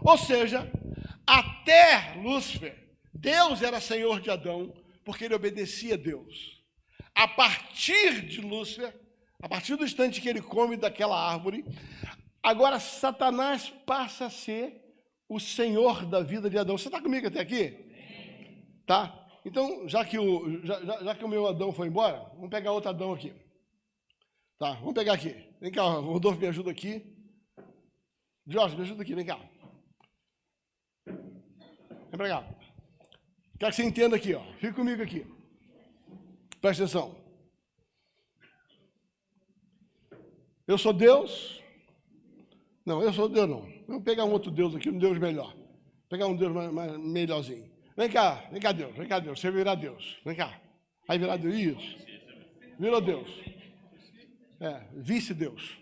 Ou 0.00 0.16
seja, 0.16 0.70
até 1.26 2.14
Lúcifer, 2.22 2.88
Deus 3.12 3.60
era 3.60 3.80
senhor 3.80 4.20
de 4.20 4.30
Adão, 4.30 4.74
porque 5.04 5.24
ele 5.24 5.34
obedecia 5.34 5.94
a 5.94 5.98
Deus. 5.98 6.62
A 7.14 7.28
partir 7.28 8.22
de 8.22 8.40
Lúcifer, 8.40 8.98
a 9.42 9.48
partir 9.48 9.76
do 9.76 9.84
instante 9.84 10.20
que 10.20 10.28
ele 10.28 10.40
come 10.40 10.76
daquela 10.76 11.18
árvore, 11.30 11.64
agora 12.42 12.80
Satanás 12.80 13.70
passa 13.86 14.26
a 14.26 14.30
ser 14.30 14.82
o 15.28 15.38
senhor 15.40 16.04
da 16.04 16.22
vida 16.22 16.50
de 16.50 16.58
Adão. 16.58 16.76
Você 16.76 16.88
está 16.88 17.00
comigo 17.00 17.26
até 17.26 17.40
aqui? 17.40 17.90
Tá? 18.86 19.18
Então, 19.44 19.88
já 19.88 20.04
que, 20.04 20.18
o, 20.18 20.64
já, 20.64 20.80
já, 20.80 21.14
que 21.14 21.24
o 21.24 21.28
meu 21.28 21.46
Adão 21.46 21.72
foi 21.72 21.88
embora, 21.88 22.30
vamos 22.34 22.50
pegar 22.50 22.72
outro 22.72 22.90
Adão 22.90 23.12
aqui. 23.12 23.32
Tá, 24.58 24.74
vamos 24.74 24.94
pegar 24.94 25.14
aqui. 25.14 25.34
Vem 25.60 25.72
cá, 25.72 25.82
Rodolfo 25.82 26.38
me 26.38 26.46
ajuda 26.46 26.70
aqui. 26.70 27.04
Jorge, 28.46 28.76
me 28.76 28.82
ajuda 28.82 29.02
aqui, 29.02 29.14
vem 29.14 29.24
cá. 29.24 29.40
Vem 31.06 32.16
para 32.16 32.28
cá. 32.28 32.48
Quero 33.58 33.70
que 33.70 33.76
você 33.76 33.84
entenda 33.84 34.16
aqui, 34.16 34.34
ó. 34.34 34.42
Fica 34.54 34.74
comigo 34.74 35.02
aqui. 35.02 35.26
Presta 36.60 36.84
atenção. 36.84 37.16
Eu 40.66 40.76
sou 40.76 40.92
Deus. 40.92 41.61
Não, 42.84 43.02
eu 43.02 43.12
sou 43.12 43.28
Deus 43.28 43.48
não. 43.48 43.68
Vamos 43.86 44.02
pegar 44.02 44.24
um 44.24 44.32
outro 44.32 44.50
Deus 44.50 44.74
aqui, 44.74 44.90
um 44.90 44.98
Deus 44.98 45.18
melhor. 45.18 45.52
Vou 45.52 46.08
pegar 46.08 46.26
um 46.26 46.36
Deus 46.36 46.52
mais, 46.52 46.72
mais, 46.72 46.98
melhorzinho. 46.98 47.70
Vem 47.96 48.08
cá, 48.08 48.44
vem 48.50 48.60
cá, 48.60 48.72
Deus, 48.72 48.96
vem 48.96 49.06
cá, 49.06 49.18
Deus. 49.18 49.40
Você 49.40 49.50
virá 49.50 49.74
Deus. 49.74 50.18
Vem 50.24 50.34
cá. 50.34 50.60
Aí 51.08 51.18
virar 51.18 51.36
Deus. 51.36 51.54
Isso. 51.54 51.96
Virou 52.78 53.00
Deus. 53.00 53.28
É, 54.60 54.80
vice-Deus. 54.92 55.78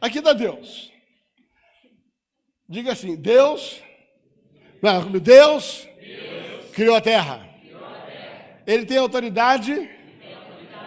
Aqui 0.00 0.18
está 0.18 0.32
Deus. 0.32 0.90
Diga 2.68 2.92
assim, 2.92 3.16
Deus. 3.16 3.82
Deus, 4.80 5.20
Deus 5.22 5.88
criou 6.72 6.96
a 6.96 7.00
terra. 7.00 7.46
Ele 8.66 8.86
tem 8.86 8.96
autoridade 8.96 9.90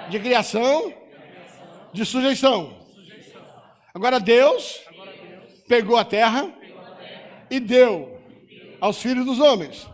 de 0.09 0.19
criação, 0.19 0.93
de 1.93 2.05
sujeição. 2.05 2.79
Agora 3.93 4.19
Deus 4.19 4.81
pegou 5.67 5.97
a 5.97 6.03
terra 6.03 6.53
e 7.49 7.59
deu 7.59 8.19
aos 8.81 9.01
filhos 9.01 9.25
dos 9.25 9.39
homens 9.39 9.87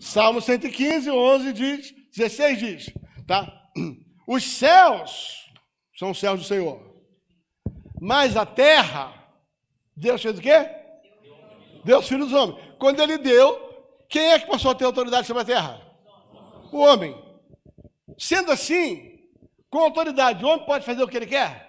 Salmo 0.00 0.40
115, 0.40 1.10
11 1.10 1.52
diz, 1.52 1.94
16 2.16 2.58
diz, 2.58 2.92
tá? 3.26 3.52
Os 4.26 4.44
céus 4.44 5.44
são 5.96 6.10
os 6.10 6.18
céus 6.18 6.40
do 6.40 6.46
Senhor. 6.46 6.80
Mas 8.00 8.36
a 8.36 8.44
terra, 8.44 9.12
Deus 9.96 10.22
fez 10.22 10.38
o 10.38 10.42
quê? 10.42 10.68
Deus, 11.84 12.06
filho 12.06 12.26
dos 12.26 12.34
homens. 12.34 12.62
Quando 12.78 13.00
ele 13.00 13.16
deu, 13.16 13.58
quem 14.08 14.30
é 14.30 14.38
que 14.38 14.46
passou 14.46 14.70
a 14.70 14.74
ter 14.74 14.84
autoridade 14.84 15.26
sobre 15.26 15.42
a 15.42 15.46
terra? 15.46 15.80
O 16.70 16.78
homem. 16.78 17.16
Sendo 18.18 18.52
assim, 18.52 19.17
com 19.70 19.78
autoridade, 19.78 20.44
o 20.44 20.48
homem 20.48 20.66
pode 20.66 20.84
fazer 20.84 21.02
o 21.02 21.08
que 21.08 21.16
ele 21.16 21.26
quer? 21.26 21.68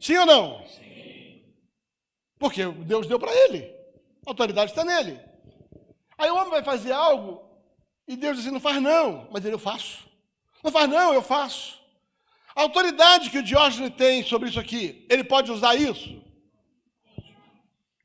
Sim 0.00 0.18
ou 0.18 0.26
não? 0.26 0.64
Porque 2.38 2.64
Deus 2.66 3.06
deu 3.06 3.18
para 3.18 3.34
ele. 3.34 3.64
A 4.26 4.30
autoridade 4.30 4.70
está 4.70 4.84
nele. 4.84 5.20
Aí 6.18 6.30
o 6.30 6.36
homem 6.36 6.50
vai 6.50 6.62
fazer 6.62 6.92
algo 6.92 7.46
e 8.08 8.16
Deus 8.16 8.36
diz 8.36 8.46
assim, 8.46 8.52
não 8.52 8.60
faz 8.60 8.80
não, 8.80 9.28
mas 9.30 9.44
ele 9.44 9.54
eu 9.54 9.58
faço. 9.58 10.08
Não 10.62 10.70
faz 10.70 10.88
não, 10.88 11.12
eu 11.12 11.22
faço. 11.22 11.80
A 12.54 12.62
autoridade 12.62 13.30
que 13.30 13.38
o 13.38 13.42
Diógenes 13.42 13.94
tem 13.96 14.22
sobre 14.22 14.48
isso 14.48 14.58
aqui, 14.58 15.06
ele 15.10 15.24
pode 15.24 15.50
usar 15.50 15.74
isso? 15.74 16.22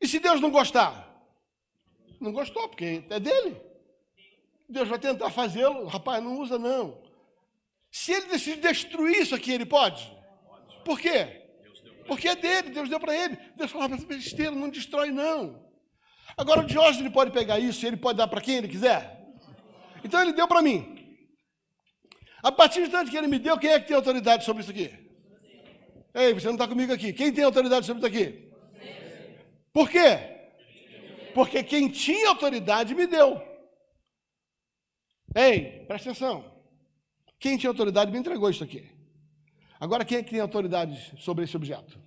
E 0.02 0.08
se 0.08 0.20
Deus 0.20 0.42
não 0.42 0.50
gostar? 0.50 1.08
Não 2.20 2.32
gostou, 2.32 2.68
porque 2.68 3.04
é 3.10 3.20
dele. 3.20 3.62
Deus 4.68 4.88
vai 4.88 5.00
tentar 5.00 5.30
fazê-lo. 5.30 5.86
Rapaz, 5.86 6.24
não 6.24 6.40
usa 6.40 6.58
não. 6.58 7.01
Se 7.92 8.14
ele 8.14 8.28
decidir 8.28 8.62
destruir 8.62 9.22
isso 9.22 9.36
aqui, 9.36 9.52
ele 9.52 9.66
pode? 9.66 10.10
Por 10.86 11.00
quê? 11.00 11.42
Porque 12.08 12.30
é 12.30 12.36
dele, 12.36 12.70
Deus 12.70 12.90
deu 12.90 13.00
para 13.00 13.16
ele. 13.16 13.38
Deus 13.56 13.70
falou, 13.70 13.90
mas 13.90 14.04
besteira, 14.04 14.52
não 14.52 14.70
destrói 14.70 15.12
não. 15.12 15.70
Agora 16.38 16.62
o 16.62 16.66
Diógenes 16.66 17.12
pode 17.12 17.32
pegar 17.32 17.60
isso 17.60 17.86
e 17.86 17.88
ele 17.88 17.98
pode 17.98 18.18
dar 18.18 18.28
para 18.28 18.42
quem 18.42 18.56
ele 18.56 18.68
quiser. 18.68 19.20
Então 20.04 20.22
ele 20.22 20.34
deu 20.34 20.48
para 20.48 20.62
mim. 20.62 20.98
A 22.42 22.52
partir 22.52 22.80
do 22.80 22.86
instante 22.88 23.12
que 23.12 23.18
ele 23.18 23.28
me 23.28 23.38
deu, 23.38 23.58
quem 23.58 23.72
é 23.72 23.80
que 23.80 23.88
tem 23.88 23.96
autoridade 23.96 24.46
sobre 24.46 24.64
isso 24.64 24.72
aqui? 24.72 24.90
Ei, 26.14 26.34
você 26.34 26.48
não 26.48 26.56
está 26.56 26.68
comigo 26.68 26.92
aqui. 26.92 27.14
Quem 27.14 27.32
tem 27.32 27.44
autoridade 27.44 27.86
sobre 27.86 28.00
isso 28.00 28.08
aqui? 28.08 28.52
Por 29.72 29.90
quê? 29.90 30.18
Porque 31.34 31.64
quem 31.64 31.90
tinha 31.90 32.30
autoridade 32.30 32.96
me 32.96 33.06
deu. 33.06 33.42
Ei, 35.36 35.86
presta 35.88 36.10
atenção. 36.10 36.51
Quem 37.42 37.58
tinha 37.58 37.72
autoridade 37.72 38.12
me 38.12 38.20
entregou 38.20 38.52
isso 38.52 38.64
aqui. 38.64 38.88
Agora, 39.80 40.06
quem 40.06 40.20
é 40.20 40.24
que 40.24 40.30
tem 40.30 40.40
autoridade 40.40 41.12
sobre 41.18 41.44
esse 41.44 41.58
objeto? 41.58 42.00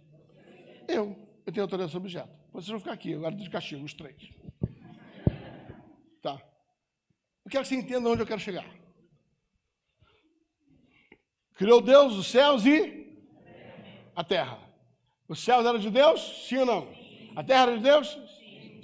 Eu. 0.86 1.16
Eu 1.44 1.52
tenho 1.52 1.64
autoridade 1.64 1.90
sobre 1.90 2.06
o 2.06 2.08
objeto. 2.08 2.30
Vocês 2.52 2.68
vão 2.68 2.78
ficar 2.78 2.92
aqui, 2.92 3.14
agora 3.14 3.34
de 3.34 3.50
castigo, 3.50 3.84
os 3.84 3.92
três. 3.92 4.16
Tá. 6.22 6.40
Eu 7.44 7.50
quero 7.50 7.64
que 7.64 7.68
você 7.68 7.74
entenda 7.74 8.08
onde 8.08 8.22
eu 8.22 8.26
quero 8.26 8.40
chegar. 8.40 8.64
Criou 11.54 11.80
Deus 11.82 12.14
os 12.14 12.28
céus 12.28 12.64
e 12.64 13.18
a 14.14 14.22
terra. 14.22 14.60
Os 15.28 15.42
céus 15.42 15.66
eram 15.66 15.80
de 15.80 15.90
Deus? 15.90 16.46
Sim 16.48 16.58
ou 16.58 16.66
não? 16.66 16.94
A 17.34 17.42
terra 17.42 17.62
era 17.62 17.76
de 17.76 17.82
Deus? 17.82 18.16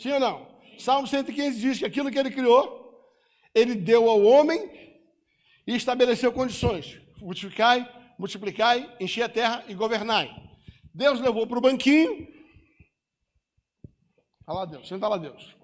Sim 0.01 0.15
ou 0.15 0.21
não? 0.21 0.49
Salmo 0.81 1.07
115 1.07 1.61
diz 1.61 1.79
que 1.79 1.85
aquilo 1.85 2.11
que 2.11 2.19
ele 2.19 2.33
criou, 2.33 3.09
ele 3.55 3.77
deu 3.77 4.11
ao 4.11 4.21
homem 4.21 4.81
e 5.71 5.77
estabeleceu 5.77 6.33
condições. 6.33 7.01
Multiplicai, 7.19 7.89
multiplicai, 8.19 8.97
enchi 8.99 9.23
a 9.23 9.29
terra 9.29 9.65
e 9.69 9.75
governai. 9.75 10.29
Deus 10.93 11.21
levou 11.21 11.47
para 11.47 11.59
o 11.59 11.61
banquinho 11.61 12.29
Olha 14.51 14.59
lá 14.59 14.65
Deus, 14.65 14.89
senta 14.89 15.07
lá 15.07 15.17
Deus. 15.17 15.55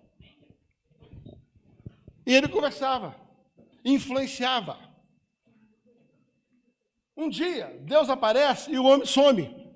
E 2.24 2.32
ele 2.32 2.46
conversava, 2.46 3.16
influenciava. 3.84 4.78
Um 7.16 7.28
dia, 7.28 7.76
Deus 7.80 8.08
aparece 8.08 8.70
e 8.70 8.78
o 8.78 8.84
homem 8.84 9.04
some. 9.04 9.74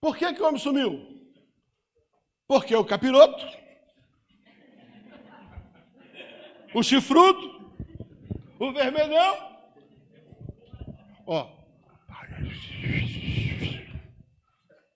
Por 0.00 0.16
que, 0.16 0.32
que 0.32 0.40
o 0.40 0.46
homem 0.46 0.60
sumiu? 0.60 1.32
Porque 2.46 2.76
o 2.76 2.84
capiroto, 2.84 3.44
o 6.72 6.84
chifrudo, 6.84 7.49
o 8.60 8.72
vermelhão, 8.72 9.58
ó. 11.26 11.58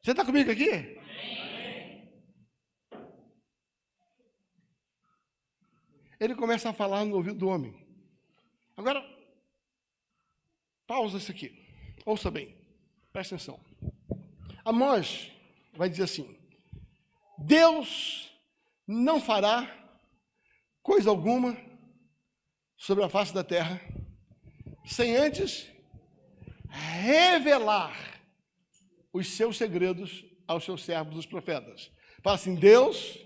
Você 0.01 0.11
está 0.11 0.25
comigo 0.25 0.51
aqui? 0.51 0.95
ele 6.25 6.35
começa 6.35 6.71
a 6.71 6.73
falar 6.73 7.05
no 7.05 7.17
ouvido 7.17 7.39
do 7.39 7.49
homem. 7.49 7.75
Agora, 8.77 9.05
pausa 10.87 11.19
isso 11.19 11.31
aqui. 11.31 11.63
Ouça 12.05 12.31
bem, 12.31 12.57
presta 13.13 13.35
atenção. 13.35 13.61
Amós 14.65 15.31
vai 15.75 15.89
dizer 15.89 16.05
assim: 16.05 16.37
Deus 17.39 18.33
não 18.87 19.21
fará 19.21 19.69
coisa 20.83 21.11
alguma 21.11 21.57
sobre 22.77 23.05
a 23.05 23.09
face 23.09 23.33
da 23.33 23.45
terra 23.45 23.81
sem 24.85 25.17
antes 25.17 25.69
revelar 26.69 28.21
os 29.13 29.29
seus 29.29 29.57
segredos 29.57 30.25
aos 30.47 30.65
seus 30.65 30.85
servos, 30.85 31.17
os 31.17 31.27
profetas. 31.27 31.91
Fala 32.23 32.37
assim: 32.37 32.55
Deus, 32.55 33.19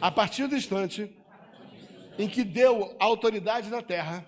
a 0.00 0.10
partir 0.10 0.46
do 0.46 0.56
instante 0.56 1.14
em 2.18 2.28
que 2.28 2.44
deu 2.44 2.94
autoridade 2.98 3.70
na 3.70 3.80
terra, 3.80 4.26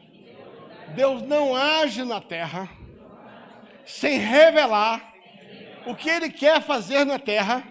Deus 0.95 1.23
não 1.23 1.55
age 1.55 2.05
na 2.05 2.21
terra 2.21 2.71
sem 3.85 4.19
revelar 4.19 5.13
o 5.87 5.95
que 5.95 6.09
ele 6.09 6.31
quer 6.31 6.63
fazer 6.63 7.05
na 7.05 7.19
terra 7.19 7.67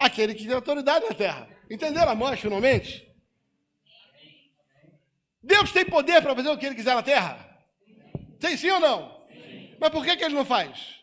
aquele 0.00 0.34
que 0.34 0.44
tem 0.44 0.54
autoridade 0.54 1.06
na 1.06 1.14
terra. 1.14 1.48
Entenderam 1.70 2.12
a 2.12 2.36
finalmente? 2.36 3.11
Deus 5.42 5.72
tem 5.72 5.84
poder 5.84 6.22
para 6.22 6.34
fazer 6.34 6.50
o 6.50 6.58
que 6.58 6.66
ele 6.66 6.74
quiser 6.74 6.94
na 6.94 7.02
terra? 7.02 7.58
Tem 8.38 8.56
sim 8.56 8.70
ou 8.70 8.80
não? 8.80 9.22
Mas 9.78 9.90
por 9.90 10.04
que, 10.04 10.16
que 10.16 10.24
ele 10.24 10.34
não 10.34 10.44
faz? 10.44 11.00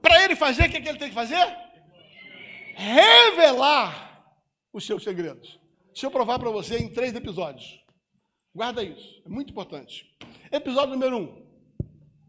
Para 0.00 0.22
ele 0.22 0.36
fazer, 0.36 0.68
o 0.68 0.70
que, 0.70 0.80
que 0.80 0.88
ele 0.88 0.98
tem 0.98 1.08
que 1.08 1.14
fazer? 1.14 1.44
Revelar 2.74 4.36
os 4.72 4.86
seus 4.86 5.02
segredos. 5.02 5.58
Deixa 5.86 6.06
eu 6.06 6.10
provar 6.10 6.38
para 6.38 6.50
você 6.50 6.78
em 6.78 6.88
três 6.88 7.14
episódios. 7.14 7.82
Guarda 8.54 8.82
isso, 8.82 9.22
é 9.24 9.28
muito 9.28 9.50
importante. 9.50 10.16
Episódio 10.52 10.94
número 10.94 11.18
um: 11.18 11.46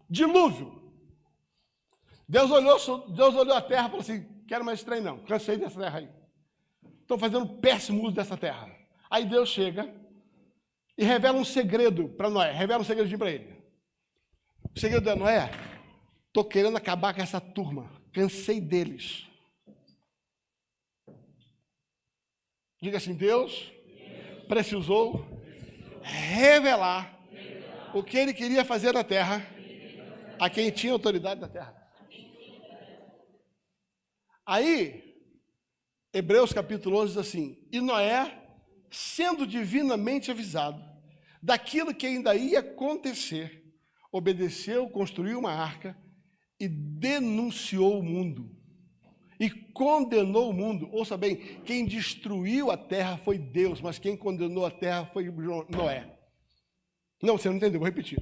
dilúvio. 0.10 0.84
Deus 2.28 2.50
olhou, 2.50 2.78
Deus 3.10 3.36
olhou 3.36 3.56
a 3.56 3.62
terra 3.62 3.88
e 3.88 3.90
falou 3.90 4.02
assim: 4.02 4.26
quero 4.48 4.66
mais 4.66 4.80
estranho 4.80 5.04
não, 5.04 5.20
cansei 5.20 5.58
dessa 5.58 5.80
terra 5.80 6.00
aí. 6.00 6.10
Estou 7.02 7.18
fazendo 7.20 7.48
péssimo 7.48 8.04
uso 8.04 8.16
dessa 8.16 8.36
terra. 8.36 8.68
Aí 9.10 9.26
Deus 9.26 9.50
chega 9.50 9.94
e 10.98 11.04
revela 11.04 11.38
um 11.38 11.46
segredo 11.46 12.10
para 12.10 12.30
Noé, 12.30 12.52
revela 12.52 12.82
um 12.82 12.86
segredinho 12.86 13.20
para 13.20 13.32
ele. 13.32 13.56
O 14.74 14.80
segredo 14.80 15.10
é 15.10 15.16
Noé, 15.16 15.52
estou 16.28 16.44
querendo 16.46 16.78
acabar 16.78 17.14
com 17.14 17.22
essa 17.22 17.40
turma, 17.40 17.92
cansei 18.14 18.60
deles. 18.62 19.26
Diga 22.82 22.98
assim: 22.98 23.14
Deus 23.14 23.72
precisou 24.48 25.26
revelar 26.02 27.20
o 27.94 28.04
que 28.04 28.18
ele 28.18 28.34
queria 28.34 28.64
fazer 28.64 28.94
na 28.94 29.04
terra 29.04 29.46
a 30.40 30.50
quem 30.50 30.70
tinha 30.70 30.94
autoridade 30.94 31.42
na 31.42 31.48
terra. 31.48 31.74
Aí, 34.46 35.16
Hebreus 36.14 36.54
capítulo 36.54 37.00
11 37.00 37.08
diz 37.08 37.18
assim: 37.18 37.68
E 37.72 37.82
Noé, 37.82 38.45
sendo 38.90 39.46
divinamente 39.46 40.32
avisado 40.32 40.84
daquilo 41.42 41.94
que 41.94 42.06
ainda 42.06 42.36
ia 42.36 42.60
acontecer, 42.60 43.64
obedeceu, 44.12 44.90
construiu 44.90 45.40
uma 45.40 45.52
arca 45.52 45.98
e 46.60 46.68
denunciou 46.68 48.00
o 48.00 48.04
mundo 48.04 48.56
e 49.40 49.50
condenou 49.50 50.50
o 50.50 50.54
mundo. 50.54 50.90
Ouça 50.92 51.18
bem, 51.18 51.36
quem 51.64 51.86
destruiu 51.86 52.72
a 52.72 52.78
terra 52.78 53.18
foi 53.18 53.38
Deus, 53.38 53.82
mas 53.82 54.00
quem 54.00 54.16
condenou 54.16 54.66
a 54.66 54.72
terra 54.72 55.06
foi 55.08 55.30
Noé. 55.70 56.18
Não, 57.22 57.38
você 57.38 57.50
não 57.50 57.58
entendeu, 57.58 57.80
vou 57.80 57.88
repetir. 57.88 58.20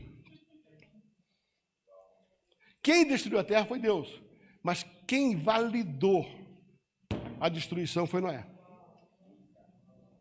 Quem 2.81 3.07
destruiu 3.07 3.39
a 3.39 3.43
terra 3.43 3.65
foi 3.65 3.79
Deus, 3.79 4.21
mas 4.61 4.85
quem 5.07 5.35
validou 5.37 6.25
a 7.39 7.47
destruição 7.49 8.05
foi 8.05 8.21
Noé. 8.21 8.45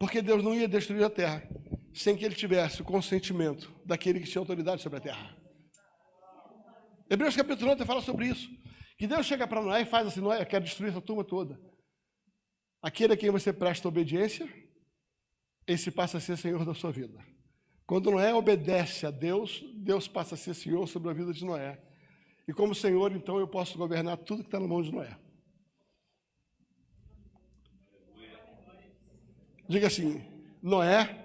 Porque 0.02 0.20
Deus 0.20 0.42
não 0.42 0.52
ia 0.52 0.66
destruir 0.66 1.04
a 1.04 1.08
terra 1.08 1.48
sem 1.94 2.16
que 2.16 2.24
ele 2.24 2.34
tivesse 2.34 2.82
o 2.82 2.84
consentimento 2.84 3.72
daquele 3.86 4.18
que 4.18 4.28
tinha 4.28 4.42
autoridade 4.42 4.82
sobre 4.82 4.98
a 4.98 5.00
terra. 5.00 5.36
Hebreus 7.08 7.36
capítulo 7.36 7.70
8 7.70 7.86
fala 7.86 8.02
sobre 8.02 8.26
isso. 8.26 8.50
Que 8.98 9.06
Deus 9.06 9.24
chega 9.24 9.46
para 9.46 9.62
Noé 9.62 9.82
e 9.82 9.84
faz 9.84 10.08
assim: 10.08 10.20
Noé, 10.20 10.42
eu 10.42 10.46
quero 10.46 10.64
destruir 10.64 10.90
essa 10.90 11.00
turma 11.00 11.22
toda. 11.22 11.56
Aquele 12.82 13.12
a 13.12 13.16
quem 13.16 13.30
você 13.30 13.52
presta 13.52 13.86
obediência, 13.86 14.52
esse 15.68 15.88
passa 15.88 16.18
a 16.18 16.20
ser 16.20 16.36
senhor 16.36 16.64
da 16.64 16.74
sua 16.74 16.90
vida. 16.90 17.24
Quando 17.86 18.10
Noé 18.10 18.34
obedece 18.34 19.06
a 19.06 19.10
Deus, 19.12 19.62
Deus 19.76 20.08
passa 20.08 20.34
a 20.34 20.38
ser 20.38 20.54
senhor 20.54 20.84
sobre 20.88 21.10
a 21.10 21.12
vida 21.12 21.32
de 21.32 21.44
Noé. 21.44 21.80
E 22.48 22.52
como 22.52 22.74
senhor, 22.74 23.12
então, 23.12 23.38
eu 23.38 23.46
posso 23.46 23.78
governar 23.78 24.16
tudo 24.16 24.42
que 24.42 24.48
está 24.48 24.58
na 24.58 24.66
mão 24.66 24.82
de 24.82 24.90
Noé. 24.90 25.16
Diga 29.68 29.86
assim: 29.86 30.22
Noé 30.62 31.18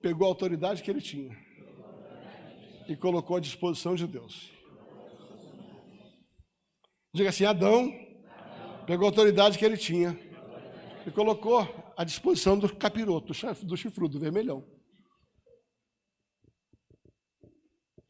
pegou 0.00 0.26
a 0.26 0.30
autoridade 0.30 0.82
que 0.82 0.90
ele 0.90 1.00
tinha 1.00 1.36
e 2.88 2.96
colocou 2.96 3.36
à 3.36 3.40
disposição 3.40 3.94
de 3.94 4.06
Deus. 4.06 4.50
Diga 7.14 7.30
assim: 7.30 7.44
Adão 7.44 7.92
pegou 8.86 9.06
a 9.06 9.10
autoridade 9.10 9.58
que 9.58 9.64
ele 9.64 9.76
tinha 9.76 10.18
e 11.06 11.10
colocou 11.10 11.60
à 11.96 12.04
disposição 12.04 12.58
do 12.58 12.74
capiroto, 12.74 13.32
do 13.64 13.76
chifrudo, 13.76 14.18
do 14.18 14.20
vermelhão. 14.20 14.66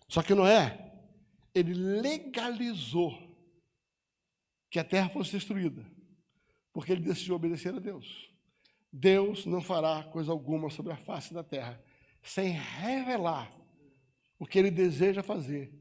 Só 0.09 0.23
que 0.23 0.35
Noé, 0.35 0.93
ele 1.55 1.73
legalizou 1.73 3.13
que 4.71 4.79
a 4.79 4.85
terra 4.85 5.09
fosse 5.09 5.33
destruída, 5.33 5.91
porque 6.73 6.93
ele 6.93 7.03
decidiu 7.03 7.35
obedecer 7.35 7.75
a 7.75 7.79
Deus. 7.79 8.32
Deus 8.93 9.47
não 9.47 9.63
fará 9.63 10.03
coisa 10.05 10.31
alguma 10.31 10.69
sobre 10.69 10.93
a 10.93 10.97
face 10.97 11.33
da 11.33 11.43
terra 11.43 11.83
sem 12.23 12.51
revelar 12.51 13.51
o 14.39 14.47
que 14.47 14.59
ele 14.59 14.71
deseja 14.71 15.23
fazer 15.23 15.73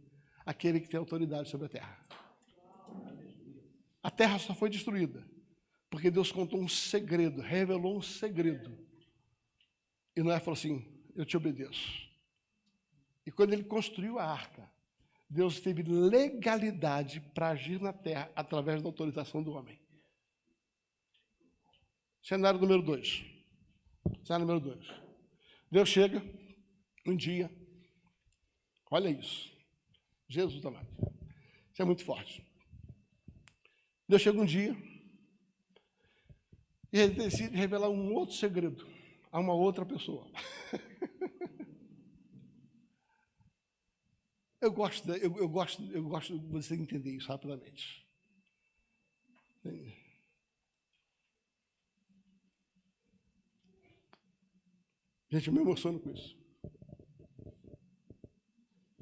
àquele 0.46 0.80
que 0.80 0.88
tem 0.88 0.98
autoridade 0.98 1.50
sobre 1.50 1.66
a 1.66 1.70
terra. 1.70 2.00
A 4.02 4.10
terra 4.10 4.40
só 4.40 4.56
foi 4.56 4.70
destruída 4.70 5.28
porque 5.90 6.10
Deus 6.10 6.32
contou 6.32 6.60
um 6.62 6.70
segredo, 6.70 7.42
revelou 7.42 7.98
um 7.98 8.02
segredo. 8.02 8.78
E 10.16 10.24
Noé 10.24 10.40
falou 10.40 10.54
assim: 10.54 10.86
Eu 11.14 11.26
te 11.26 11.36
obedeço. 11.36 12.10
E 13.26 13.32
quando 13.32 13.52
ele 13.52 13.64
construiu 13.66 14.18
a 14.18 14.24
arca, 14.24 14.72
Deus 15.30 15.60
teve 15.60 15.84
legalidade 15.84 17.20
para 17.34 17.50
agir 17.50 17.82
na 17.82 17.92
terra 17.92 18.32
através 18.36 18.82
da 18.82 18.88
autorização 18.88 19.44
do 19.44 19.52
homem. 19.52 19.81
Cenário 22.22 22.60
número 22.60 22.82
dois. 22.82 23.24
Cenário 24.24 24.46
número 24.46 24.60
dois. 24.60 24.88
Deus 25.72 25.90
chega 25.90 26.22
um 27.06 27.16
dia. 27.16 27.50
Olha 28.90 29.10
isso. 29.10 29.52
Jesus 30.28 30.66
amado. 30.66 30.88
Isso 31.72 31.82
é 31.82 31.86
muito 31.86 32.06
forte. 32.06 32.46
Deus 34.08 34.22
chega 34.22 34.40
um 34.40 34.46
dia 34.46 34.76
e 36.92 37.00
ele 37.00 37.16
decide 37.16 37.56
revelar 37.56 37.90
um 37.90 38.14
outro 38.14 38.36
segredo 38.36 38.86
a 39.32 39.40
uma 39.40 39.54
outra 39.54 39.86
pessoa. 39.86 40.30
eu 44.60 44.74
gosto, 44.74 45.10
eu, 45.12 45.38
eu, 45.38 45.48
gosto, 45.48 45.82
eu 45.92 46.04
gosto 46.04 46.38
de 46.38 46.46
você 46.48 46.76
entender 46.76 47.16
isso 47.16 47.30
rapidamente. 47.30 48.06
Gente, 55.32 55.48
eu 55.48 55.54
me 55.54 55.62
emociono 55.62 55.98
com 55.98 56.12
isso. 56.12 56.38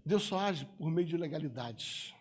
Deus 0.05 0.23
só 0.23 0.39
age 0.39 0.65
por 0.77 0.91
meio 0.91 1.07
de 1.07 1.17
legalidades. 1.17 2.13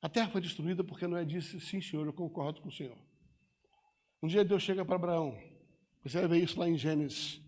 A 0.00 0.08
terra 0.08 0.30
foi 0.30 0.40
destruída 0.40 0.82
porque 0.82 1.06
Noé 1.06 1.24
disse: 1.24 1.60
Sim, 1.60 1.82
senhor, 1.82 2.06
eu 2.06 2.12
concordo 2.14 2.62
com 2.62 2.68
o 2.68 2.72
senhor. 2.72 2.96
Um 4.22 4.26
dia 4.26 4.42
Deus 4.42 4.62
chega 4.62 4.84
para 4.84 4.96
Abraão. 4.96 5.38
Você 6.02 6.18
vai 6.18 6.28
ver 6.28 6.44
isso 6.44 6.58
lá 6.58 6.66
em 6.68 6.78
Gênesis. 6.78 7.40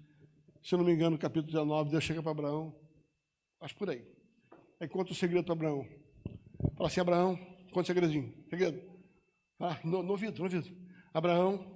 Se 0.62 0.74
eu 0.74 0.78
não 0.78 0.84
me 0.84 0.93
engano, 0.93 1.12
no 1.12 1.18
capítulo 1.18 1.47
19, 1.47 1.91
Deus 1.91 2.05
chega 2.05 2.22
para 2.22 2.32
Abraão. 2.32 2.78
Acho 3.61 3.76
por 3.76 3.89
aí. 3.89 4.07
Aí 4.78 4.89
conta 4.89 5.12
o 5.12 5.14
segredo 5.14 5.45
para 5.45 5.55
Abraão. 5.55 5.89
Fala 6.76 6.89
assim: 6.89 7.01
Abraão, 7.01 7.37
conta 7.72 7.80
o 7.80 7.87
segredinho. 7.87 8.34
Segredo. 8.51 8.82
Ah, 9.59 9.80
no, 9.84 10.03
no 10.03 10.11
ouvido, 10.11 10.37
no 10.39 10.45
ouvido. 10.45 10.70
Abraão, 11.14 11.76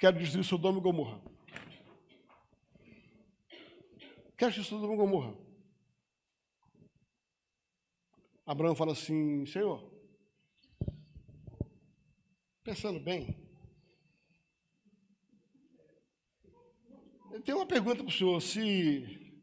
quero 0.00 0.18
destruir 0.18 0.44
Sodoma 0.44 0.78
e 0.78 0.82
Gomorra. 0.82 1.20
Quero 4.36 4.50
destruir 4.50 4.80
Sodoma 4.80 4.94
e 4.94 4.96
Gomorra. 4.96 5.36
Abraão 8.46 8.74
fala 8.74 8.92
assim: 8.92 9.44
Senhor, 9.44 9.92
pensando 12.64 12.98
bem, 12.98 13.36
eu 17.30 17.42
tenho 17.42 17.58
uma 17.58 17.66
pergunta 17.66 18.02
para 18.02 18.10
o 18.10 18.10
senhor: 18.10 18.40
se 18.40 19.36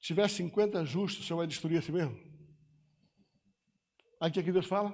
tiver 0.00 0.26
50 0.26 0.86
justos, 0.86 1.22
o 1.22 1.26
senhor 1.26 1.38
vai 1.38 1.46
destruir 1.46 1.78
a 1.78 1.82
si 1.82 1.92
mesmo? 1.92 2.18
Aí 4.18 4.30
o 4.30 4.32
que, 4.32 4.40
é 4.40 4.42
que 4.42 4.52
Deus 4.52 4.66
fala? 4.66 4.90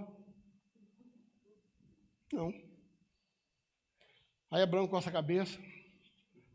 Não. 2.33 2.68
Aí 4.51 4.63
Abraão 4.63 4.89
coça 4.89 5.11
a 5.11 5.13
cabeça, 5.13 5.59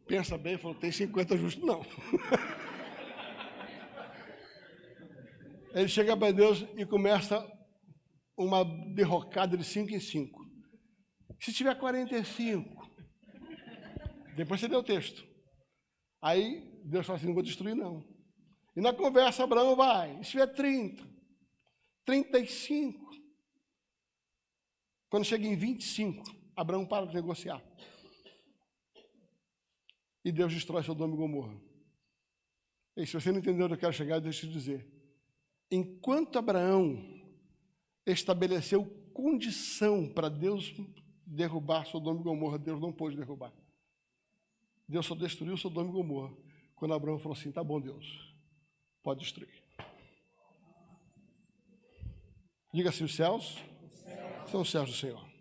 pensa 0.08 0.38
bem, 0.38 0.58
falou: 0.58 0.76
tem 0.78 0.91
50 0.91 1.38
justos? 1.38 1.64
Não. 1.64 1.82
Ele 5.74 5.88
chega 5.88 6.16
para 6.16 6.32
Deus 6.32 6.66
e 6.76 6.86
começa 6.86 7.44
uma 8.38 8.64
derrocada 8.94 9.58
de 9.58 9.64
cinco 9.64 9.91
em 9.91 10.00
cinco. 10.00 10.44
Se 11.39 11.52
tiver 11.54 11.76
45, 11.76 12.89
depois 14.36 14.60
você 14.60 14.68
deu 14.68 14.80
o 14.80 14.84
texto. 14.84 15.24
Aí 16.22 16.82
Deus 16.86 17.06
fala 17.06 17.18
assim: 17.18 17.28
não 17.28 17.34
vou 17.34 17.44
destruir, 17.44 17.76
não. 17.76 18.04
E 18.76 18.82
na 18.82 18.94
conversa, 18.94 19.44
Abraão 19.44 19.76
vai. 19.76 20.16
Se 20.24 20.32
tiver 20.32 20.48
30, 20.48 21.04
35. 22.06 23.04
Quando 25.10 25.26
chega 25.26 25.46
em 25.46 25.56
25, 25.56 26.24
Abraão 26.56 26.86
para 26.86 27.06
de 27.08 27.14
negociar. 27.14 27.62
E 30.24 30.32
Deus 30.32 30.54
destrói 30.54 30.84
Sodoma 30.84 31.14
e 31.14 31.18
Gomorra. 31.18 31.56
E 32.95 33.06
se 33.06 33.14
você 33.14 33.32
não 33.32 33.39
entendeu 33.39 33.66
onde 33.66 33.74
eu 33.74 33.80
quero 33.80 33.93
chegar, 33.93 34.20
deixa 34.20 34.45
eu 34.45 34.49
te 34.49 34.54
dizer. 34.54 34.88
Enquanto 35.70 36.38
Abraão 36.38 37.04
estabeleceu 38.06 38.86
condição 39.14 40.08
para 40.08 40.30
Deus 40.30 40.74
derrubar 41.26 41.86
Sodoma 41.86 42.20
e 42.20 42.24
Gomorra, 42.24 42.60
Deus 42.60 42.80
não 42.80 42.93
pôde 42.93 43.18
derrubar. 43.18 43.54
Deus 44.88 45.06
só 45.06 45.16
destruiu 45.16 45.58
Sodoma 45.58 45.89
e 45.89 45.93
Gomorra 45.93 46.36
quando 46.76 46.93
Abraão 46.93 47.18
falou 47.18 47.38
assim: 47.38 47.51
tá 47.51 47.64
bom, 47.64 47.82
Deus, 47.82 48.36
pode 49.01 49.22
destruir. 49.22 49.64
Diga 52.74 52.89
assim: 52.89 53.04
os 53.04 53.16
céus 53.16 53.58
são 54.47 54.62
os 54.62 54.70
céus 54.70 54.89
do 54.89 54.95
Senhor. 54.95 55.33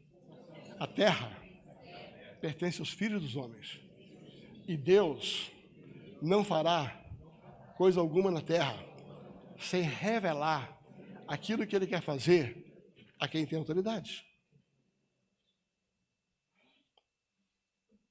A 0.82 0.86
terra 0.88 1.30
pertence 2.40 2.80
aos 2.80 2.90
filhos 2.90 3.22
dos 3.22 3.36
homens. 3.36 3.80
E 4.66 4.76
Deus 4.76 5.52
não 6.20 6.42
fará 6.42 7.00
coisa 7.76 8.00
alguma 8.00 8.32
na 8.32 8.40
terra 8.40 8.84
sem 9.60 9.82
revelar 9.82 10.76
aquilo 11.28 11.64
que 11.68 11.76
ele 11.76 11.86
quer 11.86 12.02
fazer 12.02 12.84
a 13.16 13.28
quem 13.28 13.46
tem 13.46 13.56
autoridade. 13.56 14.26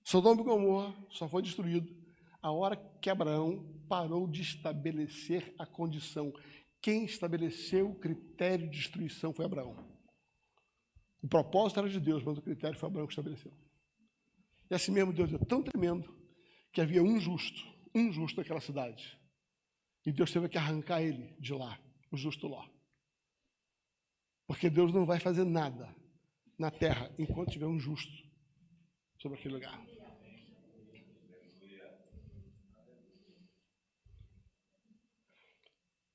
Sodoma 0.01 0.39
e 0.39 0.45
Gomorra 0.45 0.95
só 1.09 1.27
foi 1.27 1.41
destruído 1.41 1.93
a 2.41 2.53
hora 2.53 2.77
que 3.01 3.09
Abraão 3.09 3.69
parou 3.89 4.25
de 4.25 4.43
estabelecer 4.43 5.53
a 5.59 5.65
condição. 5.65 6.31
Quem 6.81 7.03
estabeleceu 7.03 7.89
o 7.89 7.99
critério 7.99 8.69
de 8.69 8.77
destruição 8.77 9.33
foi 9.33 9.43
Abraão. 9.43 9.90
O 11.21 11.27
propósito 11.27 11.79
era 11.79 11.89
de 11.89 11.99
Deus, 11.99 12.23
mas 12.23 12.37
o 12.37 12.41
critério 12.41 12.77
foi 12.77 12.87
Abraão 12.87 13.05
que 13.05 13.13
estabeleceu. 13.13 13.53
E 14.69 14.73
assim 14.73 14.91
mesmo 14.91 15.13
Deus 15.13 15.31
é 15.33 15.37
tão 15.37 15.61
tremendo 15.61 16.13
que 16.71 16.81
havia 16.81 17.03
um 17.03 17.19
justo, 17.19 17.61
um 17.93 18.11
justo 18.11 18.37
naquela 18.37 18.61
cidade. 18.61 19.19
E 20.05 20.11
Deus 20.11 20.31
teve 20.31 20.49
que 20.49 20.57
arrancar 20.57 21.01
ele 21.01 21.35
de 21.39 21.53
lá, 21.53 21.79
o 22.11 22.17
justo 22.17 22.47
Ló. 22.47 22.67
Porque 24.47 24.69
Deus 24.69 24.91
não 24.91 25.05
vai 25.05 25.19
fazer 25.19 25.43
nada 25.43 25.93
na 26.57 26.71
terra 26.71 27.13
enquanto 27.19 27.51
tiver 27.51 27.67
um 27.67 27.79
justo 27.79 28.11
sobre 29.19 29.37
aquele 29.37 29.55
lugar. 29.55 29.79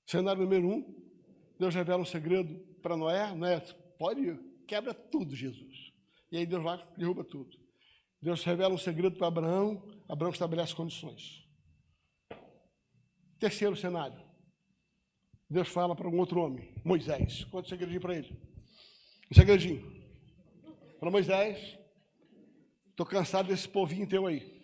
Cenário 0.06 0.42
número 0.42 0.68
um, 0.68 1.06
Deus 1.58 1.74
revela 1.74 2.02
um 2.02 2.06
segredo 2.06 2.56
para 2.80 2.96
Noé. 2.96 3.34
Noé, 3.34 3.60
pode 3.98 4.20
ir, 4.20 4.40
quebra 4.66 4.92
tudo, 4.92 5.34
Jesus. 5.34 5.92
E 6.30 6.38
aí 6.38 6.46
Deus 6.46 6.62
vai 6.62 6.84
derruba 6.96 7.24
tudo. 7.24 7.56
Deus 8.20 8.42
revela 8.44 8.74
um 8.74 8.78
segredo 8.78 9.16
para 9.16 9.28
Abraão, 9.28 9.82
Abraão 10.08 10.32
estabelece 10.32 10.74
condições. 10.74 11.46
Terceiro 13.38 13.76
cenário. 13.76 14.20
Deus 15.48 15.68
fala 15.68 15.94
para 15.94 16.08
um 16.08 16.18
outro 16.18 16.40
homem, 16.40 16.74
Moisés. 16.84 17.44
Conta 17.44 17.66
um 17.66 17.70
segredinho 17.70 18.00
para 18.00 18.16
ele. 18.16 18.36
Um 19.30 19.34
segredinho. 19.34 19.96
Para 20.98 21.10
Moisés, 21.10 21.78
estou 22.90 23.06
cansado 23.06 23.48
desse 23.48 23.68
povinho 23.68 24.08
teu 24.08 24.26
aí. 24.26 24.56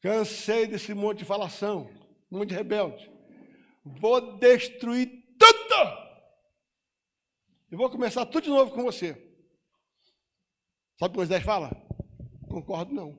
Cansei 0.00 0.66
desse 0.66 0.92
monte 0.92 1.18
de 1.18 1.24
falação, 1.24 1.88
um 2.30 2.38
monte 2.38 2.48
de 2.48 2.56
rebelde. 2.56 3.08
Vou 3.84 4.36
destruir 4.36 5.08
tudo. 5.38 6.11
E 7.72 7.76
vou 7.76 7.88
começar 7.88 8.26
tudo 8.26 8.44
de 8.44 8.50
novo 8.50 8.70
com 8.70 8.82
você. 8.82 9.14
Sabe 10.98 11.08
o 11.08 11.10
que 11.12 11.16
Moisés 11.16 11.42
fala? 11.42 11.70
Concordo, 12.46 12.92
não. 12.92 13.18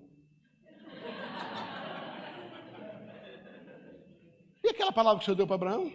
E 4.63 4.69
aquela 4.69 4.91
palavra 4.91 5.17
que 5.17 5.23
o 5.23 5.25
Senhor 5.25 5.37
deu 5.37 5.47
para 5.47 5.55
Abraão? 5.55 5.91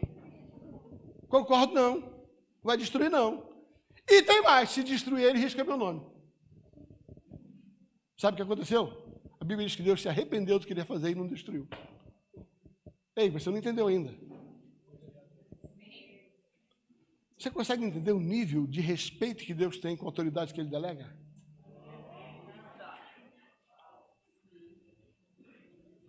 Concordo, 1.29 1.73
não. 1.73 2.27
Vai 2.61 2.77
destruir, 2.77 3.09
não. 3.09 3.49
E 4.09 4.25
tem 4.25 4.43
mais: 4.43 4.71
se 4.71 4.83
destruir 4.83 5.25
ele, 5.27 5.39
risca 5.39 5.63
meu 5.63 5.77
nome. 5.77 6.05
Sabe 8.17 8.35
o 8.35 8.37
que 8.39 8.43
aconteceu? 8.43 9.23
A 9.39 9.45
Bíblia 9.45 9.69
diz 9.69 9.77
que 9.77 9.83
Deus 9.85 10.03
se 10.03 10.09
arrependeu 10.09 10.59
do 10.59 10.63
que 10.63 10.69
queria 10.69 10.85
fazer 10.85 11.11
e 11.11 11.15
não 11.15 11.29
destruiu. 11.29 11.69
Ei, 13.15 13.31
você 13.31 13.51
não 13.51 13.59
entendeu 13.59 13.87
ainda. 13.87 14.13
Você 17.39 17.53
consegue 17.53 17.85
entender 17.85 18.11
o 18.11 18.19
nível 18.19 18.67
de 18.67 18.81
respeito 18.81 19.45
que 19.45 19.55
Deus 19.55 19.79
tem 19.79 19.97
com 19.97 20.05
a 20.05 20.09
autoridade 20.09 20.53
que 20.53 20.61
Ele 20.61 20.69
delega? 20.69 21.17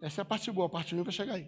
Essa 0.01 0.21
é 0.21 0.23
a 0.23 0.25
parte 0.25 0.49
boa, 0.51 0.65
a 0.65 0.69
parte 0.69 0.95
ruim 0.95 1.03
vai 1.03 1.13
chegar 1.13 1.36
aí. 1.36 1.47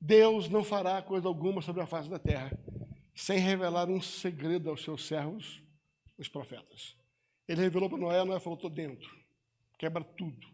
Deus 0.00 0.48
não 0.48 0.64
fará 0.64 1.02
coisa 1.02 1.28
alguma 1.28 1.60
sobre 1.60 1.82
a 1.82 1.86
face 1.86 2.08
da 2.08 2.18
terra 2.18 2.50
sem 3.14 3.38
revelar 3.38 3.90
um 3.90 4.00
segredo 4.00 4.70
aos 4.70 4.82
seus 4.82 5.06
servos, 5.06 5.62
os 6.16 6.28
profetas. 6.28 6.96
Ele 7.46 7.60
revelou 7.60 7.90
para 7.90 7.98
Noé, 7.98 8.24
Noé 8.24 8.40
falou: 8.40 8.56
estou 8.56 8.70
dentro, 8.70 9.19
quebra 9.80 10.04
tudo. 10.04 10.46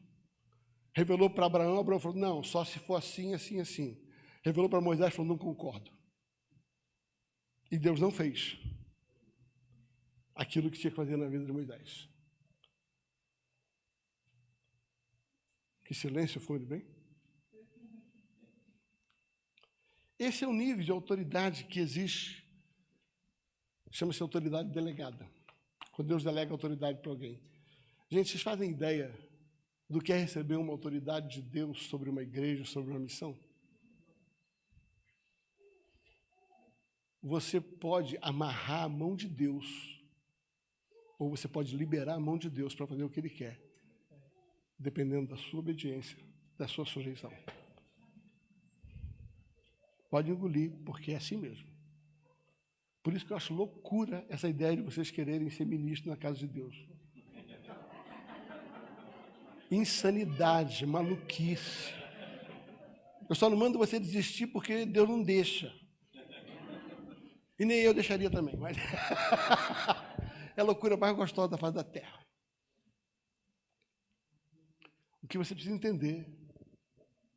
Revelou 0.94 1.28
para 1.28 1.46
Abraão, 1.46 1.80
Abraão 1.80 1.98
falou: 1.98 2.16
não, 2.16 2.44
só 2.44 2.64
se 2.64 2.78
for 2.78 2.94
assim, 2.94 3.34
assim, 3.34 3.60
assim. 3.60 4.00
Revelou 4.44 4.70
para 4.70 4.80
Moisés, 4.80 5.12
falou: 5.12 5.28
não 5.32 5.36
concordo. 5.36 5.90
E 7.68 7.76
Deus 7.76 8.00
não 8.00 8.12
fez 8.12 8.56
aquilo 10.32 10.70
que 10.70 10.78
tinha 10.78 10.92
que 10.92 10.96
fazer 10.96 11.16
na 11.16 11.28
vida 11.28 11.44
de 11.44 11.52
Moisés. 11.52 12.08
Que 15.84 15.92
silêncio 15.92 16.40
foi, 16.40 16.60
bem? 16.60 16.86
Esse 20.18 20.44
é 20.44 20.48
o 20.48 20.52
nível 20.52 20.84
de 20.84 20.90
autoridade 20.92 21.64
que 21.64 21.80
existe. 21.80 22.46
Chama-se 23.90 24.22
autoridade 24.22 24.70
delegada. 24.70 25.28
Quando 25.92 26.08
Deus 26.08 26.22
delega 26.22 26.52
autoridade 26.52 27.00
para 27.00 27.10
alguém. 27.10 27.42
Gente, 28.08 28.30
vocês 28.30 28.42
fazem 28.42 28.70
ideia 28.70 29.12
do 29.90 30.00
que 30.00 30.12
é 30.12 30.16
receber 30.16 30.56
uma 30.56 30.72
autoridade 30.72 31.28
de 31.28 31.42
Deus 31.42 31.86
sobre 31.86 32.08
uma 32.08 32.22
igreja, 32.22 32.64
sobre 32.64 32.92
uma 32.92 33.00
missão? 33.00 33.36
Você 37.20 37.60
pode 37.60 38.16
amarrar 38.22 38.84
a 38.84 38.88
mão 38.88 39.16
de 39.16 39.28
Deus, 39.28 40.00
ou 41.18 41.30
você 41.30 41.48
pode 41.48 41.76
liberar 41.76 42.14
a 42.14 42.20
mão 42.20 42.38
de 42.38 42.48
Deus 42.48 42.76
para 42.76 42.86
fazer 42.86 43.02
o 43.02 43.10
que 43.10 43.18
Ele 43.18 43.30
quer, 43.30 43.60
dependendo 44.78 45.26
da 45.26 45.36
sua 45.36 45.58
obediência, 45.58 46.16
da 46.56 46.68
sua 46.68 46.86
sujeição. 46.86 47.32
Pode 50.08 50.30
engolir, 50.30 50.70
porque 50.84 51.10
é 51.10 51.16
assim 51.16 51.36
mesmo. 51.36 51.68
Por 53.02 53.12
isso 53.14 53.26
que 53.26 53.32
eu 53.32 53.36
acho 53.36 53.52
loucura 53.52 54.24
essa 54.28 54.48
ideia 54.48 54.76
de 54.76 54.82
vocês 54.82 55.10
quererem 55.10 55.50
ser 55.50 55.64
ministro 55.64 56.08
na 56.08 56.16
casa 56.16 56.38
de 56.38 56.46
Deus. 56.46 56.95
Insanidade, 59.70 60.86
maluquice. 60.86 61.94
Eu 63.28 63.34
só 63.34 63.50
não 63.50 63.56
mando 63.56 63.78
você 63.78 63.98
desistir 63.98 64.46
porque 64.46 64.86
Deus 64.86 65.08
não 65.08 65.22
deixa. 65.22 65.74
E 67.58 67.64
nem 67.64 67.80
eu 67.80 67.94
deixaria 67.94 68.30
também, 68.30 68.56
mas 68.56 68.76
é 70.56 70.60
a 70.60 70.64
loucura 70.64 70.96
mais 70.96 71.16
gostosa 71.16 71.48
da 71.48 71.58
face 71.58 71.74
da 71.74 71.82
terra. 71.84 72.24
O 75.22 75.26
que 75.26 75.38
você 75.38 75.54
precisa 75.54 75.74
entender 75.74 76.26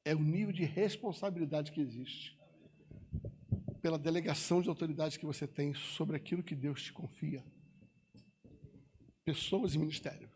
é 0.06 0.14
o 0.14 0.20
nível 0.20 0.54
de 0.54 0.64
responsabilidade 0.64 1.72
que 1.72 1.82
existe 1.82 2.38
pela 3.82 3.98
delegação 3.98 4.62
de 4.62 4.70
autoridade 4.70 5.18
que 5.18 5.26
você 5.26 5.48
tem 5.48 5.74
sobre 5.74 6.16
aquilo 6.16 6.44
que 6.44 6.54
Deus 6.54 6.84
te 6.84 6.94
confia. 6.94 7.44
Pessoas 9.24 9.74
e 9.74 9.80
ministério. 9.80 10.30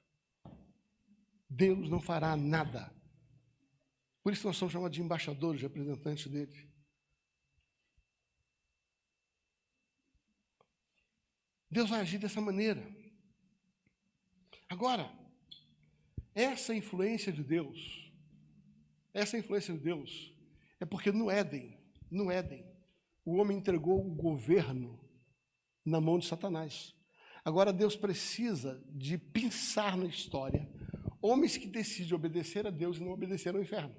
Deus 1.55 1.87
não 1.87 2.01
fará 2.01 2.35
nada. 2.35 2.91
Por 4.23 4.33
isso 4.33 4.47
nós 4.47 4.57
somos 4.57 4.71
chamados 4.71 4.95
de 4.95 5.03
embaixadores, 5.03 5.61
representantes 5.61 6.27
dele. 6.27 6.71
Deus 11.69 11.89
vai 11.89 12.01
agir 12.01 12.17
dessa 12.17 12.41
maneira. 12.41 12.83
Agora, 14.67 15.11
essa 16.33 16.73
influência 16.73 17.31
de 17.31 17.43
Deus, 17.43 18.11
essa 19.13 19.37
influência 19.37 19.73
de 19.73 19.79
Deus, 19.79 20.33
é 20.79 20.85
porque 20.85 21.11
no 21.11 21.29
Éden, 21.29 21.77
no 22.09 22.31
Éden, 22.31 22.65
o 23.23 23.35
homem 23.35 23.57
entregou 23.57 23.99
o 23.99 24.15
governo 24.15 24.99
na 25.85 26.01
mão 26.01 26.17
de 26.17 26.25
Satanás. 26.25 26.95
Agora 27.45 27.71
Deus 27.71 27.95
precisa 27.95 28.83
de 28.89 29.17
pensar 29.17 29.95
na 29.97 30.05
história 30.05 30.72
homens 31.23 31.57
que 31.57 31.67
decidem 31.67 32.13
obedecer 32.13 32.67
a 32.67 32.69
Deus 32.69 32.97
e 32.97 33.03
não 33.03 33.11
obedecer 33.11 33.55
ao 33.55 33.61
inferno. 33.61 33.95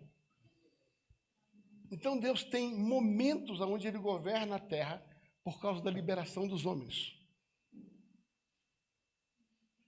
Então 1.91 2.19
Deus 2.19 2.45
tem 2.45 2.75
momentos 2.75 3.61
onde 3.61 3.89
ele 3.89 3.99
governa 3.99 4.57
a 4.57 4.61
terra 4.61 5.05
por 5.43 5.61
causa 5.61 5.83
da 5.83 5.91
liberação 5.91 6.47
dos 6.47 6.67
homens. 6.67 7.19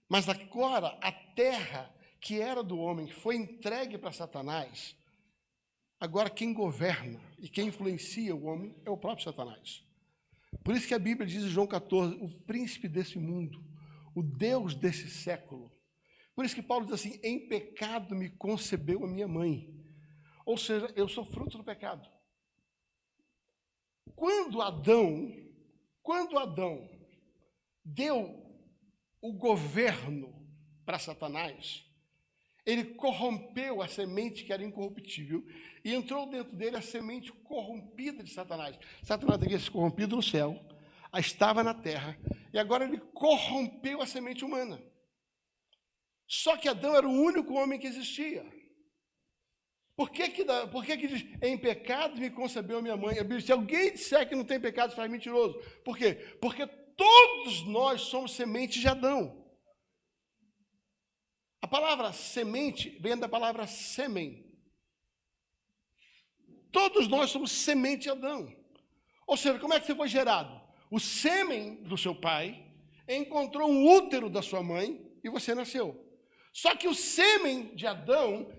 Mas 0.09 0.27
agora 0.27 0.97
a 1.01 1.11
terra 1.11 1.93
que 2.19 2.41
era 2.41 2.63
do 2.63 2.79
homem, 2.79 3.07
que 3.07 3.13
foi 3.13 3.35
entregue 3.35 3.97
para 3.97 4.11
Satanás, 4.11 4.97
Agora, 5.99 6.29
quem 6.29 6.53
governa 6.53 7.19
e 7.39 7.49
quem 7.49 7.69
influencia 7.69 8.35
o 8.35 8.45
homem 8.45 8.75
é 8.85 8.89
o 8.89 8.97
próprio 8.97 9.23
Satanás. 9.23 9.83
Por 10.63 10.75
isso 10.75 10.87
que 10.87 10.93
a 10.93 10.99
Bíblia 10.99 11.25
diz 11.25 11.43
em 11.43 11.49
João 11.49 11.65
14: 11.65 12.15
o 12.21 12.29
príncipe 12.29 12.87
desse 12.87 13.17
mundo, 13.17 13.63
o 14.13 14.21
Deus 14.21 14.75
desse 14.75 15.09
século. 15.09 15.71
Por 16.37 16.45
isso 16.45 16.53
que 16.53 16.61
Paulo 16.61 16.85
diz 16.85 16.93
assim: 16.93 17.19
em 17.23 17.49
pecado 17.49 18.15
me 18.15 18.29
concebeu 18.29 19.03
a 19.03 19.07
minha 19.07 19.27
mãe. 19.27 19.73
Ou 20.45 20.55
seja, 20.55 20.93
eu 20.95 21.09
sou 21.09 21.25
fruto 21.25 21.57
do 21.57 21.63
pecado. 21.63 22.07
Quando 24.15 24.61
Adão, 24.61 25.35
quando 26.03 26.37
Adão 26.37 26.87
deu 27.83 28.45
o 29.19 29.33
governo 29.33 30.47
para 30.85 30.99
Satanás, 30.99 31.83
ele 32.63 32.83
corrompeu 32.93 33.81
a 33.81 33.87
semente 33.87 34.45
que 34.45 34.53
era 34.53 34.63
incorruptível 34.63 35.43
e 35.83 35.91
entrou 35.91 36.29
dentro 36.29 36.55
dele 36.55 36.77
a 36.77 36.83
semente 36.83 37.31
corrompida 37.31 38.23
de 38.23 38.29
Satanás. 38.29 38.77
Satanás 39.01 39.41
havia 39.41 39.57
se 39.57 39.71
corrompido 39.71 40.15
no 40.15 40.21
céu, 40.21 40.63
estava 41.15 41.63
na 41.63 41.73
terra, 41.73 42.15
e 42.53 42.59
agora 42.59 42.85
ele 42.85 42.99
corrompeu 42.99 44.03
a 44.03 44.05
semente 44.05 44.45
humana. 44.45 44.79
Só 46.27 46.57
que 46.57 46.67
Adão 46.67 46.95
era 46.95 47.07
o 47.07 47.11
único 47.11 47.53
homem 47.53 47.79
que 47.79 47.87
existia. 47.87 48.45
Por 49.95 50.11
que, 50.11 50.29
que, 50.29 50.45
por 50.71 50.85
que, 50.85 50.97
que 50.97 51.07
diz, 51.07 51.25
em 51.41 51.57
pecado 51.57 52.19
me 52.19 52.29
concebeu 52.29 52.81
minha 52.81 52.95
mãe? 52.95 53.15
Se 53.41 53.51
alguém 53.51 53.93
disser 53.93 54.27
que 54.29 54.35
não 54.35 54.43
tem 54.43 54.59
pecado, 54.59 54.93
faz 54.95 55.09
mentiroso. 55.09 55.59
Por 55.83 55.97
quê? 55.97 56.13
Porque 56.39 56.67
todos 56.67 57.65
nós 57.65 58.01
somos 58.01 58.33
sementes 58.33 58.79
de 58.79 58.87
Adão. 58.87 59.43
A 61.61 61.67
palavra 61.67 62.13
semente 62.13 62.89
vem 62.99 63.17
da 63.17 63.27
palavra 63.27 63.65
sêmen. 63.65 64.45
Todos 66.71 67.07
nós 67.07 67.31
somos 67.31 67.51
semente 67.51 68.03
de 68.03 68.09
Adão. 68.11 68.55
Ou 69.25 69.35
seja, 69.35 69.57
como 69.57 69.73
é 69.73 69.79
que 69.79 69.87
você 69.87 69.95
foi 69.95 70.07
gerado? 70.07 70.61
O 70.91 70.99
sêmen 70.99 71.83
do 71.83 71.97
seu 71.97 72.13
pai 72.13 72.71
encontrou 73.07 73.69
um 73.69 73.87
útero 73.95 74.29
da 74.29 74.41
sua 74.41 74.61
mãe 74.61 75.03
e 75.23 75.29
você 75.29 75.55
nasceu. 75.55 76.06
Só 76.57 76.75
que 76.75 76.87
o 76.87 76.95
sêmen 76.95 77.75
de 77.75 77.85
Adão 77.85 78.51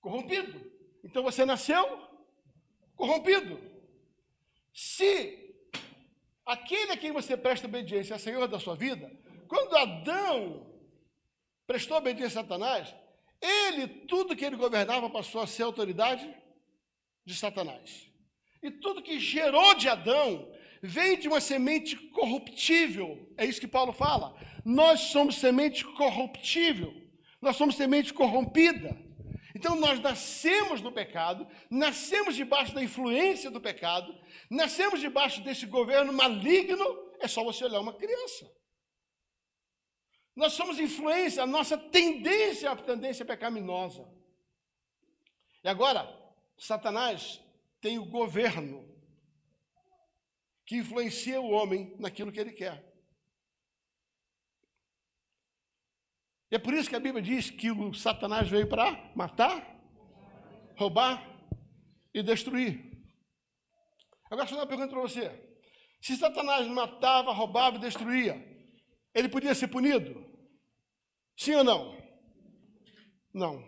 corrompido. 0.00 0.70
Então 1.02 1.20
você 1.20 1.44
nasceu 1.44 1.84
corrompido. 2.94 3.60
Se 4.72 5.66
aquele 6.46 6.92
a 6.92 6.96
quem 6.96 7.10
você 7.10 7.36
presta 7.36 7.66
obediência 7.66 8.14
é 8.14 8.18
Senhor 8.18 8.46
da 8.46 8.60
sua 8.60 8.76
vida, 8.76 9.10
quando 9.48 9.76
Adão 9.76 10.72
prestou 11.66 11.96
obediência 11.96 12.40
a 12.40 12.44
Satanás, 12.44 12.94
Ele, 13.40 13.88
tudo 14.06 14.36
que 14.36 14.44
ele 14.44 14.54
governava, 14.54 15.10
passou 15.10 15.40
a 15.40 15.46
ser 15.48 15.64
autoridade 15.64 16.32
de 17.24 17.34
Satanás. 17.34 18.08
E 18.62 18.70
tudo 18.70 19.02
que 19.02 19.18
gerou 19.18 19.74
de 19.74 19.88
Adão 19.88 20.48
vem 20.82 21.16
de 21.18 21.28
uma 21.28 21.40
semente 21.40 21.96
corruptível. 21.96 23.32
É 23.36 23.46
isso 23.46 23.60
que 23.60 23.68
Paulo 23.68 23.92
fala. 23.92 24.36
Nós 24.64 25.00
somos 25.00 25.36
semente 25.36 25.84
corruptível. 25.84 26.92
Nós 27.40 27.56
somos 27.56 27.76
semente 27.76 28.12
corrompida. 28.12 29.00
Então 29.54 29.76
nós 29.76 30.00
nascemos 30.00 30.80
no 30.80 30.90
pecado, 30.90 31.46
nascemos 31.70 32.34
debaixo 32.34 32.74
da 32.74 32.82
influência 32.82 33.50
do 33.50 33.60
pecado, 33.60 34.18
nascemos 34.50 34.98
debaixo 34.98 35.42
desse 35.42 35.66
governo 35.66 36.12
maligno. 36.12 37.12
É 37.20 37.28
só 37.28 37.44
você 37.44 37.64
olhar 37.64 37.80
uma 37.80 37.92
criança. 37.92 38.50
Nós 40.34 40.54
somos 40.54 40.80
influência, 40.80 41.42
a 41.42 41.46
nossa 41.46 41.76
tendência 41.76 42.66
é 42.66 42.70
a 42.70 42.76
tendência 42.76 43.24
pecaminosa. 43.24 44.08
E 45.62 45.68
agora, 45.68 46.08
Satanás 46.56 47.40
tem 47.80 47.98
o 47.98 48.06
governo 48.06 48.91
que 50.72 50.78
influencia 50.78 51.38
o 51.38 51.50
homem 51.50 51.94
naquilo 51.98 52.32
que 52.32 52.40
ele 52.40 52.50
quer. 52.50 52.82
É 56.50 56.58
por 56.58 56.72
isso 56.72 56.88
que 56.88 56.96
a 56.96 57.00
Bíblia 57.00 57.22
diz 57.22 57.50
que 57.50 57.70
o 57.70 57.92
Satanás 57.92 58.48
veio 58.48 58.66
para 58.66 59.12
matar, 59.14 59.62
roubar 60.78 61.22
e 62.14 62.22
destruir. 62.22 62.90
Agora, 64.30 64.48
eu 64.50 64.56
uma 64.56 64.66
pergunta 64.66 64.88
para 64.88 65.02
você. 65.02 65.30
Se 66.00 66.16
Satanás 66.16 66.66
matava, 66.66 67.34
roubava 67.34 67.76
e 67.76 67.80
destruía, 67.80 68.34
ele 69.14 69.28
podia 69.28 69.54
ser 69.54 69.68
punido? 69.68 70.26
Sim 71.36 71.56
ou 71.56 71.64
não? 71.64 71.98
Não. 73.34 73.62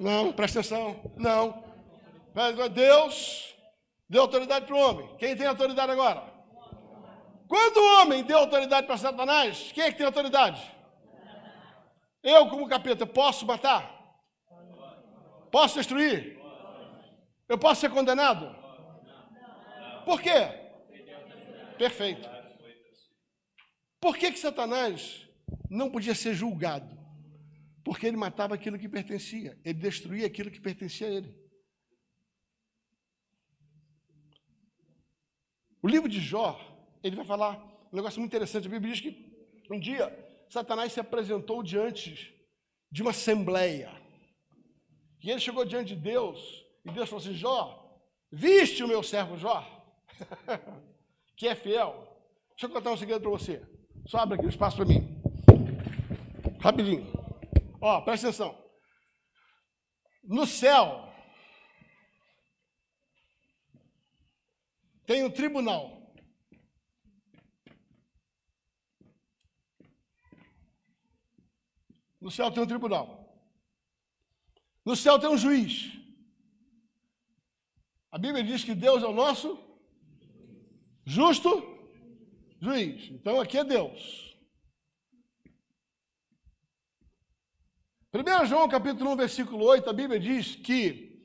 Não, 0.00 0.32
presta 0.32 0.60
atenção. 0.60 1.12
Não. 1.18 1.62
Deus 2.72 3.54
deu 4.08 4.22
autoridade 4.22 4.66
para 4.66 4.74
o 4.74 4.78
homem. 4.78 5.16
Quem 5.16 5.36
tem 5.36 5.46
autoridade 5.46 5.92
agora? 5.92 6.32
Quando 7.46 7.78
o 7.78 8.00
homem 8.00 8.24
deu 8.24 8.38
autoridade 8.38 8.86
para 8.86 8.96
Satanás, 8.96 9.72
quem 9.72 9.84
é 9.84 9.90
que 9.90 9.96
tem 9.96 10.06
autoridade? 10.06 10.60
Eu, 12.22 12.48
como 12.48 12.68
capeta, 12.68 13.06
posso 13.06 13.46
matar? 13.46 13.98
Posso 15.50 15.76
destruir? 15.76 16.38
Eu 17.48 17.56
posso 17.58 17.80
ser 17.80 17.90
condenado? 17.90 18.54
Por 20.04 20.20
quê? 20.20 20.68
Perfeito. 21.78 22.28
Por 24.00 24.16
que, 24.16 24.30
que 24.30 24.38
Satanás 24.38 25.26
não 25.70 25.90
podia 25.90 26.14
ser 26.14 26.34
julgado? 26.34 26.96
Porque 27.82 28.06
ele 28.06 28.16
matava 28.16 28.54
aquilo 28.54 28.78
que 28.78 28.88
pertencia, 28.88 29.58
ele 29.64 29.78
destruía 29.78 30.26
aquilo 30.26 30.50
que 30.50 30.60
pertencia 30.60 31.06
a 31.06 31.10
ele. 31.10 31.47
O 35.82 35.88
livro 35.88 36.08
de 36.08 36.20
Jó, 36.20 36.58
ele 37.02 37.16
vai 37.16 37.24
falar 37.24 37.56
um 37.92 37.96
negócio 37.96 38.18
muito 38.20 38.30
interessante. 38.30 38.66
A 38.66 38.70
Bíblia 38.70 38.92
diz 38.92 39.00
que 39.00 39.28
um 39.70 39.78
dia 39.78 40.12
Satanás 40.50 40.92
se 40.92 41.00
apresentou 41.00 41.62
diante 41.62 42.34
de 42.90 43.02
uma 43.02 43.10
assembleia. 43.10 43.90
E 45.22 45.30
ele 45.30 45.40
chegou 45.40 45.64
diante 45.64 45.94
de 45.94 46.00
Deus, 46.00 46.64
e 46.84 46.90
Deus 46.90 47.08
falou 47.08 47.22
assim: 47.22 47.34
Jó, 47.34 48.00
viste 48.32 48.82
o 48.82 48.88
meu 48.88 49.02
servo 49.02 49.36
Jó, 49.36 49.64
que 51.36 51.48
é 51.48 51.54
fiel. 51.54 52.06
Deixa 52.50 52.66
eu 52.66 52.70
contar 52.70 52.92
um 52.92 52.96
segredo 52.96 53.22
para 53.22 53.30
você. 53.30 53.62
Só 54.06 54.18
abre 54.18 54.36
aqui 54.36 54.46
o 54.46 54.48
espaço 54.48 54.76
para 54.76 54.86
mim. 54.86 55.20
Rapidinho. 56.60 57.06
Ó, 57.80 58.00
presta 58.00 58.28
atenção. 58.28 58.56
No 60.24 60.46
céu 60.46 61.07
tem 65.08 65.24
um 65.24 65.30
tribunal. 65.30 65.82
No 72.20 72.30
céu 72.30 72.50
tem 72.50 72.62
um 72.62 72.66
tribunal. 72.66 73.06
No 74.84 74.94
céu 74.94 75.18
tem 75.18 75.30
um 75.30 75.38
juiz. 75.38 75.92
A 78.10 78.18
Bíblia 78.18 78.44
diz 78.44 78.62
que 78.62 78.74
Deus 78.74 79.02
é 79.02 79.06
o 79.06 79.14
nosso 79.14 79.58
justo 81.06 81.50
juiz. 82.60 83.10
Então 83.10 83.40
aqui 83.40 83.56
é 83.56 83.64
Deus. 83.64 84.36
1 88.12 88.44
João 88.44 88.68
capítulo 88.68 89.12
1, 89.12 89.16
versículo 89.16 89.64
8, 89.64 89.88
a 89.88 89.92
Bíblia 89.94 90.20
diz 90.20 90.54
que 90.54 91.24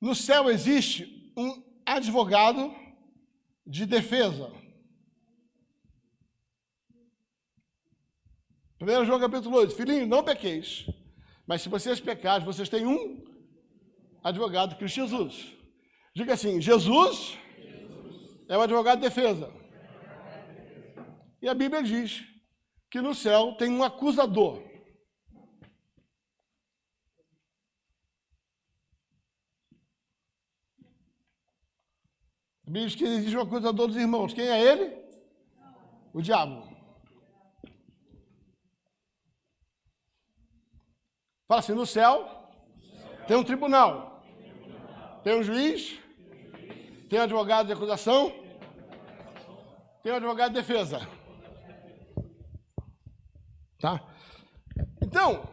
no 0.00 0.14
céu 0.14 0.48
existe 0.48 1.34
um 1.36 1.62
advogado 1.84 2.77
de 3.68 3.84
defesa. 3.84 4.50
1 8.80 9.04
João 9.04 9.20
capítulo 9.20 9.56
8, 9.58 9.74
filhinho, 9.74 10.06
não 10.06 10.24
pequeis, 10.24 10.86
mas 11.46 11.60
se 11.60 11.68
vocês 11.68 12.00
pecarem, 12.00 12.46
vocês 12.46 12.68
têm 12.68 12.86
um 12.86 13.24
advogado, 14.24 14.76
Cristo 14.76 14.94
Jesus. 14.94 15.54
Diga 16.14 16.32
assim, 16.32 16.60
Jesus 16.60 17.36
é 18.48 18.56
o 18.56 18.62
advogado 18.62 19.00
de 19.00 19.08
defesa. 19.08 19.52
E 21.42 21.48
a 21.48 21.54
Bíblia 21.54 21.82
diz 21.82 22.24
que 22.90 23.02
no 23.02 23.14
céu 23.14 23.54
tem 23.58 23.70
um 23.70 23.84
acusador. 23.84 24.62
A 32.68 32.70
Bíblia 32.70 32.86
diz 32.86 32.96
que 32.96 33.04
existe 33.04 33.34
um 33.34 33.40
acusador 33.40 33.86
dos 33.86 33.96
irmãos. 33.96 34.34
Quem 34.34 34.46
é 34.46 34.62
ele? 34.62 34.94
O 36.12 36.20
diabo. 36.20 36.68
Fala 41.46 41.60
assim: 41.60 41.72
no 41.72 41.86
céu 41.86 42.28
tem 43.26 43.38
um 43.38 43.42
tribunal, 43.42 44.22
tem 45.24 45.38
um 45.38 45.42
juiz, 45.42 45.98
tem 47.08 47.18
um 47.18 47.22
advogado 47.22 47.68
de 47.68 47.72
acusação, 47.72 48.30
tem 50.02 50.12
um 50.12 50.16
advogado 50.16 50.52
de 50.52 50.60
defesa. 50.60 51.08
Tá? 53.80 53.98
Então, 55.00 55.48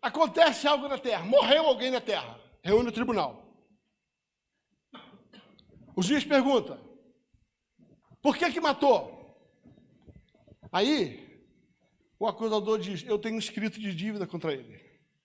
acontece 0.00 0.66
algo 0.66 0.88
na 0.88 0.96
terra, 0.96 1.26
morreu 1.26 1.66
alguém 1.66 1.90
na 1.90 2.00
terra, 2.00 2.40
reúne 2.62 2.88
o 2.88 2.92
tribunal. 2.92 3.45
O 5.96 6.02
juiz 6.02 6.24
pergunta: 6.24 6.78
por 8.20 8.36
que 8.36 8.52
que 8.52 8.60
matou? 8.60 9.16
Aí 10.70 11.26
o 12.18 12.26
acusador 12.26 12.78
diz: 12.78 13.02
Eu 13.04 13.18
tenho 13.18 13.38
escrito 13.38 13.80
de 13.80 13.94
dívida 13.94 14.26
contra 14.26 14.52
ele. 14.52 14.78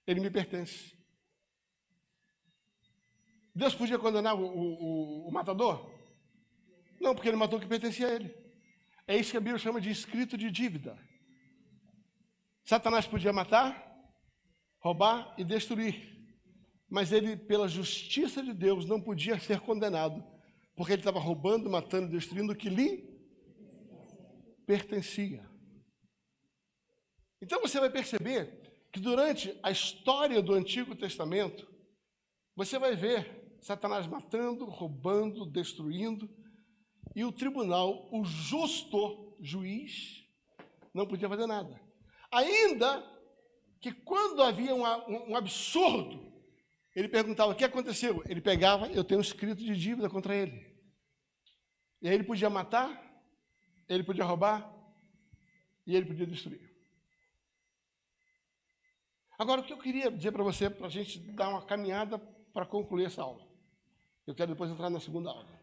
Ele 0.07 0.21
me 0.21 0.31
pertence. 0.31 0.95
Deus 3.53 3.75
podia 3.75 3.99
condenar 3.99 4.33
o, 4.35 4.45
o, 4.45 5.27
o, 5.27 5.31
matador? 5.31 5.91
Não, 7.01 7.13
porque 7.13 7.27
ele 7.27 7.35
matou 7.35 7.59
o 7.59 7.61
que 7.61 7.67
pertencia 7.67 8.07
a 8.07 8.13
ele. 8.13 8.33
É 9.05 9.17
isso 9.17 9.31
que 9.31 9.37
a 9.37 9.41
Bíblia 9.41 9.59
chama 9.59 9.81
de 9.81 9.89
escrito 9.89 10.37
de 10.37 10.49
dívida. 10.49 10.97
Satanás 12.63 13.05
podia 13.05 13.33
matar, 13.33 13.99
roubar 14.79 15.35
e 15.37 15.43
destruir. 15.43 16.17
Mas 16.89 17.11
ele, 17.11 17.35
pela 17.35 17.67
justiça 17.67 18.41
de 18.41 18.53
Deus, 18.53 18.85
não 18.85 19.01
podia 19.01 19.37
ser 19.37 19.59
condenado, 19.59 20.23
porque 20.75 20.93
ele 20.93 21.01
estava 21.01 21.19
roubando, 21.19 21.69
matando 21.69 22.09
destruindo 22.09 22.53
o 22.53 22.55
que 22.55 22.69
lhe 22.69 23.09
pertencia. 24.65 25.49
Então 27.41 27.59
você 27.61 27.79
vai 27.79 27.89
perceber 27.89 28.61
que 28.91 28.99
durante 28.99 29.57
a 29.63 29.71
história 29.71 30.41
do 30.41 30.53
Antigo 30.53 30.95
Testamento, 30.95 31.67
você 32.55 32.77
vai 32.77 32.95
ver 32.95 33.57
Satanás 33.61 34.07
matando, 34.07 34.65
roubando, 34.65 35.45
destruindo, 35.45 36.29
e 37.15 37.23
o 37.23 37.31
tribunal, 37.31 38.09
o 38.11 38.23
justo 38.23 39.37
juiz, 39.41 40.25
não 40.93 41.07
podia 41.07 41.29
fazer 41.29 41.45
nada. 41.45 41.79
Ainda 42.31 43.03
que 43.81 43.91
quando 43.91 44.41
havia 44.41 44.73
um, 44.73 44.83
um 44.83 45.35
absurdo, 45.35 46.30
ele 46.95 47.07
perguntava: 47.07 47.51
o 47.51 47.55
que 47.55 47.63
aconteceu? 47.63 48.23
Ele 48.27 48.41
pegava, 48.41 48.87
eu 48.87 49.03
tenho 49.03 49.19
um 49.19 49.23
escrito 49.23 49.63
de 49.63 49.75
dívida 49.75 50.09
contra 50.09 50.35
ele. 50.35 50.71
E 52.01 52.07
aí 52.07 52.15
ele 52.15 52.23
podia 52.23 52.49
matar, 52.49 52.89
ele 53.87 54.03
podia 54.03 54.25
roubar 54.25 54.73
e 55.85 55.95
ele 55.95 56.05
podia 56.05 56.25
destruir. 56.25 56.71
Agora, 59.37 59.61
o 59.61 59.63
que 59.63 59.73
eu 59.73 59.77
queria 59.77 60.11
dizer 60.11 60.31
para 60.31 60.43
você, 60.43 60.69
para 60.69 60.87
a 60.87 60.89
gente 60.89 61.19
dar 61.19 61.49
uma 61.49 61.65
caminhada 61.65 62.19
para 62.53 62.65
concluir 62.65 63.05
essa 63.05 63.23
aula. 63.23 63.47
Eu 64.27 64.35
quero 64.35 64.51
depois 64.51 64.69
entrar 64.69 64.89
na 64.89 64.99
segunda 64.99 65.29
aula. 65.29 65.61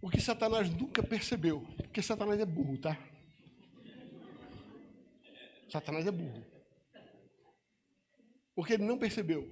O 0.00 0.10
que 0.10 0.20
Satanás 0.20 0.68
nunca 0.70 1.02
percebeu, 1.02 1.66
porque 1.76 2.02
Satanás 2.02 2.38
é 2.40 2.44
burro, 2.44 2.78
tá? 2.78 2.98
Satanás 5.70 6.06
é 6.06 6.10
burro. 6.10 6.51
O 8.54 8.64
que 8.64 8.74
ele 8.74 8.84
não 8.84 8.98
percebeu 8.98 9.50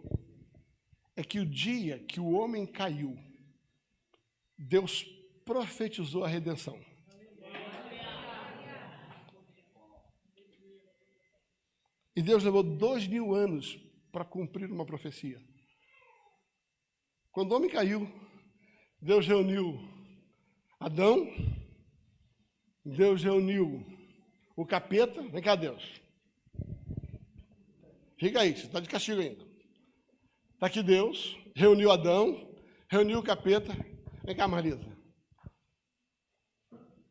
é 1.16 1.22
que 1.22 1.40
o 1.40 1.46
dia 1.46 1.98
que 1.98 2.20
o 2.20 2.30
homem 2.30 2.66
caiu, 2.66 3.16
Deus 4.58 5.04
profetizou 5.44 6.24
a 6.24 6.28
redenção. 6.28 6.78
E 12.14 12.22
Deus 12.22 12.44
levou 12.44 12.62
dois 12.62 13.06
mil 13.06 13.34
anos 13.34 13.78
para 14.12 14.24
cumprir 14.24 14.70
uma 14.70 14.84
profecia. 14.84 15.40
Quando 17.30 17.52
o 17.52 17.56
homem 17.56 17.70
caiu, 17.70 18.10
Deus 19.00 19.26
reuniu 19.26 19.78
Adão, 20.78 21.26
Deus 22.84 23.22
reuniu 23.22 23.84
o 24.56 24.66
capeta. 24.66 25.22
Vem 25.28 25.42
cá, 25.42 25.54
Deus. 25.54 25.99
Fica 28.20 28.42
aí, 28.42 28.54
você 28.54 28.66
está 28.66 28.80
de 28.80 28.86
castigo 28.86 29.18
ainda. 29.18 29.42
Está 30.52 30.66
aqui 30.66 30.82
Deus, 30.82 31.38
reuniu 31.56 31.90
Adão, 31.90 32.54
reuniu 32.86 33.18
o 33.18 33.22
capeta. 33.22 33.72
Vem 34.22 34.36
cá, 34.36 34.46
Marlisa. 34.46 34.84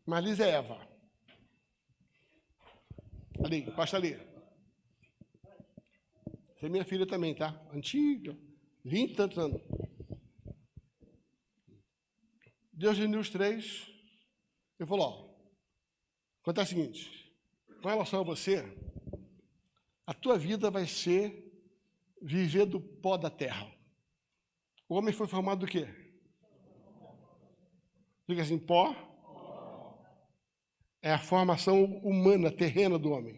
Marlisa 0.05 0.45
é 0.45 0.51
Eva. 0.51 0.87
Ali, 3.43 3.63
encosta 3.63 3.97
ali. 3.97 4.19
Você 6.53 6.67
é 6.67 6.69
minha 6.69 6.85
filha 6.85 7.07
também, 7.07 7.33
tá? 7.33 7.59
Antiga, 7.73 8.37
vinte 8.85 9.13
e 9.13 9.15
tantos 9.15 9.39
anos. 9.39 9.63
Deus 12.71 12.99
reuniu 12.99 13.19
os 13.19 13.31
três. 13.31 13.87
Ele 14.79 14.87
falou: 14.87 15.07
ó, 15.07 16.43
acontece 16.43 16.75
o 16.75 16.77
seguinte: 16.77 17.33
com 17.81 17.89
relação 17.89 18.19
a 18.19 18.23
você, 18.23 18.61
a 20.09 20.13
tua 20.15 20.39
vida 20.39 20.71
vai 20.71 20.87
ser 20.87 21.53
viver 22.19 22.65
do 22.65 22.81
pó 22.81 23.15
da 23.15 23.29
terra. 23.29 23.71
O 24.87 24.95
homem 24.95 25.13
foi 25.13 25.27
formado 25.27 25.59
do 25.59 25.67
quê? 25.67 25.87
Diga 28.27 28.41
assim: 28.41 28.57
pó 28.57 28.95
é 30.99 31.13
a 31.13 31.19
formação 31.19 31.83
humana, 31.83 32.51
terrena 32.51 32.97
do 32.97 33.11
homem. 33.11 33.35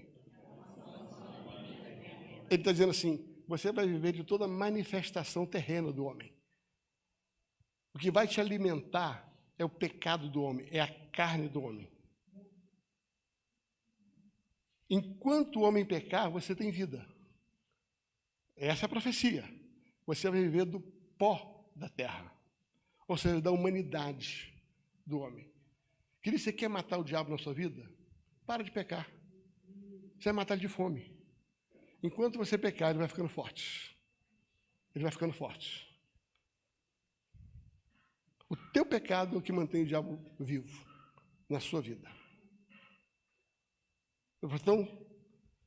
Ele 2.49 2.61
está 2.61 2.72
dizendo 2.72 2.91
assim: 2.91 3.43
você 3.49 3.74
vai 3.74 3.86
viver 3.86 4.13
de 4.13 4.24
toda 4.24 4.47
manifestação 4.47 5.45
terrena 5.45 5.91
do 5.91 6.05
homem. 6.05 6.34
O 7.93 7.99
que 7.99 8.09
vai 8.09 8.30
te 8.30 8.39
alimentar 8.39 9.30
é 9.57 9.65
o 9.65 9.69
pecado 9.69 10.30
do 10.30 10.41
homem, 10.41 10.69
é 10.72 10.80
a 10.80 11.09
carne 11.11 11.49
do 11.49 11.61
homem. 11.61 11.91
Enquanto 14.94 15.56
o 15.56 15.62
homem 15.62 15.86
pecar, 15.86 16.30
você 16.30 16.54
tem 16.54 16.70
vida. 16.70 17.08
Essa 18.58 18.84
é 18.84 18.88
a 18.88 18.89
profecia. 18.89 19.50
Você 20.06 20.30
vai 20.30 20.42
viver 20.42 20.66
do 20.66 20.82
pó 21.18 21.66
da 21.74 21.88
terra, 21.88 22.30
ou 23.08 23.16
seja, 23.16 23.39
da 23.39 23.52
humanidade 23.52 24.54
do 25.06 25.20
homem. 25.20 25.50
Querido, 26.22 26.44
você 26.44 26.52
quer 26.52 26.68
matar 26.68 26.98
o 26.98 27.06
diabo 27.06 27.32
na 27.32 27.38
sua 27.38 27.54
vida? 27.54 27.89
Para 28.46 28.66
de 28.66 28.72
pecar. 28.72 29.10
Você 30.20 30.26
vai 30.26 30.34
matar 30.34 30.56
ele 30.56 30.62
de 30.62 30.68
fome. 30.68 31.10
Enquanto 32.04 32.38
você 32.38 32.58
pecar, 32.58 32.89
ele 32.89 33.00
vai 33.00 33.08
ficando 33.08 33.30
forte. 33.30 33.98
Ele 34.94 35.04
vai 35.04 35.12
ficando 35.14 35.32
forte. 35.32 35.88
O 38.50 38.58
teu 38.58 38.86
pecado 38.86 39.36
é 39.36 39.39
o 39.39 39.42
que 39.42 39.54
mantém 39.54 39.84
o 39.84 39.88
diabo 39.88 40.20
vivo 40.38 40.86
na 41.48 41.62
sua 41.62 41.82
vida. 41.82 42.20
Então, 44.44 44.88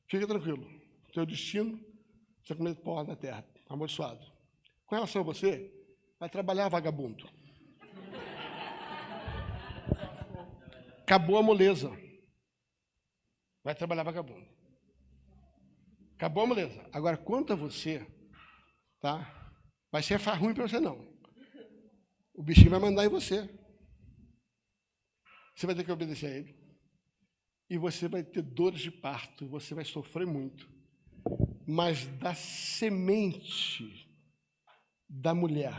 fica 0.09 0.27
tranquilo. 0.27 0.65
O 1.07 1.11
teu 1.11 1.25
destino, 1.25 1.79
você 2.43 2.53
é 2.53 2.55
comer 2.55 2.75
pó 2.75 3.03
da 3.03 3.15
terra, 3.15 3.45
amaldiçoado. 3.69 4.25
Com 4.85 4.95
relação 4.95 5.21
a 5.21 5.25
você, 5.25 5.71
vai 6.19 6.29
trabalhar 6.29 6.69
vagabundo. 6.69 7.27
Acabou 11.01 11.37
a 11.37 11.43
moleza. 11.43 11.89
Vai 13.63 13.75
trabalhar 13.75 14.03
vagabundo. 14.03 14.47
Acabou 16.15 16.43
a 16.43 16.47
moleza. 16.47 16.89
Agora, 16.91 17.17
quanto 17.17 17.53
a 17.53 17.55
você, 17.55 18.05
tá? 18.99 19.51
Vai 19.91 20.03
ser 20.03 20.15
ruim 20.15 20.53
para 20.53 20.67
você 20.67 20.79
não. 20.79 21.13
O 22.33 22.43
bichinho 22.43 22.69
vai 22.69 22.79
mandar 22.79 23.05
em 23.05 23.09
você. 23.09 23.49
Você 25.55 25.65
vai 25.65 25.75
ter 25.75 25.83
que 25.83 25.91
obedecer 25.91 26.27
a 26.27 26.37
ele. 26.37 26.54
E 27.69 27.77
você 27.77 28.07
vai 28.07 28.23
ter 28.23 28.41
dores 28.41 28.81
de 28.81 28.91
parto, 28.91 29.47
você 29.47 29.73
vai 29.73 29.83
sofrer 29.85 30.27
muito. 30.27 30.69
Mas 31.65 32.05
da 32.19 32.33
semente 32.35 34.07
da 35.09 35.33
mulher. 35.33 35.73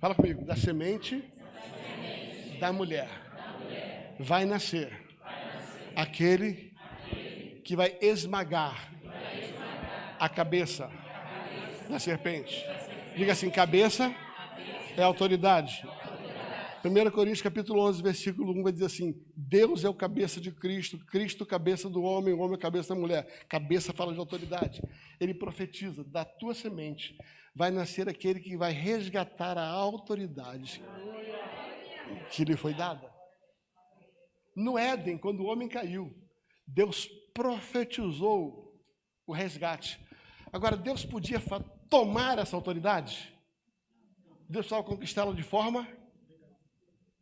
Fala 0.00 0.14
comigo, 0.14 0.44
da 0.44 0.56
semente, 0.56 1.16
da, 1.16 1.60
semente 1.60 2.58
da, 2.58 2.72
mulher, 2.72 3.08
da 3.36 3.58
mulher, 3.58 4.16
vai 4.18 4.44
nascer, 4.44 4.90
vai 5.18 5.54
nascer 5.54 5.92
aquele, 5.94 6.72
aquele 6.76 7.60
que 7.60 7.76
vai 7.76 7.96
esmagar 8.00 8.92
a 10.18 10.28
cabeça 10.28 10.90
da 11.88 11.98
serpente. 11.98 12.64
Diga 13.16 13.32
assim: 13.32 13.50
cabeça 13.50 14.14
é 14.96 15.02
autoridade. 15.02 15.86
1 16.84 17.10
Coríntios 17.12 17.42
capítulo 17.42 17.80
11, 17.80 18.02
versículo 18.02 18.52
1 18.58 18.62
vai 18.64 18.72
dizer 18.72 18.86
assim: 18.86 19.14
Deus 19.36 19.84
é 19.84 19.88
o 19.88 19.94
cabeça 19.94 20.40
de 20.40 20.50
Cristo, 20.50 20.98
Cristo 20.98 21.46
cabeça 21.46 21.88
do 21.88 22.02
homem, 22.02 22.34
o 22.34 22.40
homem 22.40 22.58
cabeça 22.58 22.92
da 22.92 23.00
mulher. 23.00 23.46
Cabeça 23.48 23.92
fala 23.92 24.12
de 24.12 24.18
autoridade. 24.18 24.82
Ele 25.20 25.32
profetiza: 25.32 26.02
da 26.02 26.24
tua 26.24 26.54
semente 26.54 27.16
vai 27.54 27.70
nascer 27.70 28.08
aquele 28.08 28.40
que 28.40 28.56
vai 28.56 28.72
resgatar 28.72 29.56
a 29.56 29.64
autoridade 29.64 30.82
que 32.32 32.44
lhe 32.44 32.56
foi 32.56 32.74
dada. 32.74 33.12
No 34.56 34.76
Éden, 34.76 35.16
quando 35.16 35.40
o 35.40 35.46
homem 35.46 35.68
caiu, 35.68 36.12
Deus 36.66 37.06
profetizou 37.32 38.76
o 39.24 39.32
resgate. 39.32 40.00
Agora, 40.52 40.76
Deus 40.76 41.04
podia 41.04 41.40
tomar 41.88 42.38
essa 42.40 42.56
autoridade? 42.56 43.32
Deus 44.48 44.66
só 44.66 44.82
conquistá-la 44.82 45.32
de 45.32 45.44
forma 45.44 45.86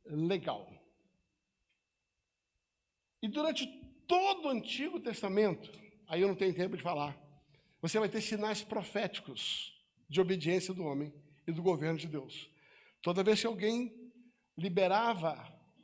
legal. 0.07 0.71
E 3.23 3.29
durante 3.29 3.67
todo 4.07 4.47
o 4.47 4.49
Antigo 4.51 4.99
Testamento, 5.01 5.71
aí 6.09 6.23
eu 6.23 6.29
não 6.29 6.35
tenho 6.35 6.55
tempo 6.55 6.77
de 6.77 6.83
falar, 6.83 7.17
você 7.81 7.99
vai 7.99 8.09
ter 8.09 8.21
sinais 8.21 8.63
proféticos 8.63 9.73
de 10.09 10.21
obediência 10.21 10.75
do 10.75 10.85
homem 10.85 11.13
e 11.47 11.53
do 11.53 11.63
governo 11.63 11.99
de 11.99 12.07
Deus. 12.07 12.51
Toda 13.03 13.23
vez 13.23 13.41
que 13.41 13.47
alguém 13.47 13.93
liberava 14.57 15.37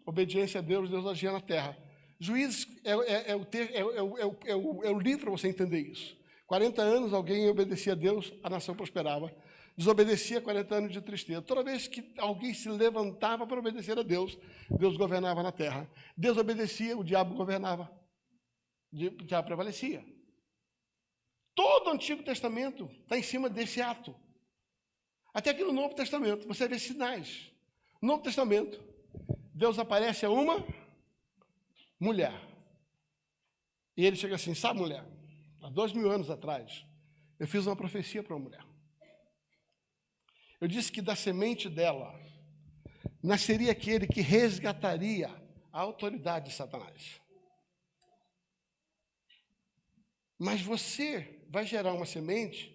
obediência 0.04 0.60
a 0.60 0.62
Deus, 0.62 0.90
Deus 0.90 1.06
agia 1.06 1.32
na 1.32 1.40
terra. 1.40 1.76
Juízes 2.18 2.66
é, 2.84 2.92
é, 2.92 3.30
é, 3.32 4.56
o, 4.56 4.84
é 4.84 4.90
o 4.90 4.98
livro 4.98 5.26
para 5.26 5.30
você 5.30 5.48
entender 5.48 5.80
isso. 5.80 6.16
40 6.46 6.80
anos 6.80 7.12
alguém 7.12 7.48
obedecia 7.48 7.92
a 7.92 7.96
Deus, 7.96 8.32
a 8.42 8.48
nação 8.48 8.74
prosperava. 8.74 9.34
Desobedecia 9.76 10.40
40 10.40 10.74
anos 10.74 10.92
de 10.92 11.02
tristeza. 11.02 11.42
Toda 11.42 11.62
vez 11.62 11.86
que 11.86 12.14
alguém 12.16 12.54
se 12.54 12.68
levantava 12.68 13.46
para 13.46 13.58
obedecer 13.58 13.98
a 13.98 14.02
Deus, 14.02 14.38
Deus 14.70 14.96
governava 14.96 15.42
na 15.42 15.52
terra. 15.52 15.90
Deus 16.16 16.38
obedecia, 16.38 16.96
o 16.96 17.04
diabo 17.04 17.34
governava. 17.34 17.90
O 18.90 19.24
diabo 19.24 19.46
prevalecia. 19.46 20.02
Todo 21.54 21.88
o 21.88 21.90
Antigo 21.90 22.22
Testamento 22.22 22.88
está 23.02 23.18
em 23.18 23.22
cima 23.22 23.50
desse 23.50 23.82
ato. 23.82 24.14
Até 25.34 25.50
aqui 25.50 25.62
no 25.62 25.72
Novo 25.72 25.94
Testamento, 25.94 26.48
você 26.48 26.66
vê 26.66 26.78
sinais. 26.78 27.52
No 28.00 28.08
Novo 28.08 28.22
Testamento, 28.22 28.82
Deus 29.52 29.78
aparece 29.78 30.24
a 30.24 30.30
uma 30.30 30.66
mulher. 32.00 32.32
E 33.94 34.06
ele 34.06 34.16
chega 34.16 34.36
assim: 34.36 34.54
sabe, 34.54 34.80
mulher, 34.80 35.04
há 35.62 35.68
dois 35.68 35.92
mil 35.92 36.10
anos 36.10 36.30
atrás, 36.30 36.86
eu 37.38 37.46
fiz 37.46 37.66
uma 37.66 37.76
profecia 37.76 38.22
para 38.22 38.34
uma 38.34 38.44
mulher. 38.44 38.65
Eu 40.60 40.68
disse 40.68 40.90
que 40.90 41.02
da 41.02 41.14
semente 41.14 41.68
dela 41.68 42.18
nasceria 43.22 43.72
aquele 43.72 44.06
que 44.06 44.20
resgataria 44.20 45.28
a 45.72 45.80
autoridade 45.80 46.50
de 46.50 46.54
Satanás. 46.54 47.20
Mas 50.38 50.60
você 50.62 51.42
vai 51.48 51.66
gerar 51.66 51.92
uma 51.92 52.06
semente 52.06 52.74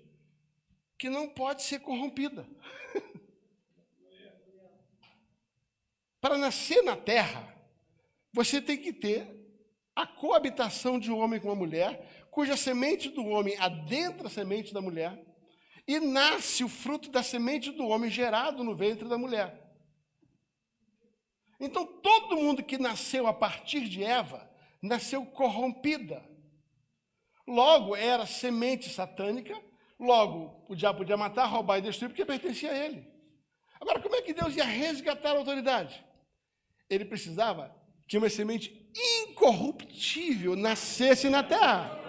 que 0.97 1.09
não 1.09 1.27
pode 1.27 1.63
ser 1.63 1.79
corrompida. 1.79 2.47
Para 6.21 6.37
nascer 6.37 6.83
na 6.83 6.95
terra, 6.95 7.55
você 8.31 8.61
tem 8.61 8.77
que 8.77 8.93
ter 8.93 9.27
a 9.95 10.05
coabitação 10.05 10.99
de 10.99 11.11
um 11.11 11.19
homem 11.19 11.39
com 11.39 11.47
uma 11.47 11.55
mulher, 11.55 12.27
cuja 12.29 12.55
semente 12.55 13.09
do 13.09 13.25
homem 13.25 13.57
adentra 13.57 14.27
a 14.27 14.29
semente 14.29 14.73
da 14.73 14.81
mulher, 14.81 15.30
e 15.87 15.99
nasce 15.99 16.63
o 16.63 16.69
fruto 16.69 17.09
da 17.09 17.23
semente 17.23 17.71
do 17.71 17.87
homem 17.87 18.09
gerado 18.09 18.63
no 18.63 18.75
ventre 18.75 19.07
da 19.07 19.17
mulher. 19.17 19.61
Então, 21.59 21.85
todo 21.85 22.37
mundo 22.37 22.63
que 22.63 22.77
nasceu 22.77 23.27
a 23.27 23.33
partir 23.33 23.87
de 23.87 24.03
Eva, 24.03 24.49
nasceu 24.81 25.25
corrompida. 25.25 26.27
Logo, 27.45 27.95
era 27.95 28.25
semente 28.25 28.89
satânica, 28.89 29.59
logo, 29.99 30.65
o 30.67 30.75
diabo 30.75 30.99
podia 30.99 31.17
matar, 31.17 31.45
roubar 31.45 31.77
e 31.77 31.81
destruir, 31.81 32.09
porque 32.09 32.25
pertencia 32.25 32.71
a 32.71 32.77
ele. 32.77 33.05
Agora, 33.79 33.99
como 33.99 34.15
é 34.15 34.21
que 34.21 34.33
Deus 34.33 34.55
ia 34.55 34.63
resgatar 34.63 35.31
a 35.31 35.37
autoridade? 35.37 36.03
Ele 36.89 37.05
precisava 37.05 37.75
que 38.07 38.17
uma 38.17 38.29
semente 38.29 38.91
incorruptível 39.23 40.55
nascesse 40.55 41.29
na 41.29 41.43
terra. 41.43 41.99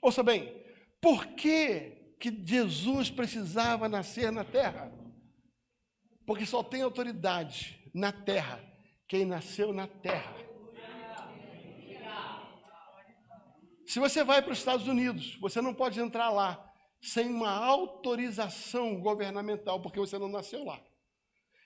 Ouça 0.00 0.22
bem, 0.22 0.63
por 1.04 1.26
que, 1.26 2.16
que 2.18 2.30
Jesus 2.30 3.10
precisava 3.10 3.90
nascer 3.90 4.32
na 4.32 4.42
terra? 4.42 4.90
Porque 6.26 6.46
só 6.46 6.62
tem 6.62 6.80
autoridade 6.80 7.78
na 7.92 8.10
terra 8.10 8.64
quem 9.06 9.26
nasceu 9.26 9.70
na 9.70 9.86
terra. 9.86 10.34
Se 13.86 14.00
você 14.00 14.24
vai 14.24 14.40
para 14.40 14.52
os 14.52 14.58
Estados 14.58 14.88
Unidos, 14.88 15.36
você 15.42 15.60
não 15.60 15.74
pode 15.74 16.00
entrar 16.00 16.30
lá 16.30 16.72
sem 17.02 17.28
uma 17.28 17.50
autorização 17.50 18.98
governamental, 18.98 19.82
porque 19.82 20.00
você 20.00 20.18
não 20.18 20.30
nasceu 20.30 20.64
lá. 20.64 20.82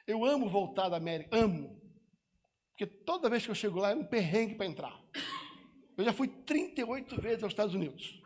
Eu 0.05 0.25
amo 0.25 0.49
voltar 0.49 0.89
da 0.89 0.97
América, 0.97 1.37
amo. 1.37 1.81
Porque 2.71 2.87
toda 2.87 3.31
vez 3.31 3.45
que 3.45 3.53
eu 3.53 3.55
chego 3.55 3.79
lá 3.79 3.93
é 3.93 3.95
um 3.95 4.05
perrengue 4.05 4.57
para 4.57 4.67
entrar. 4.67 5.01
Eu 5.97 6.05
já 6.05 6.13
fui 6.13 6.27
38 6.27 7.21
vezes 7.21 7.45
aos 7.45 7.53
Estados 7.53 7.77
Unidos. 7.77 8.19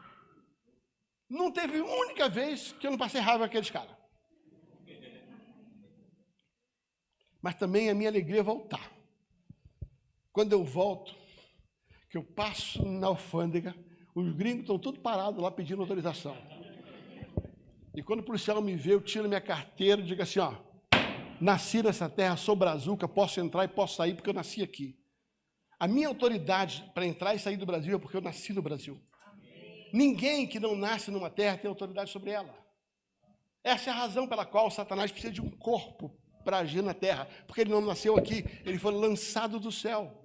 Não 1.32 1.50
teve 1.50 1.80
única 1.80 2.28
vez 2.28 2.72
que 2.72 2.86
eu 2.86 2.90
não 2.90 2.98
passei 2.98 3.18
raiva 3.18 3.38
com 3.38 3.44
aqueles 3.44 3.70
caras. 3.70 3.96
Mas 7.40 7.54
também 7.54 7.88
a 7.88 7.94
minha 7.94 8.10
alegria 8.10 8.40
é 8.40 8.42
voltar. 8.42 8.92
Quando 10.30 10.52
eu 10.52 10.62
volto, 10.62 11.14
que 12.10 12.18
eu 12.18 12.22
passo 12.22 12.86
na 12.86 13.06
alfândega, 13.06 13.74
os 14.14 14.30
gringos 14.34 14.60
estão 14.60 14.78
tudo 14.78 15.00
parados 15.00 15.42
lá 15.42 15.50
pedindo 15.50 15.80
autorização. 15.80 16.36
E 17.94 18.02
quando 18.02 18.20
o 18.20 18.24
policial 18.24 18.60
me 18.60 18.76
vê, 18.76 18.92
eu 18.92 19.00
tiro 19.00 19.26
minha 19.26 19.40
carteira 19.40 20.02
e 20.02 20.04
digo 20.04 20.20
assim, 20.20 20.38
ó, 20.38 20.54
nasci 21.40 21.82
nessa 21.82 22.10
terra, 22.10 22.36
sou 22.36 22.54
brazuca, 22.54 23.08
posso 23.08 23.40
entrar 23.40 23.64
e 23.64 23.68
posso 23.68 23.96
sair 23.96 24.14
porque 24.14 24.28
eu 24.28 24.34
nasci 24.34 24.62
aqui. 24.62 24.98
A 25.80 25.88
minha 25.88 26.08
autoridade 26.08 26.84
para 26.94 27.06
entrar 27.06 27.34
e 27.34 27.38
sair 27.38 27.56
do 27.56 27.64
Brasil 27.64 27.96
é 27.96 27.98
porque 27.98 28.18
eu 28.18 28.20
nasci 28.20 28.52
no 28.52 28.60
Brasil. 28.60 29.00
Ninguém 29.92 30.46
que 30.46 30.58
não 30.58 30.74
nasce 30.74 31.10
numa 31.10 31.28
terra 31.28 31.58
tem 31.58 31.68
autoridade 31.68 32.10
sobre 32.10 32.30
ela. 32.30 32.54
Essa 33.62 33.90
é 33.90 33.92
a 33.92 33.96
razão 33.96 34.26
pela 34.26 34.46
qual 34.46 34.70
Satanás 34.70 35.12
precisa 35.12 35.32
de 35.32 35.40
um 35.40 35.50
corpo 35.50 36.16
para 36.44 36.58
agir 36.58 36.82
na 36.82 36.94
terra, 36.94 37.28
porque 37.46 37.60
ele 37.60 37.70
não 37.70 37.80
nasceu 37.80 38.16
aqui, 38.16 38.44
ele 38.64 38.78
foi 38.78 38.92
lançado 38.92 39.60
do 39.60 39.70
céu. 39.70 40.18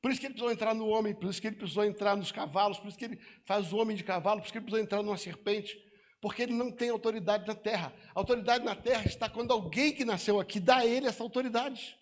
Por 0.00 0.10
isso 0.10 0.20
que 0.20 0.26
ele 0.26 0.34
precisou 0.34 0.52
entrar 0.52 0.74
no 0.74 0.88
homem, 0.88 1.14
por 1.14 1.28
isso 1.28 1.40
que 1.40 1.48
ele 1.48 1.56
precisou 1.56 1.84
entrar 1.84 2.16
nos 2.16 2.32
cavalos, 2.32 2.78
por 2.78 2.88
isso 2.88 2.98
que 2.98 3.04
ele 3.04 3.20
faz 3.44 3.72
o 3.72 3.76
homem 3.76 3.96
de 3.96 4.04
cavalo, 4.04 4.40
por 4.40 4.46
isso 4.46 4.52
que 4.52 4.58
ele 4.58 4.64
precisou 4.64 4.84
entrar 4.84 5.02
numa 5.02 5.16
serpente, 5.16 5.76
porque 6.20 6.42
ele 6.42 6.54
não 6.54 6.70
tem 6.70 6.88
autoridade 6.88 7.46
na 7.46 7.54
terra. 7.54 7.92
A 8.14 8.18
autoridade 8.18 8.64
na 8.64 8.74
terra 8.74 9.04
está 9.04 9.28
quando 9.28 9.52
alguém 9.52 9.92
que 9.92 10.04
nasceu 10.04 10.40
aqui 10.40 10.58
dá 10.58 10.78
a 10.78 10.86
ele 10.86 11.06
essa 11.06 11.22
autoridade. 11.22 11.96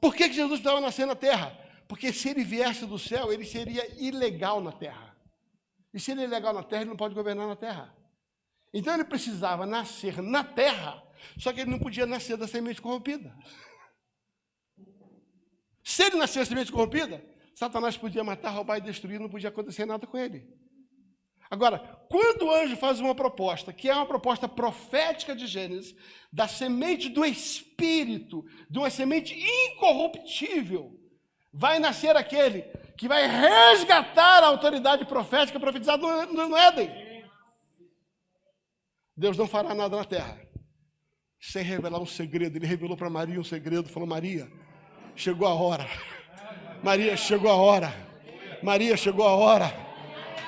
Por 0.00 0.14
que, 0.16 0.28
que 0.28 0.34
Jesus 0.34 0.58
estava 0.58 0.80
nascendo 0.80 1.08
na 1.08 1.14
terra? 1.14 1.56
Porque 1.92 2.10
se 2.10 2.30
ele 2.30 2.42
viesse 2.42 2.86
do 2.86 2.98
céu, 2.98 3.30
ele 3.30 3.44
seria 3.44 3.86
ilegal 4.02 4.62
na 4.62 4.72
terra. 4.72 5.14
E 5.92 6.00
se 6.00 6.10
ele 6.10 6.22
é 6.22 6.24
ilegal 6.24 6.54
na 6.54 6.62
terra, 6.62 6.80
ele 6.80 6.88
não 6.88 6.96
pode 6.96 7.14
governar 7.14 7.46
na 7.46 7.54
terra. 7.54 7.94
Então 8.72 8.94
ele 8.94 9.04
precisava 9.04 9.66
nascer 9.66 10.22
na 10.22 10.42
terra, 10.42 11.06
só 11.36 11.52
que 11.52 11.60
ele 11.60 11.70
não 11.70 11.78
podia 11.78 12.06
nascer 12.06 12.38
da 12.38 12.48
semente 12.48 12.80
corrompida. 12.80 13.36
Se 15.84 16.04
ele 16.04 16.16
nascesse 16.16 16.48
da 16.48 16.56
semente 16.56 16.72
corrompida, 16.72 17.22
Satanás 17.54 17.94
podia 17.94 18.24
matar, 18.24 18.52
roubar 18.52 18.78
e 18.78 18.80
destruir, 18.80 19.20
não 19.20 19.28
podia 19.28 19.50
acontecer 19.50 19.84
nada 19.84 20.06
com 20.06 20.16
ele. 20.16 20.48
Agora, 21.50 21.78
quando 22.08 22.46
o 22.46 22.54
anjo 22.54 22.74
faz 22.74 23.00
uma 23.00 23.14
proposta, 23.14 23.70
que 23.70 23.90
é 23.90 23.94
uma 23.94 24.06
proposta 24.06 24.48
profética 24.48 25.36
de 25.36 25.46
Gênesis, 25.46 25.94
da 26.32 26.48
semente 26.48 27.10
do 27.10 27.22
Espírito, 27.22 28.46
de 28.70 28.78
uma 28.78 28.88
semente 28.88 29.34
incorruptível, 29.38 31.01
vai 31.52 31.78
nascer 31.78 32.16
aquele 32.16 32.62
que 32.96 33.08
vai 33.08 33.26
resgatar 33.26 34.42
a 34.42 34.46
autoridade 34.46 35.04
profética 35.04 35.60
profetizada 35.60 36.26
no, 36.26 36.48
no 36.48 36.56
Éden. 36.56 36.90
Deus 39.16 39.36
não 39.36 39.46
fará 39.46 39.74
nada 39.74 39.96
na 39.96 40.04
terra 40.04 40.38
sem 41.40 41.64
revelar 41.64 42.00
um 42.00 42.06
segredo. 42.06 42.56
Ele 42.56 42.66
revelou 42.66 42.96
para 42.96 43.10
Maria 43.10 43.40
um 43.40 43.44
segredo, 43.44 43.88
falou: 43.88 44.08
Maria, 44.08 44.50
chegou 45.16 45.46
a 45.46 45.54
hora. 45.54 45.86
Maria, 46.82 47.16
chegou 47.16 47.50
a 47.50 47.56
hora. 47.56 47.92
Maria, 48.62 48.96
chegou 48.96 49.26
a 49.26 49.34
hora. 49.34 49.81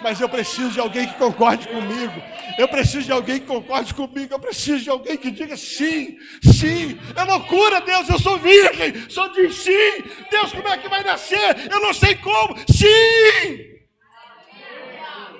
Mas 0.04 0.20
eu 0.20 0.28
preciso 0.28 0.72
de 0.72 0.80
alguém 0.80 1.08
que 1.08 1.14
concorde 1.14 1.66
comigo. 1.66 2.22
Eu 2.58 2.68
preciso 2.68 3.06
de 3.06 3.12
alguém 3.12 3.40
que 3.40 3.46
concorde 3.46 3.94
comigo. 3.94 4.34
Eu 4.34 4.38
preciso 4.38 4.84
de 4.84 4.90
alguém 4.90 5.16
que 5.16 5.30
diga 5.30 5.56
sim, 5.56 6.18
sim. 6.42 6.98
É 7.16 7.24
loucura, 7.24 7.80
Deus. 7.80 8.06
Eu 8.10 8.18
sou 8.18 8.38
virgem. 8.38 9.08
Só 9.08 9.28
diz 9.28 9.56
sim. 9.56 10.04
Deus, 10.30 10.52
como 10.52 10.68
é 10.68 10.76
que 10.76 10.90
vai 10.90 11.02
nascer? 11.02 11.72
Eu 11.72 11.80
não 11.80 11.94
sei 11.94 12.16
como. 12.16 12.54
Sim. 12.70 13.54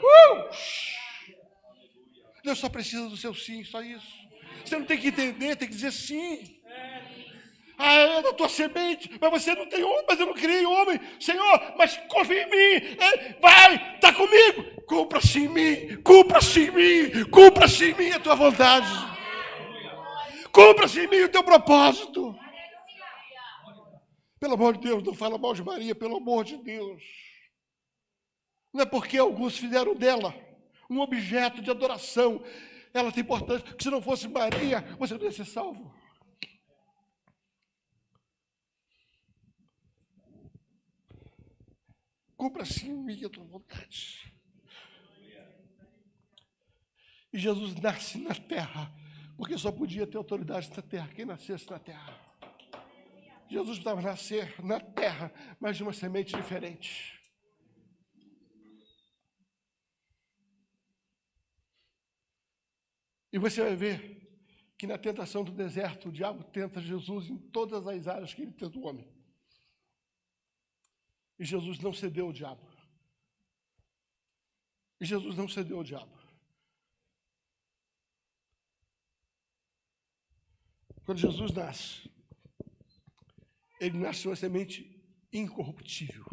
Uh! 0.03 0.49
Deus 2.43 2.59
só 2.59 2.71
precisa 2.71 3.07
do 3.07 3.19
seu 3.19 3.35
sim, 3.35 3.63
só 3.65 3.83
isso. 3.83 4.15
Você 4.65 4.79
não 4.79 4.87
tem 4.87 4.97
que 4.97 5.09
entender, 5.09 5.57
tem 5.57 5.69
que 5.69 5.75
dizer 5.75 5.93
sim. 5.93 6.59
Ah, 7.77 7.95
é 7.95 8.23
da 8.23 8.33
tua 8.33 8.49
semente, 8.49 9.11
mas 9.21 9.31
você 9.31 9.55
não 9.55 9.67
tem 9.67 9.83
homem, 9.83 10.05
mas 10.09 10.21
eu 10.21 10.27
não 10.27 10.35
criei 10.35 10.65
homem. 10.65 11.01
Senhor, 11.19 11.75
mas 11.77 11.97
confia 12.09 12.43
em 12.43 12.51
mim. 12.51 12.97
É, 13.01 13.39
vai, 13.41 13.95
está 13.95 14.13
comigo. 14.13 14.83
Cumpra-se 14.87 15.41
em 15.41 15.49
mim, 15.49 16.03
cumpra-se 16.03 16.61
em 16.61 16.71
mim, 16.71 17.25
cumpra-se 17.31 17.91
em 17.91 17.95
mim 17.95 18.11
a 18.11 18.21
tua 18.21 18.35
vontade. 18.35 18.89
Cumpra-se 20.53 21.01
em 21.01 21.09
mim 21.09 21.23
o 21.23 21.29
teu 21.29 21.43
propósito. 21.43 22.37
Pelo 24.39 24.55
amor 24.55 24.77
de 24.77 24.89
Deus, 24.89 25.03
não 25.03 25.15
fala 25.15 25.39
mal 25.39 25.55
de 25.55 25.65
Maria, 25.65 25.95
pelo 25.95 26.19
amor 26.19 26.45
de 26.45 26.57
Deus. 26.59 27.03
Não 28.73 28.83
é 28.83 28.87
porque 28.87 29.19
alguns 29.19 29.57
fizeram 29.57 29.95
dela 29.95 30.35
um 30.89 31.01
objeto 31.01 31.63
de 31.63 31.71
adoração. 31.71 32.45
Ela 32.93 33.11
tem 33.11 33.23
importância, 33.23 33.65
porque 33.65 33.83
se 33.83 33.91
não 33.91 34.03
fosse 34.03 34.29
Maria, 34.29 34.83
você 34.99 35.15
não 35.15 35.25
ia 35.25 35.33
ser 35.33 35.45
salvo. 35.45 35.93
Cumpra-se 42.37 42.89
em 42.89 42.95
mim 42.95 43.25
a 43.25 43.29
tua 43.29 43.45
vontade. 43.45 44.33
E 47.33 47.39
Jesus 47.39 47.75
nasce 47.77 48.19
na 48.19 48.35
terra, 48.35 48.95
porque 49.37 49.59
só 49.59 49.73
podia 49.73 50.07
ter 50.07 50.17
autoridade 50.17 50.71
na 50.71 50.83
terra 50.83 51.09
quem 51.09 51.25
nascesse 51.25 51.69
na 51.69 51.79
terra. 51.79 52.21
Jesus 53.49 53.79
precisava 53.79 54.01
nascer 54.01 54.65
na 54.65 54.81
terra, 54.81 55.33
mas 55.61 55.77
de 55.77 55.83
uma 55.83 55.93
semente 55.93 56.35
diferente. 56.35 57.21
E 63.33 63.39
você 63.39 63.63
vai 63.63 63.75
ver 63.75 64.25
que 64.79 64.87
na 64.87 64.97
tentação 64.97 65.43
do 65.43 65.53
deserto, 65.53 66.09
o 66.09 66.13
diabo 66.13 66.45
tenta 66.45 66.81
Jesus 66.81 67.29
em 67.29 67.37
todas 67.37 67.87
as 67.87 68.07
áreas 68.07 68.33
que 68.33 68.43
ele 68.43 68.53
tenta 68.53 68.79
o 68.79 68.87
homem. 68.87 69.14
E 71.39 71.45
Jesus 71.45 71.79
não 71.79 71.93
cedeu 71.93 72.27
ao 72.27 72.33
diabo. 72.33 72.67
E 75.01 75.05
Jesus 75.05 75.37
não 75.37 75.49
cedeu 75.49 75.79
ao 75.79 75.85
diabo. 75.85 76.15
Quando 81.05 81.19
Jesus 81.19 81.53
nasce, 81.53 82.11
ele 83.81 83.99
nasce 83.99 84.27
uma 84.27 84.37
semente 84.37 84.91
incorruptível. 85.33 86.25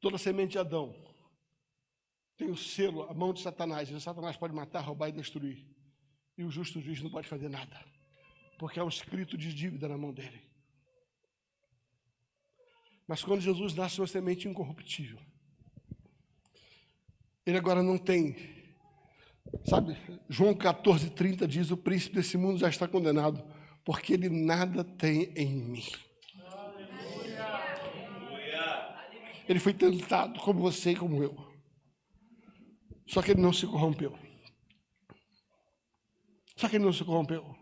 Toda 0.00 0.16
semente 0.16 0.52
de 0.52 0.58
Adão 0.58 0.94
tem 2.36 2.50
o 2.50 2.56
selo, 2.56 3.02
a 3.02 3.12
mão 3.12 3.34
de 3.34 3.42
Satanás. 3.42 3.90
E 3.90 4.00
Satanás 4.00 4.36
pode 4.36 4.54
matar, 4.54 4.80
roubar 4.80 5.10
e 5.10 5.12
destruir. 5.12 5.68
E 6.38 6.42
o 6.42 6.50
justo 6.50 6.80
juiz 6.80 7.02
não 7.02 7.10
pode 7.10 7.28
fazer 7.28 7.50
nada 7.50 7.99
porque 8.60 8.78
é 8.78 8.84
um 8.84 8.88
escrito 8.88 9.38
de 9.38 9.54
dívida 9.54 9.88
na 9.88 9.96
mão 9.96 10.12
dele. 10.12 10.38
Mas 13.08 13.24
quando 13.24 13.40
Jesus 13.40 13.72
nasce 13.74 13.98
uma 13.98 14.06
semente 14.06 14.46
incorruptível, 14.46 15.18
ele 17.46 17.56
agora 17.56 17.82
não 17.82 17.96
tem, 17.96 18.36
sabe, 19.64 19.96
João 20.28 20.54
14, 20.54 21.08
30 21.08 21.48
diz: 21.48 21.70
O 21.70 21.76
príncipe 21.76 22.16
desse 22.16 22.36
mundo 22.36 22.58
já 22.58 22.68
está 22.68 22.86
condenado, 22.86 23.42
porque 23.82 24.12
ele 24.12 24.28
nada 24.28 24.84
tem 24.84 25.32
em 25.34 25.54
mim. 25.54 25.86
Ele 29.48 29.58
foi 29.58 29.72
tentado 29.72 30.38
como 30.38 30.60
você 30.60 30.90
e 30.90 30.96
como 30.96 31.22
eu. 31.22 31.34
Só 33.06 33.22
que 33.22 33.30
ele 33.30 33.40
não 33.40 33.54
se 33.54 33.66
corrompeu. 33.66 34.16
Só 36.56 36.68
que 36.68 36.76
ele 36.76 36.84
não 36.84 36.92
se 36.92 37.02
corrompeu. 37.02 37.59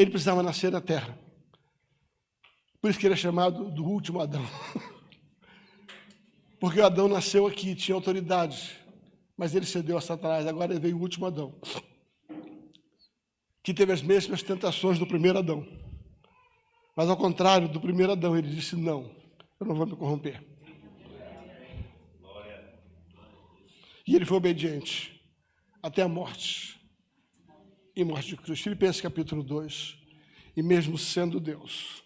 Ele 0.00 0.10
precisava 0.10 0.42
nascer 0.42 0.72
na 0.72 0.80
terra. 0.80 1.14
Por 2.80 2.88
isso 2.88 2.98
que 2.98 3.06
ele 3.06 3.12
é 3.12 3.18
chamado 3.18 3.70
do 3.70 3.84
último 3.84 4.18
Adão. 4.18 4.42
Porque 6.58 6.80
Adão 6.80 7.06
nasceu 7.06 7.46
aqui, 7.46 7.74
tinha 7.74 7.94
autoridade, 7.94 8.80
mas 9.36 9.54
ele 9.54 9.66
cedeu 9.66 9.98
a 9.98 10.00
Satanás. 10.00 10.46
Agora 10.46 10.80
veio 10.80 10.96
o 10.96 11.02
último 11.02 11.26
Adão, 11.26 11.54
que 13.62 13.74
teve 13.74 13.92
as 13.92 14.00
mesmas 14.00 14.42
tentações 14.42 14.98
do 14.98 15.06
primeiro 15.06 15.38
Adão. 15.38 15.68
Mas 16.96 17.10
ao 17.10 17.16
contrário 17.18 17.68
do 17.68 17.78
primeiro 17.78 18.12
Adão, 18.12 18.34
ele 18.34 18.48
disse: 18.48 18.76
Não, 18.76 19.14
eu 19.60 19.66
não 19.66 19.74
vou 19.74 19.86
me 19.86 19.96
corromper. 19.96 20.42
E 24.06 24.16
ele 24.16 24.24
foi 24.24 24.38
obediente 24.38 25.22
até 25.82 26.00
a 26.00 26.08
morte 26.08 26.79
e 27.94 28.04
morte 28.04 28.28
de 28.28 28.36
Cristo. 28.36 28.64
Filipenses 28.64 29.00
capítulo 29.00 29.42
2. 29.42 29.96
E 30.56 30.62
mesmo 30.62 30.98
sendo 30.98 31.40
Deus, 31.40 32.02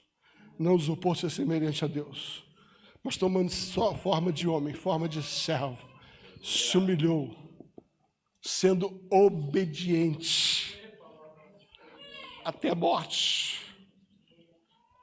não 0.58 0.74
usou 0.74 0.98
ser 1.14 1.30
semelhante 1.30 1.84
a 1.84 1.88
Deus, 1.88 2.44
mas 3.02 3.16
tomando 3.16 3.50
só 3.50 3.94
forma 3.94 4.32
de 4.32 4.46
homem, 4.46 4.74
forma 4.74 5.08
de 5.08 5.22
servo, 5.22 5.88
se 6.42 6.76
humilhou, 6.76 7.34
sendo 8.40 9.02
obediente 9.10 10.78
até 12.44 12.70
a 12.70 12.74
morte 12.74 13.60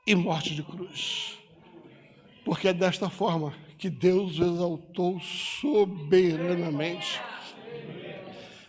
e 0.05 0.15
morte 0.15 0.55
de 0.55 0.63
cruz. 0.63 1.37
Porque 2.45 2.67
é 2.67 2.73
desta 2.73 3.09
forma 3.09 3.53
que 3.77 3.89
Deus 3.89 4.39
o 4.39 4.43
exaltou 4.43 5.19
soberanamente. 5.19 7.19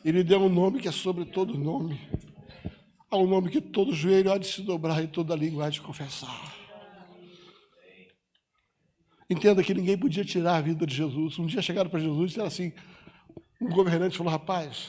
Ele 0.04 0.24
deu 0.24 0.40
um 0.40 0.48
nome 0.48 0.80
que 0.80 0.88
é 0.88 0.92
sobre 0.92 1.24
todo 1.24 1.56
nome. 1.56 2.00
Há 3.10 3.16
um 3.16 3.26
nome 3.26 3.50
que 3.50 3.60
todo 3.60 3.92
joelho 3.92 4.32
há 4.32 4.38
de 4.38 4.46
se 4.46 4.62
dobrar 4.62 5.02
e 5.02 5.06
toda 5.06 5.36
língua 5.36 5.66
há 5.66 5.70
de 5.70 5.80
confessar. 5.80 6.56
Entenda 9.28 9.62
que 9.62 9.72
ninguém 9.72 9.96
podia 9.96 10.24
tirar 10.24 10.56
a 10.56 10.60
vida 10.60 10.86
de 10.86 10.94
Jesus. 10.94 11.38
Um 11.38 11.46
dia 11.46 11.62
chegaram 11.62 11.88
para 11.88 12.00
Jesus 12.00 12.22
e 12.22 12.26
disseram 12.26 12.46
assim: 12.46 12.72
um 13.60 13.68
governante 13.68 14.16
falou, 14.16 14.32
rapaz, 14.32 14.88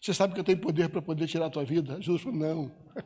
você 0.00 0.12
sabe 0.12 0.34
que 0.34 0.40
eu 0.40 0.44
tenho 0.44 0.58
poder 0.58 0.88
para 0.88 1.00
poder 1.00 1.26
tirar 1.26 1.46
a 1.46 1.50
tua 1.50 1.64
vida? 1.64 2.00
Jesus 2.00 2.22
falou, 2.22 2.38
não. 2.38 2.72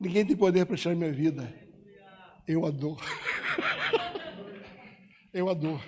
Ninguém 0.00 0.26
tem 0.26 0.36
poder 0.36 0.66
para 0.66 0.76
tirar 0.76 0.94
minha 0.94 1.12
vida. 1.12 1.52
Eu 2.46 2.66
a 2.66 2.70
dou. 2.70 2.98
Eu 5.32 5.48
a 5.48 5.54
dou. 5.54 5.80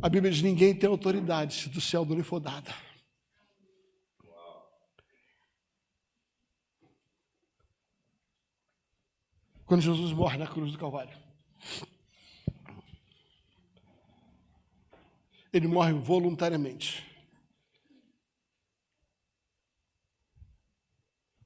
A 0.00 0.08
Bíblia 0.08 0.32
diz: 0.32 0.40
ninguém 0.40 0.74
tem 0.74 0.88
autoridade 0.88 1.54
se 1.54 1.68
do 1.68 1.80
céu 1.80 2.06
não 2.06 2.16
lhe 2.16 2.22
for 2.22 2.40
dada. 2.40 2.72
Quando 9.66 9.82
Jesus 9.82 10.12
morre 10.12 10.38
na 10.38 10.46
cruz 10.46 10.70
do 10.70 10.78
Calvário, 10.78 11.16
ele 15.52 15.66
morre 15.66 15.92
voluntariamente. 15.92 17.04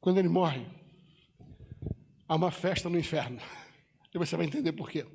Quando 0.01 0.19
ele 0.19 0.29
morre, 0.29 0.67
há 2.29 2.37
uma 2.37 2.51
festa 2.51 2.89
no 2.89 2.99
inferno. 2.99 3.41
E 4.13 4.19
você 4.19 4.37
vai 4.37 4.47
entender 4.47 4.73
por 4.73 4.91
quê. 4.91 5.07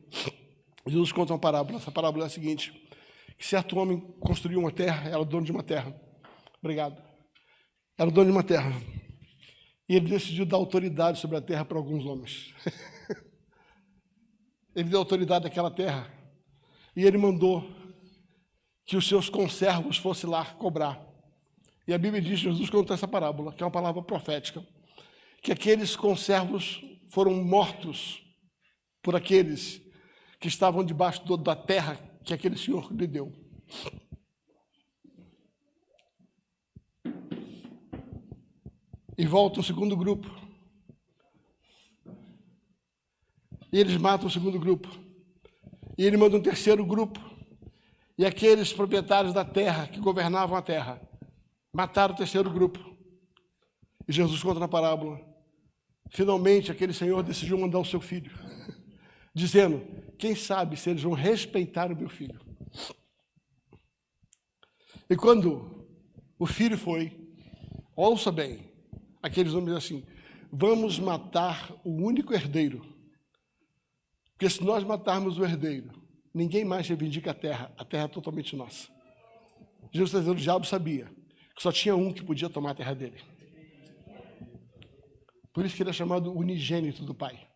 Jesus 0.87 1.11
conta 1.11 1.33
uma 1.33 1.39
parábola. 1.39 1.77
Essa 1.77 1.91
parábola 1.91 2.25
é 2.25 2.27
a 2.27 2.29
seguinte: 2.29 2.71
que 3.37 3.45
certo 3.45 3.77
homem 3.77 3.99
construiu 4.19 4.59
uma 4.59 4.71
terra, 4.71 5.09
era 5.09 5.23
dono 5.25 5.45
de 5.45 5.51
uma 5.51 5.63
terra. 5.63 5.93
Obrigado. 6.59 7.01
Era 7.97 8.09
dono 8.09 8.27
de 8.27 8.31
uma 8.31 8.43
terra. 8.43 8.71
E 9.87 9.95
ele 9.95 10.09
decidiu 10.09 10.45
dar 10.45 10.57
autoridade 10.57 11.19
sobre 11.19 11.37
a 11.37 11.41
terra 11.41 11.63
para 11.63 11.77
alguns 11.77 12.05
homens. 12.05 12.53
ele 14.75 14.89
deu 14.89 14.99
autoridade 14.99 15.45
àquela 15.45 15.69
terra. 15.69 16.11
E 16.95 17.03
ele 17.03 17.17
mandou 17.17 17.69
que 18.85 18.97
os 18.97 19.07
seus 19.07 19.29
conservos 19.29 19.97
fossem 19.97 20.29
lá 20.29 20.45
cobrar. 20.45 21.03
E 21.87 21.93
a 21.93 21.97
Bíblia 21.97 22.21
diz, 22.21 22.39
Jesus 22.39 22.69
conta 22.69 22.93
essa 22.93 23.07
parábola, 23.07 23.53
que 23.53 23.61
é 23.61 23.65
uma 23.65 23.71
palavra 23.71 24.01
profética, 24.01 24.65
que 25.41 25.51
aqueles 25.51 25.95
conservos 25.95 26.83
foram 27.09 27.33
mortos 27.33 28.23
por 29.03 29.15
aqueles 29.15 29.81
que 30.39 30.47
estavam 30.47 30.83
debaixo 30.83 31.23
da 31.37 31.55
terra 31.55 31.99
que 32.23 32.33
aquele 32.33 32.57
Senhor 32.57 32.91
lhe 32.91 33.05
deu. 33.05 33.31
E 39.17 39.25
volta 39.25 39.59
o 39.59 39.63
segundo 39.63 39.95
grupo. 39.95 40.29
E 43.71 43.79
eles 43.79 43.97
matam 43.97 44.27
o 44.27 44.31
segundo 44.31 44.59
grupo. 44.59 44.89
E 45.97 46.05
ele 46.05 46.17
manda 46.17 46.37
um 46.37 46.41
terceiro 46.41 46.85
grupo. 46.85 47.19
E 48.17 48.25
aqueles 48.25 48.71
proprietários 48.71 49.33
da 49.33 49.43
terra 49.43 49.87
que 49.87 49.99
governavam 49.99 50.57
a 50.57 50.61
terra 50.61 51.01
mataram 51.73 52.13
o 52.13 52.17
terceiro 52.17 52.49
grupo. 52.49 52.79
E 54.07 54.13
Jesus 54.13 54.41
conta 54.41 54.59
na 54.59 54.67
parábola. 54.67 55.19
Finalmente 56.09 56.71
aquele 56.71 56.93
senhor 56.93 57.23
decidiu 57.23 57.57
mandar 57.57 57.79
o 57.79 57.85
seu 57.85 57.99
filho, 57.99 58.31
dizendo: 59.33 59.85
quem 60.17 60.35
sabe 60.35 60.77
se 60.77 60.89
eles 60.89 61.03
vão 61.03 61.13
respeitar 61.13 61.91
o 61.91 61.95
meu 61.95 62.09
filho. 62.09 62.39
E 65.09 65.15
quando 65.15 65.87
o 66.39 66.45
filho 66.45 66.77
foi, 66.77 67.11
ouça 67.95 68.31
bem, 68.31 68.71
aqueles 69.25 69.53
homens 69.53 69.75
assim: 69.75 70.05
vamos 70.51 70.99
matar 70.99 71.73
o 71.83 71.91
único 71.91 72.33
herdeiro. 72.33 72.85
Porque 74.31 74.49
se 74.49 74.63
nós 74.63 74.83
matarmos 74.83 75.37
o 75.37 75.43
herdeiro, 75.43 75.91
ninguém 76.33 76.63
mais 76.63 76.87
reivindica 76.87 77.31
a 77.31 77.33
terra, 77.33 77.73
a 77.77 77.83
terra 77.83 78.03
é 78.05 78.07
totalmente 78.07 78.55
nossa. 78.55 78.87
Jesus 79.91 80.09
está 80.09 80.19
dizendo: 80.19 80.37
o 80.37 80.41
diabo 80.41 80.65
sabia 80.65 81.05
que 81.55 81.63
só 81.63 81.71
tinha 81.71 81.95
um 81.95 82.13
que 82.13 82.23
podia 82.23 82.49
tomar 82.49 82.71
a 82.71 82.75
terra 82.75 82.93
dele. 82.93 83.19
Por 85.53 85.65
isso 85.65 85.75
que 85.75 85.83
ele 85.83 85.89
é 85.89 85.93
chamado 85.93 86.31
unigênito 86.31 87.03
do 87.03 87.15
Pai. 87.15 87.47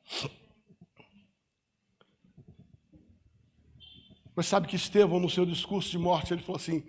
Mas 4.36 4.48
sabe 4.48 4.68
que 4.68 4.76
Estevão, 4.78 5.20
no 5.20 5.30
seu 5.30 5.46
discurso 5.46 5.92
de 5.92 5.98
morte, 5.98 6.34
ele 6.34 6.42
falou 6.42 6.56
assim: 6.56 6.82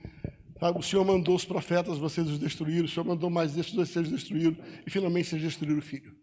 o 0.60 0.82
Senhor 0.82 1.04
mandou 1.04 1.34
os 1.34 1.44
profetas, 1.44 1.98
vocês 1.98 2.28
os 2.28 2.38
destruíram, 2.38 2.84
o 2.84 2.88
Senhor 2.88 3.04
mandou 3.04 3.30
mais 3.30 3.54
desses, 3.54 3.72
vocês 3.72 4.10
destruíram, 4.10 4.56
e 4.86 4.90
finalmente 4.90 5.28
vocês 5.28 5.42
destruíram 5.42 5.78
o 5.78 5.82
filho. 5.82 6.14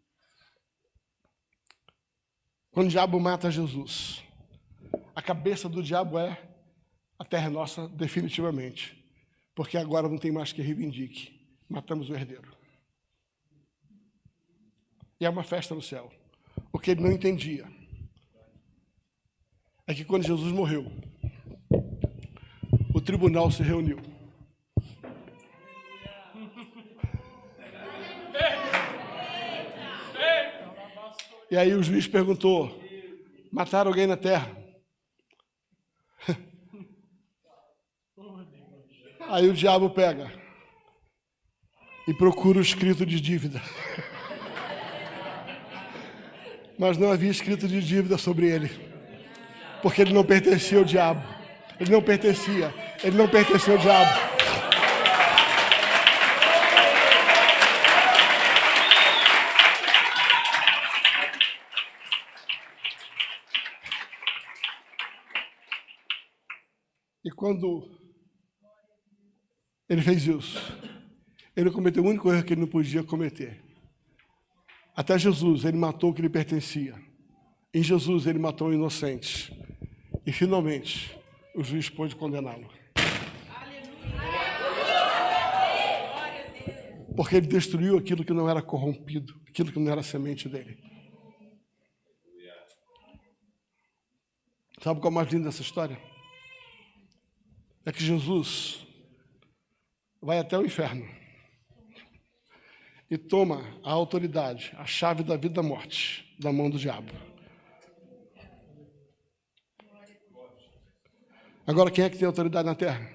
Quando 2.69 2.87
o 2.87 2.91
diabo 2.91 3.19
mata 3.19 3.49
Jesus, 3.49 4.23
a 5.15 5.21
cabeça 5.21 5.67
do 5.67 5.81
diabo 5.81 6.19
é: 6.19 6.39
a 7.17 7.25
terra 7.25 7.49
nossa 7.49 7.87
definitivamente, 7.89 9.03
porque 9.55 9.77
agora 9.77 10.07
não 10.07 10.19
tem 10.19 10.31
mais 10.31 10.53
que 10.53 10.61
reivindique, 10.61 11.49
matamos 11.67 12.09
o 12.09 12.15
herdeiro. 12.15 12.55
E 15.19 15.25
é 15.25 15.29
uma 15.29 15.43
festa 15.43 15.73
no 15.73 15.81
céu. 15.81 16.11
O 16.71 16.77
que 16.77 16.91
ele 16.91 17.01
não 17.01 17.11
entendia 17.11 17.67
é 19.87 19.95
que 19.95 20.05
quando 20.05 20.27
Jesus 20.27 20.51
morreu, 20.51 20.91
o 22.93 23.01
tribunal 23.01 23.49
se 23.49 23.63
reuniu. 23.63 24.16
E 31.49 31.57
aí 31.57 31.73
o 31.73 31.81
juiz 31.81 32.07
perguntou: 32.07 32.79
mataram 33.51 33.89
alguém 33.89 34.07
na 34.07 34.17
terra? 34.17 34.55
Aí 39.29 39.49
o 39.49 39.53
diabo 39.53 39.89
pega 39.89 40.31
e 42.07 42.13
procura 42.13 42.59
o 42.59 42.61
escrito 42.61 43.05
de 43.05 43.19
dívida. 43.19 43.61
Mas 46.79 46.97
não 46.97 47.11
havia 47.11 47.29
escrito 47.29 47.67
de 47.67 47.81
dívida 47.81 48.17
sobre 48.17 48.47
ele, 48.47 48.71
porque 49.81 50.01
ele 50.01 50.13
não 50.13 50.23
pertencia 50.23 50.77
ao 50.77 50.85
diabo. 50.85 51.21
Ele 51.79 51.91
não 51.91 52.01
pertencia. 52.01 52.73
Ele 53.03 53.17
não 53.17 53.27
pertencia 53.27 53.73
ao 53.73 53.79
diabo. 53.79 54.26
E 67.27 67.29
quando 67.29 67.91
ele 69.89 70.01
fez 70.01 70.25
isso, 70.25 70.57
ele 71.53 71.69
cometeu 71.69 72.01
o 72.01 72.07
único 72.07 72.31
erro 72.31 72.41
que 72.41 72.53
ele 72.53 72.61
não 72.61 72.69
podia 72.69 73.03
cometer. 73.03 73.61
Até 74.95 75.19
Jesus, 75.19 75.65
ele 75.65 75.75
matou 75.75 76.11
o 76.11 76.13
que 76.13 76.21
lhe 76.21 76.29
pertencia. 76.29 76.95
Em 77.73 77.83
Jesus, 77.83 78.27
ele 78.27 78.39
matou 78.39 78.69
o 78.69 78.73
inocente. 78.73 79.53
E 80.25 80.31
finalmente, 80.31 81.19
o 81.53 81.61
juiz 81.65 81.89
pôde 81.89 82.15
condená-lo. 82.15 82.69
Porque 87.13 87.35
ele 87.35 87.47
destruiu 87.47 87.97
aquilo 87.97 88.23
que 88.23 88.31
não 88.31 88.49
era 88.49 88.61
corrompido, 88.61 89.37
aquilo 89.49 89.73
que 89.73 89.79
não 89.79 89.91
era 89.91 90.01
semente 90.01 90.47
dele. 90.47 90.77
Sabe 94.81 95.01
qual 95.01 95.09
é 95.09 95.11
o 95.11 95.15
mais 95.15 95.29
lindo 95.29 95.43
dessa 95.43 95.61
história? 95.61 95.99
É 97.87 97.91
que 97.93 98.03
Jesus 98.03 98.85
vai 100.21 100.39
até 100.39 100.57
o 100.57 100.65
inferno 100.65 101.07
e 103.09 103.17
toma 103.17 103.63
a 103.81 103.93
autoridade, 103.93 104.75
a 104.77 104.85
chave 104.85 105.23
da 105.23 105.37
vida 105.37 105.53
e 105.53 105.55
da 105.55 105.63
morte, 105.63 106.35
da 106.37 106.51
mão 106.51 106.69
do 106.69 106.77
diabo. 106.77 107.13
Agora, 111.65 111.89
quem 111.89 112.03
é 112.03 112.09
que 112.09 112.17
tem 112.17 112.27
autoridade 112.27 112.65
na 112.65 112.75
terra? 112.75 113.09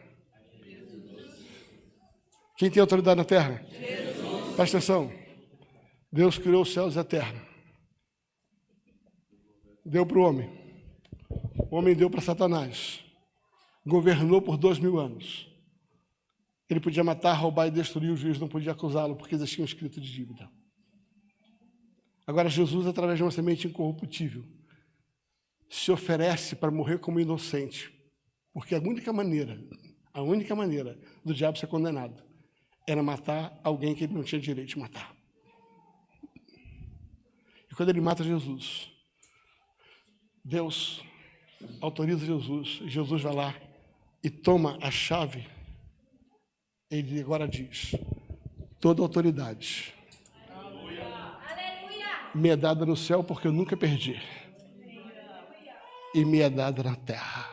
Quem 2.57 2.70
tem 2.70 2.81
autoridade 2.81 3.19
na 3.19 3.27
terra? 3.27 3.62
Jesus. 3.69 4.57
Presta 4.57 4.78
atenção. 4.78 5.12
Deus 6.11 6.39
criou 6.39 6.62
os 6.62 6.73
céus 6.73 6.97
e 6.97 6.99
a 6.99 7.05
terra. 7.05 7.47
Deu 9.85 10.07
para 10.07 10.19
o 10.19 10.23
homem. 10.23 10.51
O 11.70 11.77
homem 11.77 11.94
deu 11.94 12.09
para 12.09 12.23
Satanás. 12.23 13.11
Governou 13.84 14.40
por 14.40 14.56
dois 14.56 14.78
mil 14.78 14.98
anos. 14.98 15.48
Ele 16.68 16.80
podia 16.80 17.04
matar, 17.04 17.34
roubar 17.34 17.66
e 17.66 17.70
destruir, 17.70 18.10
o 18.10 18.16
juiz 18.16 18.38
não 18.38 18.48
podia 18.48 18.72
acusá-lo, 18.72 19.16
porque 19.16 19.34
existia 19.34 19.62
um 19.62 19.66
escrito 19.66 20.00
de 20.00 20.10
dívida. 20.10 20.48
Agora, 22.26 22.48
Jesus, 22.48 22.86
através 22.86 23.18
de 23.18 23.24
uma 23.24 23.30
semente 23.30 23.66
incorruptível, 23.66 24.44
se 25.68 25.90
oferece 25.90 26.54
para 26.54 26.70
morrer 26.70 26.98
como 26.98 27.18
inocente, 27.18 27.92
porque 28.52 28.74
a 28.74 28.78
única 28.78 29.12
maneira, 29.12 29.62
a 30.12 30.22
única 30.22 30.54
maneira 30.54 30.98
do 31.24 31.34
diabo 31.34 31.59
ser 31.59 31.66
condenado 31.66 32.22
era 32.86 33.02
matar 33.02 33.59
alguém 33.64 33.94
que 33.94 34.04
ele 34.04 34.14
não 34.14 34.22
tinha 34.22 34.40
direito 34.40 34.68
de 34.68 34.78
matar. 34.78 35.14
E 37.70 37.74
quando 37.74 37.88
ele 37.88 38.00
mata 38.00 38.22
Jesus, 38.22 38.90
Deus 40.44 41.02
autoriza 41.80 42.26
Jesus, 42.26 42.82
Jesus 42.86 43.22
vai 43.22 43.34
lá 43.34 43.72
e 44.23 44.31
toma 44.31 44.78
a 44.81 44.90
chave 44.90 45.47
ele 46.93 47.20
agora 47.20 47.49
diz: 47.49 47.94
toda 48.78 49.01
autoridade 49.01 49.94
me 52.35 52.51
é 52.51 52.57
dada 52.57 52.85
no 52.85 52.97
céu 52.97 53.24
porque 53.24 53.47
eu 53.47 53.53
nunca 53.53 53.77
perdi, 53.77 54.20
e 56.15 56.24
me 56.24 56.40
é 56.40 56.51
dada 56.51 56.82
na 56.82 56.94
terra. 56.97 57.51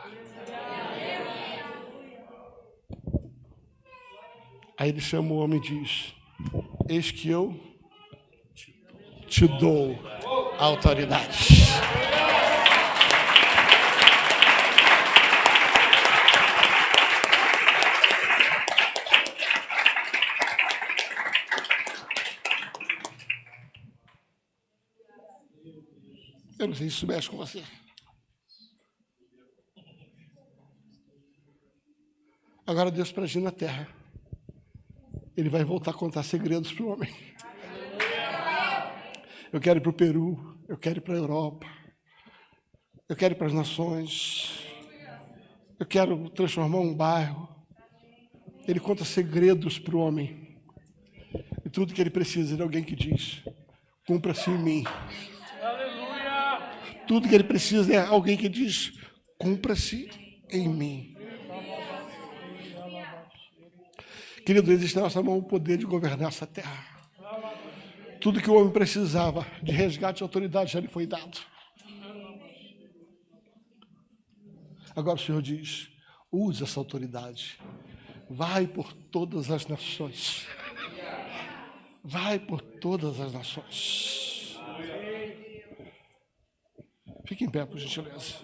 Aí 4.78 4.90
ele 4.90 5.00
chama 5.00 5.32
o 5.32 5.38
homem 5.38 5.58
e 5.58 5.62
diz: 5.62 6.14
Eis 6.88 7.10
que 7.10 7.30
eu 7.30 7.58
te 9.26 9.48
dou 9.58 9.98
autoridade. 10.58 12.09
Eu 26.60 26.68
não 26.68 26.74
sei 26.74 26.90
se 26.90 26.96
isso 26.96 27.06
mexe 27.06 27.30
com 27.30 27.38
você. 27.38 27.64
Agora 32.66 32.90
Deus 32.90 33.10
para 33.10 33.22
agir 33.22 33.40
na 33.40 33.50
terra. 33.50 33.88
Ele 35.34 35.48
vai 35.48 35.64
voltar 35.64 35.92
a 35.92 35.94
contar 35.94 36.22
segredos 36.22 36.70
para 36.70 36.84
o 36.84 36.88
homem. 36.90 37.10
Eu 39.50 39.58
quero 39.58 39.78
ir 39.78 39.80
para 39.80 39.88
o 39.88 39.94
Peru, 39.94 40.62
eu 40.68 40.76
quero 40.76 40.98
ir 40.98 41.00
para 41.00 41.14
a 41.14 41.16
Europa, 41.16 41.66
eu 43.08 43.16
quero 43.16 43.32
ir 43.32 43.38
para 43.38 43.46
as 43.46 43.54
nações, 43.54 44.62
eu 45.78 45.86
quero 45.86 46.28
transformar 46.28 46.80
um 46.80 46.94
bairro. 46.94 47.48
Ele 48.68 48.80
conta 48.80 49.02
segredos 49.02 49.78
para 49.78 49.96
o 49.96 50.00
homem. 50.00 50.60
E 51.64 51.70
tudo 51.70 51.94
que 51.94 52.02
ele 52.02 52.10
precisa 52.10 52.52
é 52.52 52.56
de 52.56 52.62
alguém 52.62 52.84
que 52.84 52.94
diz: 52.94 53.42
cumpra-se 54.06 54.50
em 54.50 54.58
mim 54.58 54.84
tudo 57.10 57.28
que 57.28 57.34
ele 57.34 57.42
precisa 57.42 57.92
é 57.92 58.06
alguém 58.06 58.36
que 58.36 58.48
diz: 58.48 58.92
cumpra-se 59.36 60.08
em 60.48 60.68
mim. 60.68 61.16
Querido, 64.46 64.70
existe 64.70 64.94
na 64.94 65.02
nossa 65.02 65.20
mão 65.20 65.36
o 65.36 65.42
poder 65.42 65.76
de 65.76 65.84
governar 65.84 66.28
essa 66.28 66.46
terra. 66.46 66.86
Tudo 68.20 68.40
que 68.40 68.48
o 68.48 68.54
homem 68.54 68.72
precisava 68.72 69.44
de 69.60 69.72
resgate 69.72 70.20
e 70.20 70.22
autoridade 70.22 70.72
já 70.72 70.78
lhe 70.78 70.86
foi 70.86 71.04
dado. 71.04 71.36
Agora 74.94 75.16
o 75.16 75.20
Senhor 75.20 75.42
diz: 75.42 75.90
use 76.30 76.62
essa 76.62 76.78
autoridade. 76.78 77.58
Vai 78.30 78.68
por 78.68 78.92
todas 78.92 79.50
as 79.50 79.66
nações. 79.66 80.46
Vai 82.04 82.38
por 82.38 82.60
todas 82.60 83.18
as 83.18 83.32
nações. 83.32 84.29
Fique 87.30 87.44
em 87.44 87.48
pé, 87.48 87.64
por 87.64 87.78
gentileza. 87.78 88.34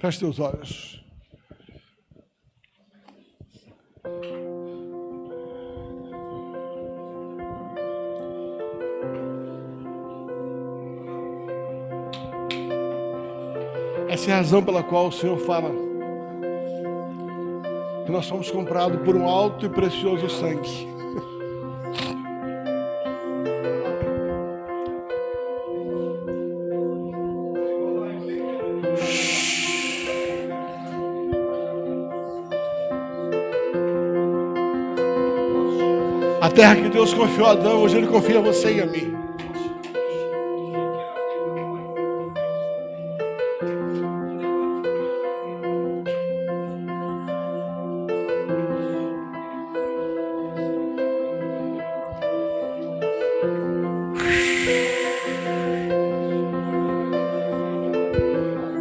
Feche 0.00 0.18
teus 0.20 0.38
olhos. 0.40 1.04
Essa 14.08 14.30
é 14.30 14.32
a 14.32 14.36
razão 14.38 14.64
pela 14.64 14.82
qual 14.82 15.08
o 15.08 15.12
Senhor 15.12 15.36
fala 15.40 15.70
que 18.06 18.10
nós 18.10 18.24
somos 18.24 18.50
comprados 18.50 19.02
por 19.02 19.14
um 19.14 19.28
alto 19.28 19.66
e 19.66 19.68
precioso 19.68 20.30
sangue. 20.30 20.99
A 36.50 36.52
terra 36.52 36.74
que 36.74 36.88
Deus 36.88 37.14
confiou 37.14 37.46
a 37.46 37.52
Adão, 37.52 37.80
hoje 37.80 37.96
Ele 37.96 38.08
confia 38.08 38.40
a 38.40 38.42
você 38.42 38.74
e 38.74 38.80
a 38.80 38.86
mim. 38.86 39.14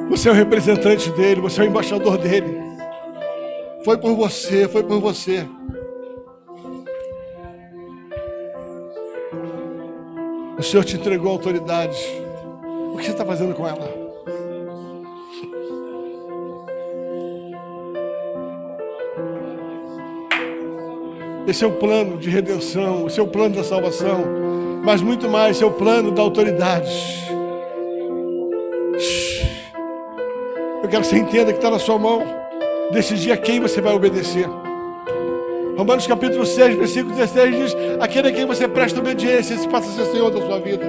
Você 0.09 0.27
é 0.27 0.31
o 0.31 0.33
representante 0.33 1.11
dele, 1.11 1.39
você 1.39 1.61
é 1.61 1.65
o 1.65 1.67
embaixador 1.67 2.17
dele. 2.17 2.59
Foi 3.85 3.95
por 3.95 4.15
você, 4.15 4.67
foi 4.67 4.81
por 4.81 4.99
você. 4.99 5.47
Senhor 10.69 10.85
te 10.85 10.97
entregou 10.97 11.31
autoridade. 11.31 11.97
O 12.93 12.97
que 12.97 13.03
você 13.03 13.09
está 13.09 13.25
fazendo 13.25 13.55
com 13.55 13.67
ela? 13.67 13.91
Esse 21.47 21.63
é 21.63 21.67
o 21.67 21.71
plano 21.71 22.17
de 22.17 22.29
redenção, 22.29 23.07
esse 23.07 23.19
é 23.19 23.23
o 23.23 23.27
plano 23.27 23.55
da 23.55 23.63
salvação, 23.63 24.23
mas 24.83 25.01
muito 25.01 25.27
mais, 25.27 25.55
esse 25.55 25.63
é 25.63 25.65
o 25.65 25.71
plano 25.71 26.11
da 26.11 26.21
autoridade. 26.21 27.27
Eu 30.83 30.87
quero 30.87 31.01
que 31.01 31.07
você 31.07 31.17
entenda 31.17 31.51
que 31.51 31.57
está 31.57 31.71
na 31.71 31.79
sua 31.79 31.97
mão 31.97 32.21
decidir 32.91 33.31
a 33.31 33.37
quem 33.37 33.59
você 33.59 33.81
vai 33.81 33.95
obedecer. 33.95 34.47
Romanos 35.79 36.05
capítulo 36.05 36.45
6, 36.45 36.75
versículo 36.75 37.15
16 37.15 37.55
diz: 37.55 37.77
Aquele 38.01 38.27
a 38.27 38.31
quem 38.33 38.45
você 38.45 38.67
presta 38.67 38.99
obediência, 38.99 39.53
esse 39.53 39.65
passa 39.65 39.89
a 39.89 39.93
ser 39.93 40.11
Senhor 40.11 40.29
da 40.29 40.41
sua 40.41 40.59
vida. 40.59 40.85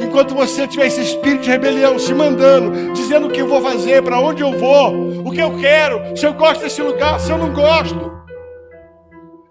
Enquanto 0.00 0.34
você 0.34 0.66
tiver 0.66 0.86
esse 0.86 1.02
espírito 1.02 1.42
de 1.42 1.50
rebelião 1.50 1.98
se 1.98 2.14
mandando, 2.14 2.94
dizendo 2.94 3.26
o 3.26 3.30
que 3.30 3.42
eu 3.42 3.46
vou 3.46 3.60
fazer, 3.60 4.02
para 4.02 4.18
onde 4.18 4.42
eu 4.42 4.52
vou, 4.52 5.20
o 5.22 5.30
que 5.30 5.42
eu 5.42 5.58
quero, 5.58 6.16
se 6.16 6.24
eu 6.24 6.32
gosto 6.32 6.62
desse 6.62 6.80
lugar, 6.80 7.20
se 7.20 7.30
eu 7.30 7.36
não 7.36 7.52
gosto. 7.52 8.10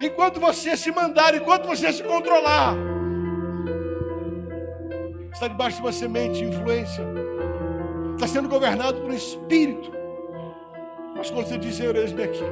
Enquanto 0.02 0.40
você 0.40 0.76
se 0.76 0.92
mandar, 0.92 1.36
enquanto 1.36 1.68
você 1.68 1.94
se 1.94 2.02
controlar, 2.02 2.76
está 5.32 5.48
debaixo 5.48 5.78
de 5.78 5.84
uma 5.84 5.92
semente 5.92 6.40
de 6.40 6.46
influência, 6.46 7.06
está 8.16 8.26
sendo 8.26 8.50
governado 8.50 9.00
por 9.00 9.12
um 9.12 9.16
espírito. 9.16 9.92
Mas 11.16 11.30
quando 11.30 11.46
você 11.46 11.58
diz, 11.60 11.76
Senhor, 11.76 11.96
eis-me 11.96 12.24
aqui, 12.24 12.44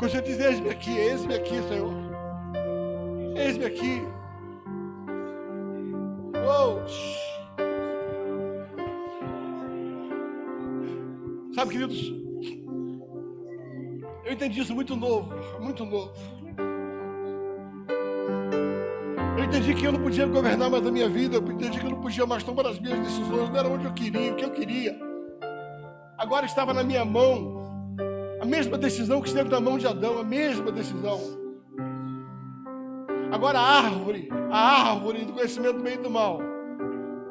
quando 0.00 0.12
você 0.12 0.22
diz, 0.22 0.40
eis-me 0.40 0.70
aqui, 0.70 0.96
eis-me 0.96 1.34
aqui, 1.34 1.62
Senhor, 1.68 1.92
eis-me 3.36 3.66
aqui. 3.66 4.02
Oh. 6.42 6.80
Sabe, 11.54 11.70
queridos, 11.72 12.14
eu 14.24 14.32
entendi 14.32 14.60
isso 14.60 14.74
muito 14.74 14.96
novo, 14.96 15.34
muito 15.60 15.84
novo. 15.84 16.14
Eu 19.36 19.44
entendi 19.44 19.74
que 19.74 19.84
eu 19.84 19.92
não 19.92 20.00
podia 20.00 20.24
governar 20.24 20.70
mais 20.70 20.86
a 20.86 20.90
minha 20.90 21.10
vida, 21.10 21.36
eu 21.36 21.42
entendi 21.42 21.78
que 21.78 21.84
eu 21.84 21.90
não 21.90 22.00
podia 22.00 22.24
mais 22.24 22.42
tomar 22.42 22.66
as 22.66 22.80
minhas 22.80 23.00
decisões, 23.00 23.50
não 23.50 23.56
era 23.58 23.68
onde 23.68 23.84
eu 23.84 23.92
queria, 23.92 24.32
o 24.32 24.36
que 24.36 24.44
eu 24.46 24.50
queria. 24.50 24.98
Agora 26.16 26.46
estava 26.46 26.72
na 26.72 26.82
minha 26.82 27.04
mão 27.04 27.59
a 28.40 28.44
mesma 28.44 28.78
decisão 28.78 29.20
que 29.20 29.28
esteve 29.28 29.50
na 29.50 29.60
mão 29.60 29.76
de 29.76 29.86
Adão, 29.86 30.18
a 30.18 30.24
mesma 30.24 30.72
decisão. 30.72 31.20
Agora 33.30 33.58
a 33.58 33.84
árvore, 33.84 34.28
a 34.50 34.90
árvore 34.90 35.24
do 35.26 35.34
conhecimento 35.34 35.74
do 35.74 35.82
bem 35.82 35.94
e 35.94 35.98
do 35.98 36.10
mal, 36.10 36.40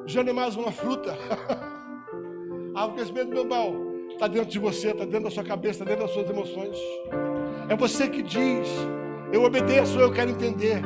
já 0.05 0.23
não 0.23 0.29
é 0.29 0.33
mais 0.33 0.55
uma 0.55 0.71
fruta. 0.71 1.17
a 2.75 2.81
árvore 2.81 3.03
do 3.03 3.13
conhecimento 3.13 3.35
do 3.35 3.45
mal 3.45 3.73
está 4.11 4.27
dentro 4.27 4.49
de 4.49 4.59
você, 4.59 4.91
está 4.91 5.03
dentro 5.03 5.23
da 5.23 5.31
sua 5.31 5.43
cabeça, 5.43 5.83
está 5.83 5.85
dentro 5.85 6.05
das 6.05 6.13
suas 6.13 6.29
emoções. 6.29 6.77
É 7.67 7.75
você 7.75 8.07
que 8.07 8.21
diz, 8.21 8.67
eu 9.33 9.43
obedeço, 9.43 9.99
eu 9.99 10.11
quero 10.11 10.29
entender. 10.29 10.81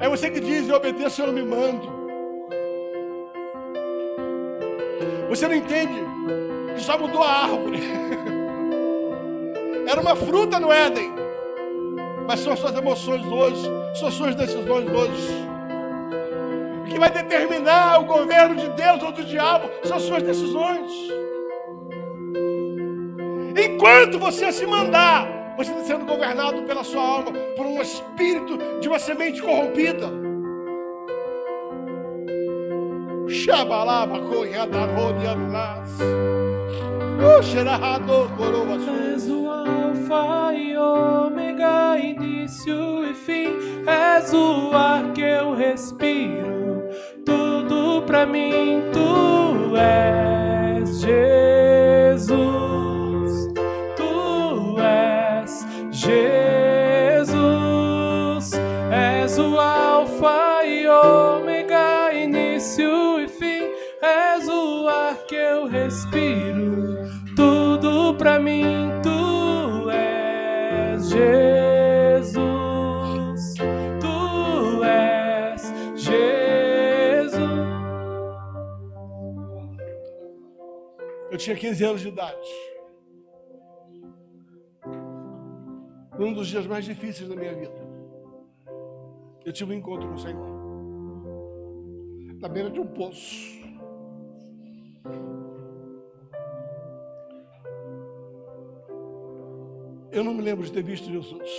É 0.00 0.08
você 0.08 0.30
que 0.30 0.40
diz, 0.40 0.68
eu 0.68 0.76
obedeço, 0.76 1.20
eu 1.22 1.26
não 1.26 1.34
me 1.34 1.42
mando. 1.42 1.92
Você 5.28 5.46
não 5.46 5.54
entende 5.54 6.00
que 6.74 6.80
só 6.80 6.98
mudou 6.98 7.22
a 7.22 7.30
árvore. 7.30 7.80
Era 9.86 10.00
uma 10.00 10.16
fruta 10.16 10.58
no 10.58 10.72
Éden. 10.72 11.12
Mas 12.26 12.40
são 12.40 12.56
suas 12.56 12.74
emoções 12.74 13.24
hoje, 13.26 13.70
são 13.94 14.10
suas 14.10 14.34
decisões 14.34 14.88
hoje. 14.90 15.44
O 16.80 16.84
que 16.84 16.98
vai 16.98 17.10
determinar 17.10 18.00
o 18.00 18.04
governo 18.04 18.56
de 18.56 18.68
Deus 18.70 19.02
ou 19.02 19.12
do 19.12 19.24
diabo 19.24 19.68
são 19.84 20.00
suas 20.00 20.22
decisões. 20.22 20.90
Enquanto 23.56 24.18
você 24.18 24.50
se 24.52 24.66
mandar, 24.66 25.54
você 25.56 25.70
está 25.70 25.84
sendo 25.84 26.06
governado 26.06 26.62
pela 26.62 26.82
sua 26.82 27.02
alma, 27.02 27.32
por 27.56 27.66
um 27.66 27.80
espírito 27.80 28.58
de 28.80 28.88
uma 28.88 28.98
semente 28.98 29.40
corrompida. 29.40 30.10
Shabalaba, 33.28 34.20
Koyadaron, 34.20 35.22
Yanas. 35.22 36.43
És 39.14 39.28
o 39.30 39.48
alfa 39.48 40.52
e 40.54 40.76
ômega, 40.76 41.96
início 41.98 43.04
e 43.04 43.14
fim. 43.14 43.56
És 43.86 44.32
o 44.34 44.70
ar 44.74 45.12
que 45.12 45.22
eu 45.22 45.54
respiro. 45.54 46.82
Tudo 47.24 48.02
pra 48.02 48.26
mim 48.26 48.82
tu 48.92 49.74
és 49.76 51.00
Jesus. 51.00 52.32
Tu 53.96 54.76
és 54.80 55.66
Jesus. 55.92 57.30
És 58.92 59.38
o 59.38 59.58
alfa 59.58 60.64
e 60.66 60.86
ômega, 60.86 62.12
início 62.12 63.20
e 63.20 63.28
fim. 63.28 63.62
És 64.02 64.48
o 64.48 64.88
ar 64.88 65.16
que 65.26 65.36
eu 65.36 65.66
respiro. 65.66 66.93
Tudo 68.14 68.18
pra 68.18 68.38
mim 68.38 68.62
tu 69.02 69.90
és 69.90 71.08
Jesus. 71.08 72.34
Tu 74.00 74.84
és 74.84 75.62
Jesus. 75.96 77.40
Eu 81.30 81.38
tinha 81.38 81.56
15 81.56 81.84
anos 81.84 82.00
de 82.02 82.08
idade. 82.08 82.48
Num 86.16 86.32
dos 86.32 86.46
dias 86.46 86.66
mais 86.66 86.84
difíceis 86.84 87.28
da 87.28 87.34
minha 87.34 87.54
vida. 87.54 87.84
Eu 89.44 89.52
tive 89.52 89.72
um 89.72 89.76
encontro 89.76 90.08
com 90.08 90.14
o 90.14 90.18
Senhor. 90.18 90.54
Na 92.40 92.48
beira 92.48 92.70
de 92.70 92.78
um 92.78 92.86
poço. 92.86 93.63
Eu 100.14 100.22
não 100.22 100.32
me 100.32 100.42
lembro 100.42 100.64
de 100.64 100.70
ter 100.70 100.84
visto 100.84 101.10
Jesus. 101.10 101.50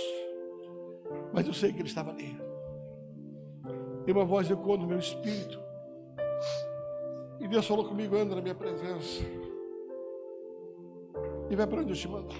Mas 1.30 1.46
eu 1.46 1.52
sei 1.52 1.74
que 1.74 1.80
ele 1.80 1.88
estava 1.88 2.10
ali. 2.10 2.40
E 4.06 4.10
uma 4.10 4.24
voz 4.24 4.50
ecoou 4.50 4.78
no 4.78 4.86
meu 4.86 4.98
espírito. 4.98 5.60
E 7.38 7.46
Deus 7.46 7.66
falou 7.66 7.86
comigo, 7.86 8.16
anda 8.16 8.34
na 8.34 8.40
minha 8.40 8.54
presença. 8.54 9.22
E 11.50 11.54
vai 11.54 11.66
para 11.66 11.82
onde 11.82 11.90
eu 11.90 11.96
te 11.96 12.08
mandar. 12.08 12.34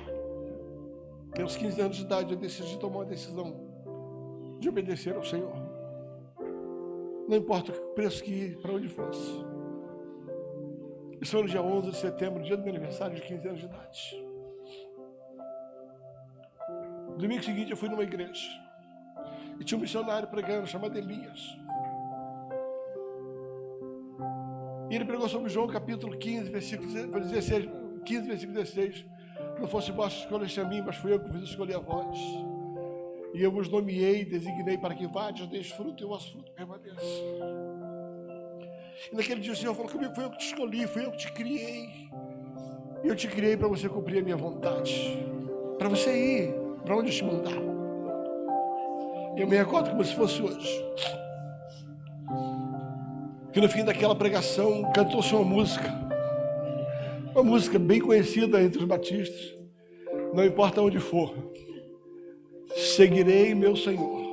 E 1.39 1.43
aos 1.43 1.55
15 1.55 1.81
anos 1.83 1.97
de 1.99 2.05
idade 2.05 2.33
eu 2.33 2.39
decidi 2.39 2.79
tomar 2.79 3.01
uma 3.01 3.05
decisão 3.05 3.55
de 4.59 4.71
obedecer 4.71 5.15
ao 5.15 5.23
Senhor. 5.23 5.55
Não 7.29 7.37
importa 7.37 7.73
o 7.73 7.95
preço 7.95 8.25
que 8.25 8.31
ir, 8.33 8.59
para 8.59 8.73
onde 8.73 8.89
fosse. 8.89 9.45
Isso 11.21 11.33
foi 11.33 11.43
no 11.43 11.49
dia 11.49 11.61
11 11.61 11.91
de 11.91 11.97
setembro, 11.99 12.43
dia 12.43 12.57
do 12.57 12.63
meu 12.63 12.71
aniversário 12.75 13.17
de 13.17 13.23
15 13.23 13.49
anos 13.49 13.61
de 13.61 13.67
idade. 13.67 14.26
Domingo 17.17 17.43
seguinte 17.43 17.71
eu 17.71 17.77
fui 17.77 17.89
numa 17.89 18.03
igreja. 18.03 18.49
E 19.59 19.65
tinha 19.65 19.79
um 19.79 19.81
missionário 19.81 20.29
pregando, 20.29 20.67
chamado 20.67 20.99
Elias. 20.99 21.57
E 24.91 24.95
ele 24.95 25.05
pregou 25.05 25.29
sobre 25.29 25.49
João 25.49 25.67
capítulo 25.67 26.17
15, 26.17 26.51
versículo 26.51 27.21
16, 27.21 27.69
15, 28.05 28.29
versículo 28.29 28.59
16. 28.59 29.07
Não 29.59 29.67
fosse 29.67 29.91
vós 29.93 30.13
que 30.13 30.21
escolheste 30.21 30.61
a 30.61 30.65
mim, 30.65 30.83
mas 30.85 30.97
fui 30.97 31.13
eu 31.13 31.21
que 31.21 31.31
vos 31.31 31.43
escolhi 31.43 31.75
a 31.75 31.79
vós. 31.79 32.19
E 33.35 33.43
eu 33.43 33.51
vos 33.51 33.69
nomeei, 33.69 34.25
designei 34.25 34.77
para 34.77 34.95
que 34.95 35.07
vades, 35.07 35.47
deis 35.49 35.71
fruto 35.71 36.03
e 36.03 36.07
o 36.07 36.09
vosso 36.09 36.31
fruto 36.33 36.53
permaneça. 36.53 37.01
E 39.11 39.17
naquele 39.17 39.41
dia 39.41 39.53
o 39.53 39.57
Senhor 39.57 39.75
falou 39.75 39.91
comigo, 39.91 40.15
foi 40.15 40.25
eu 40.25 40.31
que 40.31 40.39
te 40.39 40.47
escolhi, 40.47 40.87
foi 40.87 41.07
eu 41.07 41.11
que 41.13 41.19
te 41.19 41.33
criei. 41.33 42.11
E 43.03 43.09
eu 43.09 43.17
te 43.17 43.27
criei 43.27 43.57
para 43.57 43.69
você 43.69 43.89
cumprir 43.89 44.21
a 44.21 44.23
minha 44.23 44.37
vontade. 44.37 45.19
Para 45.79 45.89
você 45.89 46.45
ir 46.47 46.66
para 46.87 46.97
onde 46.97 47.11
te 47.11 47.25
mandar. 47.25 47.53
Eu 49.37 49.47
me 49.47 49.57
recordo 49.57 49.91
como 49.91 50.05
se 50.05 50.15
fosse 50.15 50.41
hoje. 50.41 50.87
Que 53.53 53.61
no 53.61 53.69
fim 53.69 53.85
daquela 53.85 54.15
pregação 54.15 54.91
cantou-se 54.95 55.35
uma 55.35 55.45
música. 55.45 55.93
Uma 57.35 57.43
música 57.43 57.79
bem 57.79 58.01
conhecida 58.01 58.63
entre 58.63 58.79
os 58.79 58.85
batistas. 58.85 59.59
Não 60.33 60.45
importa 60.45 60.81
onde 60.81 61.01
for. 61.01 61.35
Seguirei 62.77 63.53
meu 63.55 63.75
Senhor. 63.75 64.25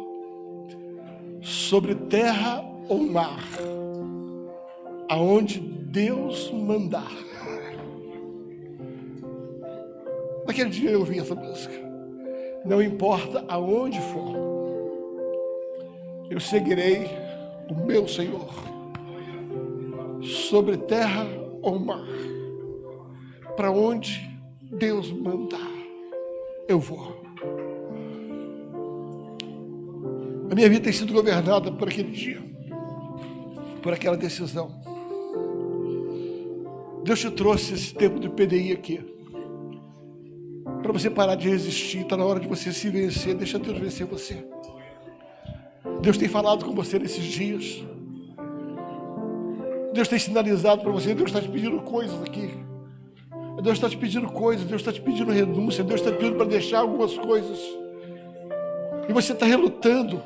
Sobre 1.42 1.96
terra 1.96 2.64
ou 2.88 3.00
mar. 3.00 3.44
Aonde 5.10 5.60
Deus 5.60 6.52
mandar. 6.52 7.12
Naquele 10.46 10.70
dia 10.70 10.92
eu 10.92 11.00
ouvi 11.00 11.20
essa 11.20 11.34
música. 11.34 11.83
Não 12.66 12.82
importa 12.82 13.44
aonde 13.50 14.00
for, 14.00 14.36
eu 16.30 16.40
seguirei 16.40 17.10
o 17.70 17.76
meu 17.76 18.08
Senhor, 18.08 18.50
sobre 20.22 20.78
terra 20.78 21.28
ou 21.62 21.78
mar, 21.78 22.08
para 23.58 23.70
onde 23.70 24.32
Deus 24.62 25.12
mandar, 25.12 25.72
eu 26.68 26.80
vou. 26.80 27.22
A 30.50 30.56
minha 30.56 30.70
vida 30.70 30.86
tem 30.86 30.94
sido 30.94 31.12
governada 31.12 31.70
por 31.70 31.90
aquele 31.90 32.12
dia, 32.12 32.42
por 33.82 33.92
aquela 33.92 34.16
decisão. 34.16 34.72
Deus 37.04 37.20
te 37.20 37.30
trouxe 37.30 37.74
esse 37.74 37.94
tempo 37.94 38.22
de 38.22 38.30
PDI 38.30 38.72
aqui 38.72 39.13
para 40.84 40.92
você 40.92 41.10
parar 41.10 41.36
de 41.36 41.50
resistir. 41.50 42.02
Está 42.02 42.18
na 42.18 42.26
hora 42.26 42.40
de 42.40 42.48
você 42.48 42.72
se 42.74 42.90
vencer. 42.90 43.34
Deixa 43.34 43.58
Deus 43.58 43.80
vencer 43.80 44.06
você. 44.06 44.46
Deus 46.02 46.18
tem 46.18 46.28
falado 46.28 46.66
com 46.66 46.76
você 46.76 47.00
nesses 47.00 47.24
dias. 47.24 47.84
Deus 49.94 50.08
tem 50.08 50.20
sinalizado 50.20 50.82
para 50.82 50.92
você. 50.92 51.16
Deus 51.16 51.30
está 51.30 51.42
te 51.42 51.48
pedindo 51.48 51.80
coisas 51.82 52.22
aqui. 52.22 52.52
Deus 53.64 53.78
está 53.78 53.90
te 53.90 53.98
pedindo 53.98 54.28
coisas. 54.30 54.66
Deus 54.66 54.82
está 54.82 54.92
te 54.92 55.02
pedindo 55.02 55.32
renúncia. 55.32 55.84
Deus 55.84 56.02
está 56.02 56.12
te 56.12 56.18
pedindo 56.18 56.36
para 56.36 56.46
deixar 56.46 56.80
algumas 56.80 57.18
coisas. 57.18 57.60
E 59.08 59.14
você 59.14 59.32
está 59.32 59.46
relutando. 59.46 60.22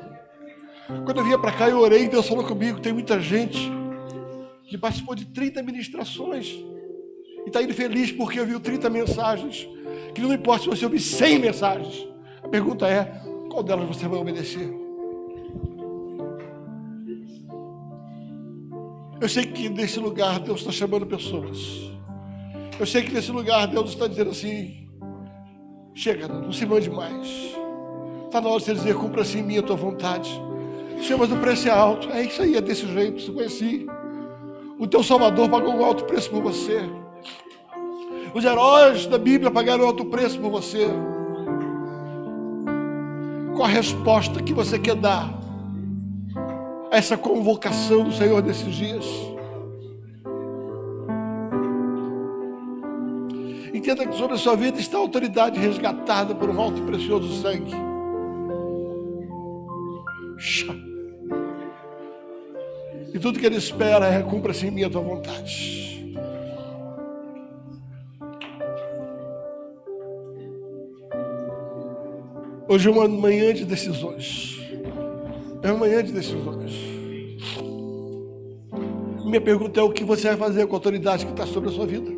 Quando 1.04 1.18
eu 1.18 1.24
vinha 1.24 1.38
para 1.38 1.52
cá, 1.52 1.68
eu 1.68 1.78
orei. 1.78 2.08
Deus 2.08 2.26
falou 2.26 2.44
comigo. 2.44 2.80
Tem 2.80 2.92
muita 2.92 3.20
gente 3.20 3.70
que 4.68 4.76
participou 4.76 5.14
de 5.14 5.24
30 5.26 5.62
ministrações 5.62 6.58
e 7.44 7.48
está 7.48 7.62
indo 7.62 7.74
feliz 7.74 8.12
porque 8.12 8.40
ouviu 8.40 8.60
30 8.60 8.90
mensagens. 8.90 9.68
Que 10.14 10.20
não 10.20 10.32
importa 10.32 10.64
se 10.64 10.68
você 10.68 10.84
ouvir 10.84 11.00
100 11.00 11.38
mensagens, 11.38 12.08
a 12.42 12.48
pergunta 12.48 12.86
é: 12.86 13.04
qual 13.50 13.62
delas 13.62 13.88
você 13.88 14.06
vai 14.08 14.18
obedecer? 14.18 14.68
Eu 19.20 19.28
sei 19.28 19.46
que 19.46 19.68
nesse 19.68 19.98
lugar 19.98 20.38
Deus 20.38 20.60
está 20.60 20.70
chamando 20.70 21.04
pessoas. 21.06 21.90
Eu 22.78 22.86
sei 22.86 23.02
que 23.02 23.12
nesse 23.12 23.32
lugar 23.32 23.66
Deus 23.66 23.90
está 23.90 24.06
dizendo 24.06 24.30
assim: 24.30 24.88
chega, 25.94 26.28
não 26.28 26.52
se 26.52 26.64
mande 26.64 26.88
mais. 26.88 27.26
Está 28.26 28.40
na 28.40 28.48
hora 28.48 28.58
de 28.58 28.66
você 28.66 28.74
dizer: 28.74 28.94
cumpra-se 28.94 29.38
em 29.38 29.42
mim 29.42 29.58
a 29.58 29.62
tua 29.62 29.76
vontade. 29.76 30.30
Chama 31.02 31.26
do 31.26 31.36
preço 31.36 31.68
é 31.68 31.70
alto. 31.70 32.10
É 32.10 32.24
isso 32.24 32.42
aí, 32.42 32.56
é 32.56 32.60
desse 32.60 32.86
jeito. 32.86 33.20
Se 33.20 33.30
conheci. 33.30 33.86
O 34.78 34.86
teu 34.86 35.02
Salvador 35.02 35.48
pagou 35.48 35.74
um 35.74 35.84
alto 35.84 36.04
preço 36.04 36.30
por 36.30 36.42
você. 36.42 36.88
Os 38.34 38.44
heróis 38.44 39.06
da 39.06 39.18
Bíblia 39.18 39.50
pagaram 39.50 39.86
alto 39.86 40.04
preço 40.04 40.38
por 40.38 40.50
você. 40.50 40.86
Qual 43.54 43.64
a 43.64 43.68
resposta 43.68 44.42
que 44.42 44.52
você 44.52 44.78
quer 44.78 44.94
dar 44.94 45.32
a 46.90 46.96
essa 46.96 47.16
convocação 47.16 48.04
do 48.04 48.12
Senhor 48.12 48.42
nesses 48.42 48.74
dias? 48.74 49.04
Entenda 53.72 54.06
que 54.06 54.16
sobre 54.16 54.34
a 54.34 54.38
sua 54.38 54.54
vida 54.54 54.78
está 54.78 54.98
a 54.98 55.00
autoridade 55.00 55.58
resgatada 55.58 56.34
por 56.34 56.50
um 56.50 56.60
alto 56.60 56.78
e 56.78 56.82
precioso 56.82 57.42
sangue. 57.42 57.74
E 63.12 63.18
tudo 63.18 63.38
que 63.38 63.46
ele 63.46 63.56
espera 63.56 64.06
é 64.06 64.22
cumpra-se 64.22 64.66
em 64.66 64.70
mim 64.70 64.84
a 64.84 64.90
tua 64.90 65.00
vontade. 65.00 65.87
Hoje 72.70 72.86
é 72.86 72.90
uma 72.90 73.08
manhã 73.08 73.54
de 73.54 73.64
decisões. 73.64 74.58
É 75.62 75.72
uma 75.72 75.78
manhã 75.78 76.04
de 76.04 76.12
decisões. 76.12 76.72
Minha 79.24 79.40
pergunta 79.40 79.80
é: 79.80 79.82
o 79.82 79.90
que 79.90 80.04
você 80.04 80.28
vai 80.28 80.36
fazer 80.36 80.66
com 80.66 80.74
a 80.74 80.76
autoridade 80.76 81.24
que 81.24 81.32
está 81.32 81.46
sobre 81.46 81.70
a 81.70 81.72
sua 81.72 81.86
vida? 81.86 82.10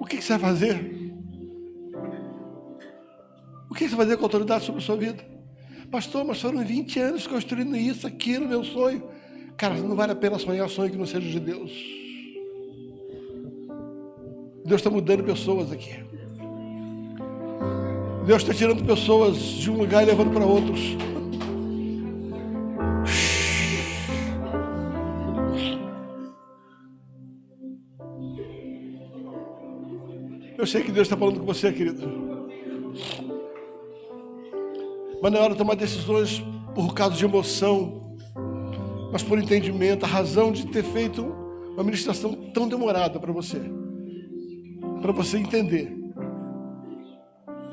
O 0.00 0.06
que 0.06 0.22
você 0.22 0.38
vai 0.38 0.38
fazer? 0.38 1.12
O 3.70 3.74
que 3.74 3.86
você 3.86 3.94
vai 3.94 4.06
fazer 4.06 4.16
com 4.16 4.22
a 4.22 4.26
autoridade 4.26 4.64
sobre 4.64 4.80
a 4.80 4.84
sua 4.84 4.96
vida? 4.96 5.22
Pastor, 5.90 6.24
mas 6.24 6.40
foram 6.40 6.64
20 6.64 7.00
anos 7.00 7.26
construindo 7.26 7.76
isso, 7.76 8.06
aquilo, 8.06 8.48
meu 8.48 8.64
sonho. 8.64 9.02
Cara, 9.58 9.74
não 9.74 9.94
vale 9.94 10.12
a 10.12 10.16
pena 10.16 10.38
sonhar 10.38 10.68
sonho 10.70 10.90
que 10.90 10.96
não 10.96 11.04
seja 11.04 11.28
de 11.28 11.38
Deus. 11.38 11.70
Deus 14.64 14.80
está 14.80 14.88
mudando 14.88 15.22
pessoas 15.22 15.70
aqui. 15.70 16.08
Deus 18.28 18.42
está 18.42 18.52
tirando 18.52 18.84
pessoas 18.84 19.38
de 19.38 19.70
um 19.70 19.78
lugar 19.78 20.02
e 20.02 20.06
levando 20.06 20.30
para 20.34 20.44
outros. 20.44 20.98
Eu 30.58 30.66
sei 30.66 30.82
que 30.82 30.92
Deus 30.92 31.06
está 31.06 31.16
falando 31.16 31.40
com 31.40 31.46
você, 31.46 31.72
querido. 31.72 32.06
Mas 35.22 35.32
não 35.32 35.38
é 35.38 35.42
hora 35.42 35.52
de 35.52 35.58
tomar 35.58 35.76
decisões 35.76 36.44
por 36.74 36.92
causa 36.92 37.16
de 37.16 37.24
emoção, 37.24 38.14
mas 39.10 39.22
por 39.22 39.38
entendimento, 39.38 40.04
a 40.04 40.06
razão 40.06 40.52
de 40.52 40.66
ter 40.66 40.84
feito 40.84 41.24
uma 41.72 41.82
ministração 41.82 42.34
tão 42.52 42.68
demorada 42.68 43.18
para 43.18 43.32
você. 43.32 43.58
Para 45.00 45.12
você 45.12 45.38
entender 45.38 45.97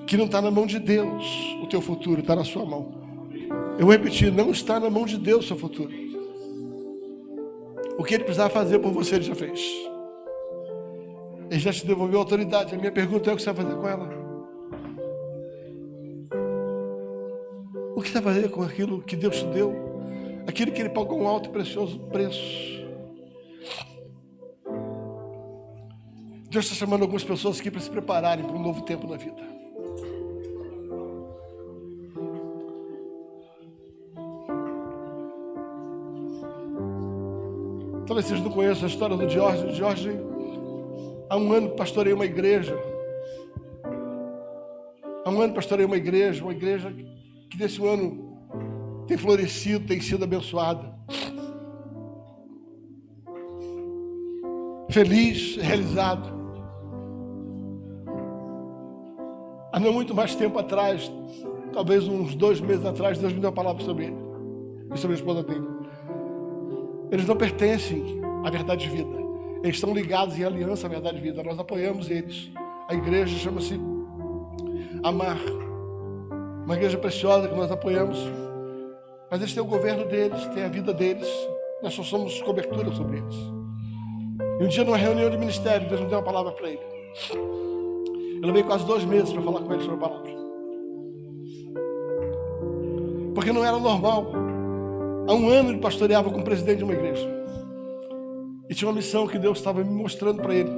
que 0.05 0.15
não 0.15 0.25
está 0.25 0.41
na 0.41 0.51
mão 0.51 0.65
de 0.65 0.79
Deus 0.79 1.25
o 1.61 1.67
teu 1.67 1.81
futuro, 1.81 2.21
está 2.21 2.35
na 2.35 2.43
sua 2.43 2.65
mão. 2.65 2.93
Eu 3.77 3.85
vou 3.85 3.91
repetir, 3.91 4.31
não 4.31 4.51
está 4.51 4.79
na 4.79 4.89
mão 4.89 5.05
de 5.05 5.17
Deus 5.17 5.45
o 5.45 5.47
seu 5.47 5.57
futuro. 5.57 5.91
O 7.97 8.03
que 8.03 8.13
ele 8.13 8.23
precisava 8.23 8.49
fazer 8.49 8.79
por 8.79 8.91
você, 8.91 9.15
ele 9.15 9.23
já 9.23 9.35
fez. 9.35 9.59
Ele 11.49 11.59
já 11.59 11.71
te 11.71 11.85
devolveu 11.85 12.19
a 12.19 12.21
autoridade. 12.21 12.75
A 12.75 12.77
minha 12.77 12.91
pergunta 12.91 13.29
é 13.29 13.33
o 13.33 13.35
que 13.35 13.41
você 13.41 13.51
vai 13.51 13.65
fazer 13.65 13.79
com 13.79 13.87
ela? 13.87 14.25
O 17.95 18.01
que 18.01 18.09
você 18.09 18.19
vai 18.19 18.33
fazer 18.33 18.49
com 18.49 18.61
aquilo 18.61 19.01
que 19.01 19.15
Deus 19.15 19.37
te 19.37 19.45
deu? 19.47 19.73
Aquilo 20.47 20.71
que 20.71 20.81
Ele 20.81 20.89
pagou 20.89 21.19
um 21.19 21.27
alto 21.27 21.49
e 21.49 21.51
precioso 21.51 21.99
preço. 21.99 22.75
Deus 26.49 26.65
está 26.65 26.75
chamando 26.75 27.01
algumas 27.01 27.23
pessoas 27.23 27.59
aqui 27.59 27.69
para 27.69 27.81
se 27.81 27.89
prepararem 27.89 28.45
para 28.45 28.55
um 28.55 28.61
novo 28.61 28.81
tempo 28.83 29.07
na 29.07 29.17
vida. 29.17 29.54
Talvez 38.07 38.27
vocês 38.27 38.41
não 38.41 38.51
conheçam 38.51 38.83
a 38.83 38.87
história 38.87 39.17
do 39.17 39.27
Jorge. 39.27 39.73
Jorge, 39.73 40.11
há 41.27 41.37
um 41.37 41.51
ano 41.51 41.69
pastorei 41.71 42.13
uma 42.13 42.25
igreja. 42.25 42.77
Há 45.25 45.29
um 45.31 45.41
ano 45.41 45.53
pastorei 45.55 45.85
uma 45.85 45.97
igreja, 45.97 46.43
uma 46.43 46.51
igreja 46.51 46.93
que 47.49 47.57
nesse 47.57 47.83
ano 47.85 48.37
tem 49.07 49.17
florescido, 49.17 49.87
tem 49.87 49.99
sido 49.99 50.23
abençoada. 50.23 50.93
Feliz, 54.89 55.57
realizado. 55.57 56.29
Há 59.71 59.79
não 59.79 59.91
muito 59.91 60.13
mais 60.13 60.35
tempo 60.35 60.59
atrás, 60.59 61.11
talvez 61.73 62.07
uns 62.07 62.35
dois 62.35 62.61
meses 62.61 62.85
atrás, 62.85 63.17
Deus 63.17 63.33
me 63.33 63.39
deu 63.39 63.49
uma 63.49 63.55
palavra 63.55 63.83
sobre 63.83 64.05
ele 64.05 64.15
e 64.93 64.97
sobre 64.97 65.15
a 65.15 65.19
esposa 65.19 65.43
dele. 65.43 65.74
Eles 67.11 67.27
não 67.27 67.35
pertencem 67.35 68.21
à 68.43 68.49
verdade 68.49 68.87
de 68.87 68.95
vida. 68.95 69.15
Eles 69.63 69.77
estão 69.77 69.93
ligados 69.93 70.37
em 70.37 70.43
aliança 70.43 70.87
à 70.87 70.89
verdade 70.89 71.17
de 71.17 71.23
vida. 71.23 71.43
Nós 71.43 71.57
apoiamos 71.57 72.09
eles. 72.09 72.51
A 72.87 72.93
igreja 72.93 73.35
chama-se 73.37 73.79
Amar. 75.03 75.37
Uma 76.65 76.75
igreja 76.75 76.97
preciosa 76.97 77.47
que 77.47 77.55
nós 77.55 77.71
apoiamos. 77.71 78.17
Mas 79.29 79.41
eles 79.41 79.53
têm 79.53 79.63
o 79.63 79.65
governo 79.65 80.05
deles, 80.05 80.45
têm 80.47 80.63
a 80.63 80.67
vida 80.67 80.93
deles. 80.93 81.27
Nós 81.81 81.93
só 81.93 82.03
somos 82.03 82.41
cobertura 82.41 82.91
sobre 82.91 83.17
eles. 83.17 83.35
E 84.59 84.63
um 84.63 84.67
dia, 84.67 84.83
numa 84.83 84.97
reunião 84.97 85.29
de 85.29 85.37
ministério, 85.37 85.87
Deus 85.89 86.01
me 86.01 86.07
deu 86.07 86.19
uma 86.19 86.23
palavra 86.23 86.51
para 86.51 86.69
ele. 86.69 86.79
Eu 88.41 88.47
levei 88.47 88.63
quase 88.63 88.85
dois 88.85 89.03
meses 89.03 89.33
para 89.33 89.41
falar 89.41 89.61
com 89.61 89.73
ele 89.73 89.83
sobre 89.83 89.95
a 89.95 90.07
palavra. 90.07 90.31
Porque 93.33 93.51
não 93.51 93.65
era 93.65 93.77
normal. 93.79 94.44
Há 95.27 95.33
um 95.33 95.49
ano 95.49 95.71
ele 95.71 95.79
pastoreava 95.79 96.29
com 96.29 96.39
o 96.39 96.43
presidente 96.43 96.77
de 96.77 96.83
uma 96.83 96.93
igreja. 96.93 97.27
E 98.69 98.73
tinha 98.75 98.87
uma 98.87 98.95
missão 98.95 99.27
que 99.27 99.37
Deus 99.37 99.57
estava 99.57 99.83
me 99.83 99.89
mostrando 99.89 100.41
para 100.41 100.53
ele. 100.53 100.71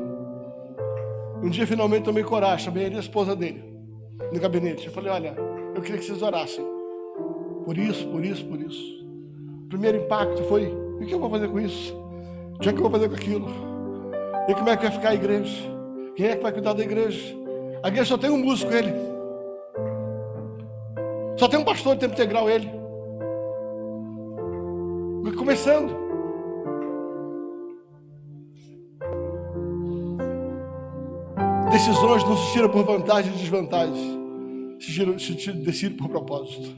Um 1.43 1.49
dia 1.49 1.67
finalmente 1.67 2.03
tomei 2.03 2.23
coragem, 2.23 2.65
chamei 2.65 2.85
ele 2.85 2.95
e 2.95 2.97
a 2.97 3.01
esposa 3.01 3.35
dele 3.35 3.63
no 4.31 4.39
gabinete. 4.39 4.87
Eu 4.87 4.91
falei, 4.91 5.11
olha, 5.11 5.35
eu 5.75 5.81
queria 5.81 5.99
que 5.99 6.05
vocês 6.05 6.21
orassem. 6.21 6.65
Por 7.65 7.77
isso, 7.77 8.07
por 8.07 8.23
isso, 8.23 8.45
por 8.45 8.61
isso. 8.61 9.05
O 9.65 9.69
primeiro 9.69 9.97
impacto 9.97 10.43
foi: 10.43 10.67
o 10.67 11.05
que 11.05 11.13
eu 11.13 11.19
vou 11.19 11.29
fazer 11.29 11.49
com 11.49 11.59
isso? 11.59 11.93
O 12.55 12.59
que, 12.59 12.69
é 12.69 12.71
que 12.71 12.79
eu 12.79 12.83
vou 12.83 12.91
fazer 12.91 13.09
com 13.09 13.15
aquilo? 13.15 13.47
E 14.47 14.53
como 14.53 14.69
é 14.69 14.77
que 14.77 14.83
vai 14.83 14.91
ficar 14.91 15.09
a 15.09 15.15
igreja? 15.15 15.63
Quem 16.15 16.27
é 16.27 16.35
que 16.35 16.41
vai 16.41 16.51
cuidar 16.51 16.73
da 16.73 16.83
igreja? 16.83 17.35
A 17.83 17.89
igreja 17.89 18.05
só 18.05 18.17
tem 18.17 18.29
um 18.29 18.37
músico, 18.37 18.73
ele. 18.73 18.93
Só 21.37 21.47
tem 21.47 21.59
um 21.59 21.63
pastor 21.63 21.95
de 21.95 22.01
tempo 22.01 22.13
integral, 22.13 22.49
ele. 22.49 22.76
Começando. 25.38 25.95
Decisões 31.72 32.23
não 32.23 32.35
se 32.38 32.53
tiram 32.53 32.69
por 32.69 32.84
vantagem 32.84 33.34
e 33.34 33.38
desvantagem 33.38 34.18
se, 34.80 35.39
se 35.39 35.52
decide 35.53 35.95
por 35.95 36.10
propósito. 36.10 36.76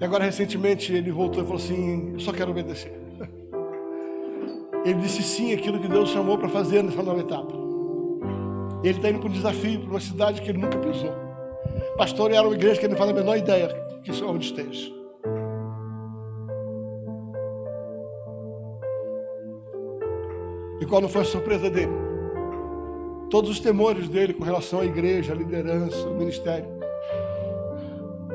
E 0.00 0.04
agora, 0.04 0.24
recentemente, 0.24 0.92
ele 0.92 1.10
voltou 1.10 1.42
e 1.42 1.46
falou 1.46 1.60
assim: 1.60 2.12
Eu 2.12 2.20
só 2.20 2.32
quero 2.32 2.50
obedecer. 2.50 2.92
Ele 4.84 5.00
disse 5.00 5.22
sim 5.22 5.54
àquilo 5.54 5.80
que 5.80 5.88
Deus 5.88 6.10
chamou 6.10 6.36
para 6.36 6.48
fazer 6.48 6.82
nessa 6.82 7.02
nova 7.02 7.20
etapa. 7.20 7.54
Ele 8.82 8.98
está 8.98 9.08
indo 9.08 9.18
para 9.18 9.30
um 9.30 9.32
desafio, 9.32 9.80
para 9.80 9.90
uma 9.90 10.00
cidade 10.00 10.42
que 10.42 10.50
ele 10.50 10.58
nunca 10.58 10.76
pisou. 10.76 11.23
Pastor, 11.96 12.32
era 12.32 12.42
uma 12.42 12.54
igreja 12.54 12.80
que 12.80 12.86
ele 12.86 12.92
não 12.92 12.98
faz 12.98 13.10
a 13.10 13.14
menor 13.14 13.36
ideia 13.36 13.84
que 14.04 14.10
isso 14.10 14.22
é 14.22 14.26
onde 14.26 14.44
esteja. 14.44 14.92
E 20.80 20.86
qual 20.86 21.00
não 21.00 21.08
foi 21.08 21.22
a 21.22 21.24
surpresa 21.24 21.70
dele? 21.70 21.92
Todos 23.30 23.50
os 23.50 23.58
temores 23.58 24.08
dele 24.08 24.34
com 24.34 24.44
relação 24.44 24.80
à 24.80 24.84
igreja, 24.84 25.32
à 25.32 25.36
liderança, 25.36 26.06
ao 26.06 26.14
ministério. 26.14 26.68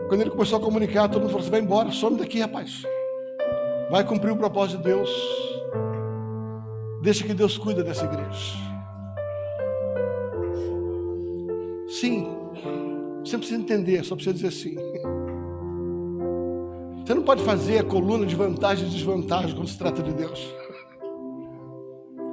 Quando 0.08 0.22
ele 0.22 0.32
começou 0.32 0.58
a 0.58 0.62
comunicar, 0.62 1.08
todo 1.08 1.22
mundo 1.22 1.30
falou 1.30 1.42
assim: 1.42 1.52
vai 1.52 1.60
embora, 1.60 1.92
some 1.92 2.18
daqui, 2.18 2.40
rapaz. 2.40 2.82
Vai 3.92 4.04
cumprir 4.04 4.32
o 4.32 4.38
propósito 4.38 4.78
de 4.78 4.86
Deus. 4.86 5.10
Deixa 7.04 7.24
que 7.24 7.34
Deus 7.34 7.58
cuida 7.58 7.84
dessa 7.84 8.06
igreja. 8.06 8.58
Sim, 11.88 12.39
você 13.24 13.34
não 13.34 13.40
precisa 13.40 13.62
entender, 13.62 14.04
só 14.04 14.16
precisa 14.16 14.34
dizer 14.34 14.52
sim. 14.52 14.76
Você 17.06 17.14
não 17.14 17.24
pode 17.24 17.44
fazer 17.44 17.80
a 17.80 17.84
coluna 17.84 18.26
de 18.26 18.36
vantagem 18.36 18.88
e 18.88 18.90
desvantagem 18.90 19.56
quando 19.56 19.68
se 19.68 19.78
trata 19.78 20.04
de 20.04 20.14
Deus. 20.14 20.54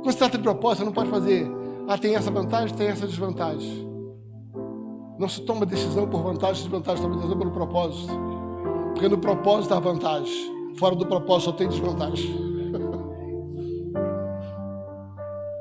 Quando 0.03 0.13
se 0.13 0.19
trata 0.19 0.37
de 0.37 0.43
propósito, 0.45 0.81
você 0.81 0.85
não 0.85 0.93
pode 0.93 1.11
fazer. 1.11 1.51
Ah, 1.89 1.97
tem 1.97 2.15
essa 2.15 2.31
vantagem, 2.31 2.77
tem 2.77 2.89
essa 2.89 3.07
desvantagem. 3.07 3.87
Não 5.19 5.29
se 5.29 5.41
toma 5.43 5.65
decisão 5.65 6.07
por 6.07 6.23
vantagem 6.23 6.61
e 6.61 6.65
desvantagem, 6.65 7.03
toma 7.03 7.17
decisão 7.17 7.39
pelo 7.39 7.53
propósito. 7.53 8.13
Porque 8.93 9.09
no 9.09 9.19
propósito 9.19 9.73
há 9.73 9.81
vantagem. 9.81 10.75
Fora 10.79 10.95
do 10.95 11.07
propósito 11.07 11.51
só 11.51 11.57
tem 11.57 11.69
desvantagem. 11.69 12.31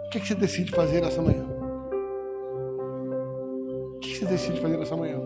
o 0.06 0.10
que, 0.10 0.20
que 0.20 0.28
você 0.28 0.36
decide 0.36 0.72
fazer 0.72 1.02
nessa 1.02 1.22
manhã? 1.22 1.55
Você 4.16 4.26
decide 4.26 4.62
fazer 4.62 4.78
nessa 4.78 4.96
manhã? 4.96 5.20